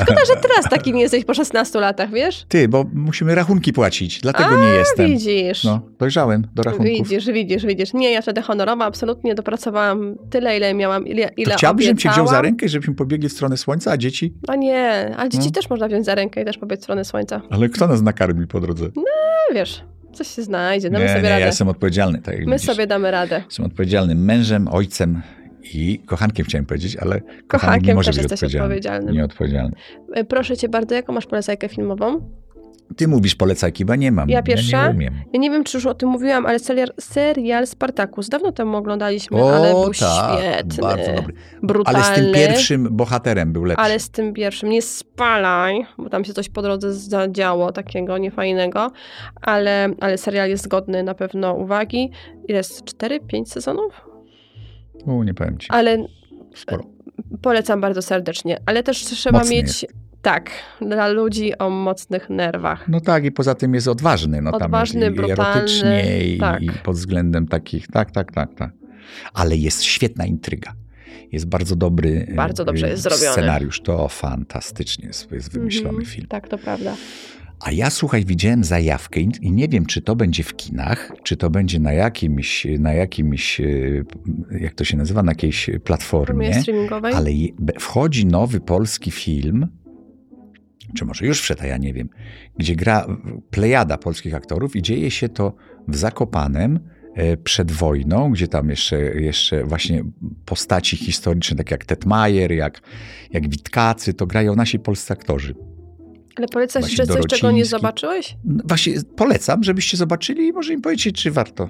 Szkoda, 0.03 0.21
że 0.27 0.37
teraz 0.43 0.71
taki 0.71 0.93
nie 0.93 1.03
jesteś 1.03 1.25
po 1.25 1.35
16 1.35 1.81
latach, 1.81 2.11
wiesz? 2.11 2.45
Ty, 2.49 2.69
bo 2.69 2.85
musimy 2.95 3.35
rachunki 3.35 3.73
płacić, 3.73 4.21
dlatego 4.21 4.49
A, 4.51 4.65
nie 4.67 4.69
jestem. 4.79 5.07
Widzisz. 5.07 5.20
No, 5.65 5.81
dojrzałem 5.99 6.47
do 6.55 6.63
rachunków. 6.63 6.87
Widzisz, 7.09 7.27
widzisz, 7.27 7.67
widzisz. 7.67 7.95
Nie, 7.95 8.13
ja 8.13 8.23
wtedy 8.23 8.43
honorowa 8.43 8.85
absolutnie 8.85 9.35
dopracowałam 9.35 10.17
tyle, 10.31 10.57
ile 10.57 10.75
miałam, 10.75 11.07
ile, 11.07 11.31
ile 11.37 11.53
To 11.53 11.59
chciałbyś, 11.59 11.85
żebym 11.87 11.99
cię 11.99 12.11
wziął 12.11 12.27
za 12.27 12.43
rękę, 12.43 12.69
żebyśmy 12.69 12.95
pobiegli 12.95 13.29
w 13.29 13.33
stronę 13.33 13.57
słońca, 13.57 13.91
a 13.93 13.97
dzieci? 13.97 14.35
A 14.49 14.57
nie, 14.57 15.15
a 15.17 15.29
dzieci 15.29 15.47
No. 15.47 15.51
też 15.53 15.71
można 15.71 15.89
wziąć 15.89 16.05
za 16.07 16.15
rękę 16.15 16.43
i 16.43 16.45
też 16.45 16.59
pobiec 16.59 16.81
w 16.81 16.83
stronę 16.83 17.05
słońca. 17.05 17.43
Ale 17.51 17.69
kto 17.69 17.87
nas 17.87 18.03
nakarmi 18.03 18.47
po 18.47 18.61
drodze? 18.61 18.85
No 18.97 19.03
wiesz, 19.55 19.85
coś 20.13 20.29
się 20.29 20.43
znajdzie, 20.43 20.91
damy 20.91 21.05
nie, 21.05 21.11
sobie 21.11 21.23
nie, 21.23 21.29
radę. 21.29 21.41
ja 21.41 21.47
jestem 21.47 21.69
odpowiedzialny. 21.69 22.23
Tak 22.23 22.39
My 22.47 22.53
widzisz. 22.53 22.67
sobie 22.67 22.87
damy 22.87 23.11
radę. 23.11 23.43
Jestem 23.47 23.67
odpowiedzialnym 23.67 24.25
mężem, 24.25 24.69
ojcem 24.69 25.23
i 25.75 25.99
kochankiem 26.07 26.47
chciałem 26.47 26.67
powiedzieć, 26.67 26.97
ale 26.97 27.21
kochanek 27.21 27.33
nie 27.43 27.47
Kochankiem 27.49 27.97
może 27.97 28.11
też 28.13 28.17
być 28.17 28.23
jesteś 28.31 28.43
odpowiedzialny. 28.55 28.65
odpowiedzialnym. 28.65 29.15
Nieodpowiedzialny. 29.15 29.73
E, 30.15 30.25
Proszę 30.25 30.57
cię 30.57 30.69
bardzo, 30.69 30.95
jaką 30.95 31.13
masz 31.13 31.27
polecajkę 31.27 31.69
filmową? 31.69 32.21
Ty 32.97 33.09
mówisz 33.09 33.35
polecajki, 33.35 33.85
bo 33.85 33.95
nie 33.95 34.13
mam. 34.13 34.29
Ja 34.29 34.43
pierwsza? 34.43 34.77
Ja 34.77 34.89
nie 34.89 34.95
umiem. 34.95 35.15
Ja 35.33 35.41
nie 35.41 35.51
wiem, 35.51 35.65
czy 35.65 35.77
już 35.77 35.87
o 35.87 35.95
tym 35.95 36.09
mówiłam, 36.09 36.47
ale 36.47 36.59
serial, 36.59 36.89
serial 37.01 37.67
Spartacus. 37.67 38.29
Dawno 38.29 38.53
temu 38.53 38.77
oglądaliśmy, 38.77 39.43
O, 39.43 39.57
ale 39.57 39.71
był 39.71 39.85
tak, 39.95 40.39
świetny. 40.41 40.83
bardzo 40.83 41.13
dobry. 41.13 41.35
Brutalny. 41.63 42.01
Ale 42.01 42.15
z 42.17 42.19
tym 42.21 42.35
pierwszym 42.35 42.89
bohaterem 42.91 43.53
był 43.53 43.65
lepszy. 43.65 43.85
Ale 43.85 43.99
z 44.01 44.11
tym 44.11 44.33
pierwszym 44.35 44.69
nie 44.69 44.83
spalaj, 44.83 45.87
bo 45.99 46.09
tam 46.11 46.25
się 46.25 46.33
coś 46.33 46.49
po 46.49 46.63
drodze 46.63 46.93
zadziało 46.95 47.73
takiego 47.73 48.19
niefajnego, 48.19 48.91
ale, 49.43 49.89
ale 50.01 50.19
serial 50.19 50.49
jest 50.49 50.69
godny 50.69 51.03
na 51.03 51.15
pewno 51.15 51.55
uwagi. 51.55 52.11
Ile 52.49 52.59
jest? 52.59 52.85
4-5 52.85 53.45
sezonów? 53.47 54.01
U, 55.07 55.23
nie 55.23 55.35
powiem 55.35 55.59
ci. 55.59 55.67
Ale 55.71 56.07
Sporo. 56.55 56.83
polecam 57.43 57.81
bardzo 57.81 58.03
serdecznie. 58.03 58.59
Ale 58.67 58.83
też 58.83 59.05
trzeba 59.05 59.39
Mocny 59.39 59.55
mieć, 59.55 59.87
tak, 60.23 60.51
dla 60.81 61.09
ludzi 61.09 61.59
o 61.59 61.71
mocnych 61.71 62.31
nerwach. 62.31 62.89
No 62.89 63.01
tak, 63.01 63.25
i 63.25 63.33
poza 63.33 63.55
tym 63.55 63.75
jest 63.75 63.89
odważny. 63.89 64.43
No, 64.43 64.51
Odważny, 64.51 65.01
tam 65.01 65.13
i 65.13 65.17
brutalny, 65.17 65.43
erotycznie 65.61 66.27
i, 66.29 66.39
tak. 66.39 66.63
i 66.63 66.71
pod 66.71 66.97
względem 66.97 67.47
takich. 67.49 67.87
Tak, 67.89 68.11
tak, 68.11 68.33
tak, 68.33 68.55
tak. 68.55 68.71
Ale 69.35 69.57
jest 69.57 69.83
świetna 69.83 70.27
intryga. 70.27 70.73
Jest 71.33 71.47
bardzo 71.47 71.77
dobry 71.77 72.27
e, 72.29 72.35
Bardzo 72.35 72.65
dobrze 72.65 72.89
jest 72.89 73.03
zrobiony. 73.03 73.33
scenariusz. 73.33 73.81
To 73.81 74.09
fantastycznie 74.09 75.07
jest, 75.07 75.33
jest 75.33 75.53
wymyślony 75.53 75.89
Mhm, 75.89 76.07
film. 76.07 76.27
Tak, 76.29 76.49
to 76.49 76.59
prawda. 76.59 76.95
A 77.61 77.73
ja 77.73 77.91
słuchaj, 77.91 78.25
widziałem 78.25 78.65
zajawkę 78.65 79.21
i 79.21 79.53
nie 79.53 79.69
wiem, 79.69 79.87
czy 79.87 80.03
to 80.03 80.17
będzie 80.17 80.43
w 80.43 80.57
kinach, 80.57 81.13
czy 81.23 81.37
to 81.37 81.51
będzie 81.51 81.79
na 81.79 81.93
jakimś, 81.93 82.67
na 82.79 82.93
jakimś, 82.93 83.61
e, 83.61 83.65
jak 84.61 84.75
to 84.75 84.85
się 84.85 84.97
nazywa, 84.97 85.23
na 85.23 85.31
jakiejś 85.33 85.65
Formie 85.65 85.81
platformie. 85.81 86.55
streamingowej? 86.63 87.15
Ale 87.15 87.31
wchodzi 87.81 88.27
nowy 88.27 88.61
polski 88.61 89.11
film, 89.11 89.67
czy 90.95 91.05
może 91.05 91.27
już 91.27 91.41
wszedł, 91.41 91.65
ja 91.65 91.77
nie 91.77 91.95
wiem, 91.95 92.09
gdzie 92.59 92.77
gra 92.77 93.07
plejada 93.51 93.99
polskich 93.99 94.35
aktorów 94.35 94.77
i 94.77 94.83
dzieje 94.83 95.11
się 95.11 95.29
to 95.29 95.55
w 95.89 95.97
Zakopanem 95.97 96.81
e, 97.15 97.37
przed 97.37 97.73
wojną, 97.73 98.31
gdzie 98.31 98.49
tam 98.49 98.71
jeszcze, 98.71 98.99
jeszcze 99.01 99.65
właśnie 99.65 100.05
postaci 100.45 100.97
historyczne, 100.97 101.57
tak 101.57 101.71
jak 101.71 101.85
Tetmajer, 101.85 102.53
jak, 102.53 102.81
jak 103.33 103.49
Witkacy, 103.49 104.15
to 104.15 104.27
grają 104.27 104.57
nasi 104.57 104.79
polscy 104.79 105.13
aktorzy. 105.13 105.55
Ale 106.37 106.49
polecasz 106.49 106.83
Właśnie 106.83 107.05
jeszcze 107.05 107.15
coś, 107.15 107.27
czego 107.27 107.51
nie 107.51 107.65
zobaczyłeś? 107.65 108.37
No 108.45 108.63
Właśnie 108.67 108.95
polecam, 109.17 109.65
żebyście 109.65 109.97
zobaczyli 109.97 110.47
i 110.47 110.53
może 110.53 110.73
im 110.73 110.81
powiedzieć, 110.81 111.23
czy 111.23 111.31
warto. 111.31 111.69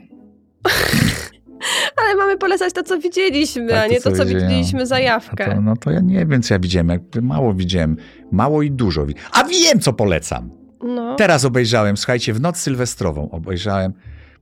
Ale 2.05 2.15
mamy 2.17 2.39
polecać 2.39 2.73
to, 2.75 2.83
co 2.83 2.99
widzieliśmy, 2.99 3.69
Tak, 3.69 3.85
a 3.85 3.87
nie 3.87 4.01
co 4.01 4.11
to, 4.11 4.17
co 4.17 4.25
widziałem. 4.27 4.49
widzieliśmy 4.49 4.83
A 4.83 4.87
zajawkę. 4.87 5.55
to, 5.55 5.61
no 5.61 5.77
to 5.77 5.91
ja 5.91 6.01
nie 6.01 6.27
wiem, 6.27 6.43
co 6.43 6.55
ja 6.55 6.59
widziałem. 6.61 6.89
Jakby 6.89 7.23
mało 7.23 7.55
widziałem. 7.55 7.97
Mało 8.33 8.63
i 8.63 8.71
dużo. 8.71 9.07
A 9.33 9.45
wiem, 9.45 9.81
co 9.81 9.93
polecam. 9.93 10.51
No. 10.83 11.15
Teraz 11.17 11.45
obejrzałem, 11.45 11.97
słuchajcie, 11.97 12.33
w 12.33 12.41
noc 12.41 12.57
sylwestrową 12.59 13.31
obejrzałem, 13.31 13.93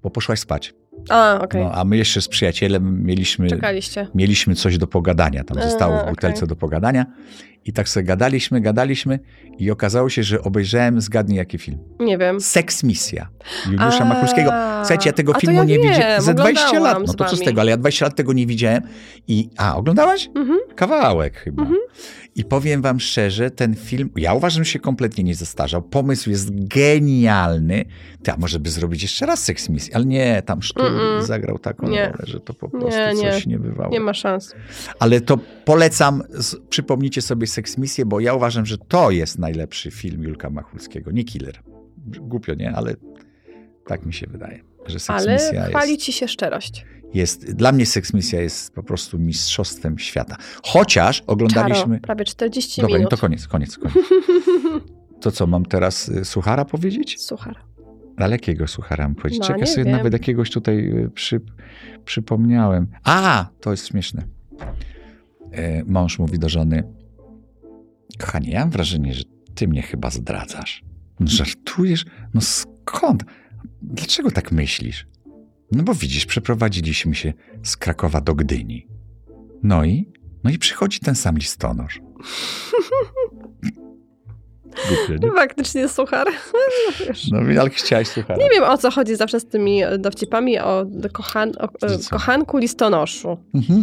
bo 0.02 0.10
poszłaś 0.10 0.40
spać. 0.40 0.74
A, 1.08 1.38
okej. 1.42 1.64
No, 1.64 1.72
a 1.72 1.84
my 1.84 1.96
jeszcze 1.96 2.20
z 2.20 2.28
przyjacielem 2.28 3.04
mieliśmy, 3.04 3.48
Czekaliście. 3.48 4.06
mieliśmy 4.14 4.54
coś 4.54 4.78
do 4.78 4.86
pogadania. 4.86 5.44
Tam 5.44 5.62
zostało 5.62 5.98
w 6.04 6.08
butelce 6.08 6.36
okej. 6.38 6.48
do 6.48 6.56
pogadania. 6.56 7.06
I 7.64 7.72
tak 7.72 7.88
sobie 7.88 8.04
gadaliśmy, 8.06 8.60
gadaliśmy 8.60 9.18
i 9.58 9.70
okazało 9.70 10.08
się, 10.10 10.22
że 10.22 10.42
obejrzałem, 10.42 11.00
zgadnij 11.00 11.38
jaki 11.38 11.58
film. 11.58 11.78
Nie 12.00 12.18
wiem. 12.18 12.40
Seks 12.40 12.84
Misja 12.84 13.28
Juliusza 13.66 14.04
A, 14.04 14.04
Makulskiego. 14.04 14.50
Słuchajcie, 14.80 15.08
ja 15.08 15.12
tego 15.12 15.34
filmu 15.34 15.58
ja 15.58 15.64
nie 15.64 15.78
widziałem. 15.78 16.22
Ze 16.22 16.34
20 16.34 16.78
lat. 16.78 16.98
No 17.06 17.14
to 17.14 17.24
co 17.24 17.36
z 17.36 17.40
tego, 17.40 17.60
ale 17.60 17.70
ja 17.70 17.76
20 17.76 18.04
lat 18.06 18.14
tego 18.16 18.32
nie 18.32 18.46
widziałem. 18.46 18.82
I, 19.28 19.50
a, 19.56 19.76
oglądałaś? 19.76 20.30
Mhm. 20.34 20.58
Kawałek 20.76 21.36
chyba. 21.36 21.62
Mhm. 21.62 21.78
I 22.34 22.44
powiem 22.44 22.82
wam 22.82 23.00
szczerze, 23.00 23.50
ten 23.50 23.74
film, 23.74 24.10
ja 24.16 24.34
uważam, 24.34 24.64
że 24.64 24.70
się 24.70 24.78
kompletnie 24.78 25.24
nie 25.24 25.34
zestarzał. 25.34 25.82
Pomysł 25.82 26.30
jest 26.30 26.68
genialny. 26.68 27.84
Ty, 28.22 28.32
a 28.32 28.36
może 28.36 28.60
by 28.60 28.70
zrobić 28.70 29.02
jeszcze 29.02 29.26
raz 29.26 29.44
Sex 29.44 29.68
Misję, 29.68 29.96
ale 29.96 30.04
nie, 30.04 30.42
tam 30.42 30.62
Sztur 30.62 30.84
Mm-mm. 30.84 31.22
zagrał 31.22 31.58
taką 31.58 31.88
Nie. 31.88 32.04
rolę, 32.04 32.18
że 32.26 32.40
to 32.40 32.54
po 32.54 32.68
prostu 32.68 32.88
Nie, 32.90 33.14
nie. 33.14 33.32
coś 33.32 33.46
nie 33.46 33.58
bywało. 33.58 33.92
Nie 33.92 34.00
ma 34.00 34.14
szans. 34.14 34.54
Ale 34.98 35.20
to 35.20 35.38
polecam, 35.64 36.22
z, 36.30 36.56
przypomnijcie 36.68 37.22
sobie 37.22 37.46
Sex 37.48 37.78
Misję, 37.78 38.06
bo 38.06 38.20
ja 38.20 38.34
uważam, 38.34 38.66
że 38.66 38.78
to 38.78 39.10
jest 39.10 39.38
najlepszy 39.38 39.90
film 39.90 40.22
Julka 40.22 40.50
Machulskiego, 40.50 41.10
nie 41.10 41.24
Killer. 41.24 41.58
Głupio, 42.06 42.54
nie? 42.54 42.72
Ale 42.72 42.94
tak 43.86 44.06
mi 44.06 44.14
się 44.14 44.26
wydaje, 44.26 44.60
że 44.86 44.98
Sex 44.98 45.10
Ale 45.10 45.38
chwali 45.68 45.92
jest, 45.92 46.04
ci 46.04 46.12
się 46.12 46.28
szczerość. 46.28 46.86
jest... 47.14 47.52
Dla 47.52 47.72
mnie 47.72 47.86
Sex 47.86 48.14
Misja 48.14 48.40
jest 48.40 48.74
po 48.74 48.82
prostu 48.82 49.18
mistrzostwem 49.18 49.98
świata. 49.98 50.36
Chociaż 50.64 51.22
oglądaliśmy... 51.26 51.94
Czaro, 51.94 52.00
prawie 52.06 52.24
40 52.24 52.80
Dobra, 52.80 52.96
minut. 52.96 53.10
to 53.10 53.16
koniec, 53.16 53.46
koniec, 53.48 53.78
koniec. 53.78 53.94
To 55.20 55.30
co, 55.32 55.46
mam 55.46 55.64
teraz 55.66 56.08
y, 56.08 56.24
suchara 56.24 56.64
powiedzieć? 56.64 57.20
Suchar. 57.22 57.56
Ale 58.16 58.30
jakiego 58.32 58.66
suchara 58.66 59.04
mam 59.04 59.14
powiedzieć? 59.14 59.40
No, 59.40 59.46
Czekaj, 59.46 59.66
sobie 59.66 59.84
wiem. 59.84 59.96
nawet 59.96 60.12
jakiegoś 60.12 60.50
tutaj 60.50 60.78
y, 60.78 61.10
przy, 61.14 61.40
przypomniałem. 62.04 62.86
A, 63.04 63.46
to 63.60 63.70
jest 63.70 63.86
śmieszne. 63.88 64.22
E, 65.52 65.84
Mąż 65.84 66.18
mówi 66.18 66.38
do 66.38 66.48
żony, 66.48 66.82
kochanie, 68.18 68.50
ja 68.50 68.60
mam 68.60 68.70
wrażenie, 68.70 69.14
że 69.14 69.22
ty 69.54 69.68
mnie 69.68 69.82
chyba 69.82 70.10
zdradzasz. 70.10 70.82
No, 71.20 71.26
żartujesz? 71.26 72.04
No 72.34 72.40
skąd? 72.40 73.24
Dlaczego 73.82 74.30
tak 74.30 74.52
myślisz? 74.52 75.06
No 75.72 75.82
bo 75.82 75.94
widzisz, 75.94 76.26
przeprowadziliśmy 76.26 77.14
się 77.14 77.32
z 77.62 77.76
Krakowa 77.76 78.20
do 78.20 78.34
Gdyni. 78.34 78.86
No 79.62 79.84
i? 79.84 80.12
No 80.44 80.50
i 80.50 80.58
przychodzi 80.58 81.00
ten 81.00 81.14
sam 81.14 81.38
listonosz. 81.38 82.00
Głupie, 84.88 85.26
nie? 85.26 85.32
Faktycznie 85.42 85.88
suchar. 85.88 86.26
Wiesz. 87.00 87.30
No 87.30 87.60
ale 87.60 87.70
chciałeś 87.70 88.08
suchara. 88.08 88.36
Nie 88.36 88.50
wiem, 88.50 88.64
o 88.64 88.78
co 88.78 88.90
chodzi 88.90 89.16
zawsze 89.16 89.40
z 89.40 89.46
tymi 89.46 89.80
dowcipami 89.98 90.58
o, 90.58 90.86
kochan, 91.12 91.52
o 91.58 91.68
co? 91.98 92.10
kochanku 92.10 92.58
listonoszu. 92.58 93.38
Mhm. 93.54 93.82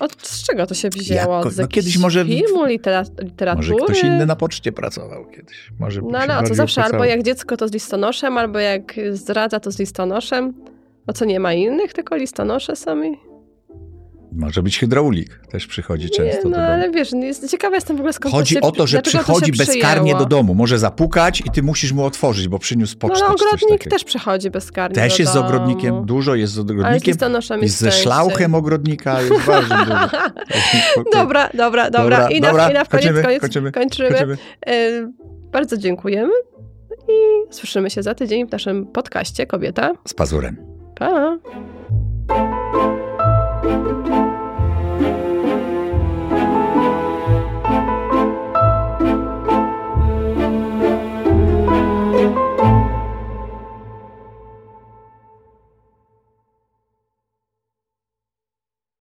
Od 0.00 0.26
z 0.26 0.42
czego 0.46 0.66
to 0.66 0.74
się 0.74 0.90
wzięło? 0.90 1.36
Jako- 1.36 1.50
no 1.58 1.68
kiedyś 1.68 1.98
może- 1.98 2.24
filmu, 2.24 2.64
litera, 2.64 3.04
literatury? 3.22 3.68
Może 3.72 3.84
ktoś 3.84 4.02
inny 4.02 4.26
na 4.26 4.36
poczcie 4.36 4.72
pracował 4.72 5.26
kiedyś. 5.26 5.72
Może 5.78 6.00
No 6.10 6.18
ale 6.18 6.38
o 6.38 6.42
co 6.42 6.54
zawsze? 6.54 6.84
Albo 6.84 7.04
jak 7.04 7.22
dziecko 7.22 7.56
to 7.56 7.68
z 7.68 7.72
listonoszem, 7.72 8.38
albo 8.38 8.58
jak 8.58 8.94
zdradza 9.12 9.60
to 9.60 9.70
z 9.72 9.78
listonoszem. 9.78 10.54
A 11.06 11.12
co, 11.12 11.24
nie 11.24 11.40
ma 11.40 11.52
innych, 11.52 11.92
tylko 11.92 12.16
listonosze 12.16 12.76
sami? 12.76 13.27
Może 14.32 14.62
być 14.62 14.78
hydraulik, 14.78 15.40
też 15.50 15.66
przychodzi 15.66 16.10
często 16.10 16.48
nie, 16.48 16.56
no 16.56 16.62
ale 16.62 16.90
wiesz, 16.90 17.12
jest, 17.12 17.50
ciekawa 17.50 17.74
jestem 17.74 17.96
w 17.96 18.00
ogóle 18.00 18.12
skąd 18.12 18.34
Chodzi 18.34 18.54
to 18.54 18.60
się, 18.60 18.66
o 18.66 18.72
to, 18.72 18.86
że 18.86 19.02
przychodzi 19.02 19.52
to 19.52 19.58
bezkarnie 19.58 20.14
do 20.14 20.26
domu. 20.26 20.54
Może 20.54 20.78
zapukać 20.78 21.40
i 21.40 21.50
ty 21.50 21.62
musisz 21.62 21.92
mu 21.92 22.04
otworzyć, 22.04 22.48
bo 22.48 22.58
przyniósł 22.58 22.96
No 23.02 23.08
pocztę 23.08 23.26
coś 23.26 23.42
ogrodnik 23.42 23.88
też 23.90 24.04
przychodzi 24.04 24.50
bezkarnie 24.50 24.94
Też 24.94 25.18
jest 25.18 25.32
z 25.32 25.36
ogrodnikiem, 25.36 26.06
dużo 26.06 26.34
jest 26.34 26.52
z 26.52 26.58
Ale 26.58 26.66
z 26.66 26.70
ogrodnikiem. 26.70 27.12
listonoszem 27.12 27.62
jest 27.62 27.78
ze 27.78 27.92
szlauchem 27.92 28.54
ogrodnika 28.54 29.22
jest 29.22 29.46
bardzo 29.46 29.76
dużo. 29.76 29.94
Dobra, 31.12 31.50
dobra, 31.54 31.90
dobra. 31.90 31.90
Dobra, 31.90 32.30
I 32.30 32.40
na, 32.40 32.48
dobra, 32.48 32.70
i 32.70 32.74
na 32.74 32.84
koniec, 32.84 32.88
kończymy, 32.88 33.22
koniec, 33.22 33.40
kończymy, 33.40 33.72
kończymy. 33.72 34.08
Kończymy. 34.08 34.36
E, 34.66 35.12
bardzo 35.52 35.76
dziękujemy 35.76 36.32
i 37.08 37.12
słyszymy 37.54 37.90
się 37.90 38.02
za 38.02 38.14
tydzień 38.14 38.48
w 38.48 38.52
naszym 38.52 38.86
podcaście 38.86 39.46
Kobieta. 39.46 39.92
Z 40.08 40.14
pazurem. 40.14 40.56
Pa! 40.98 41.38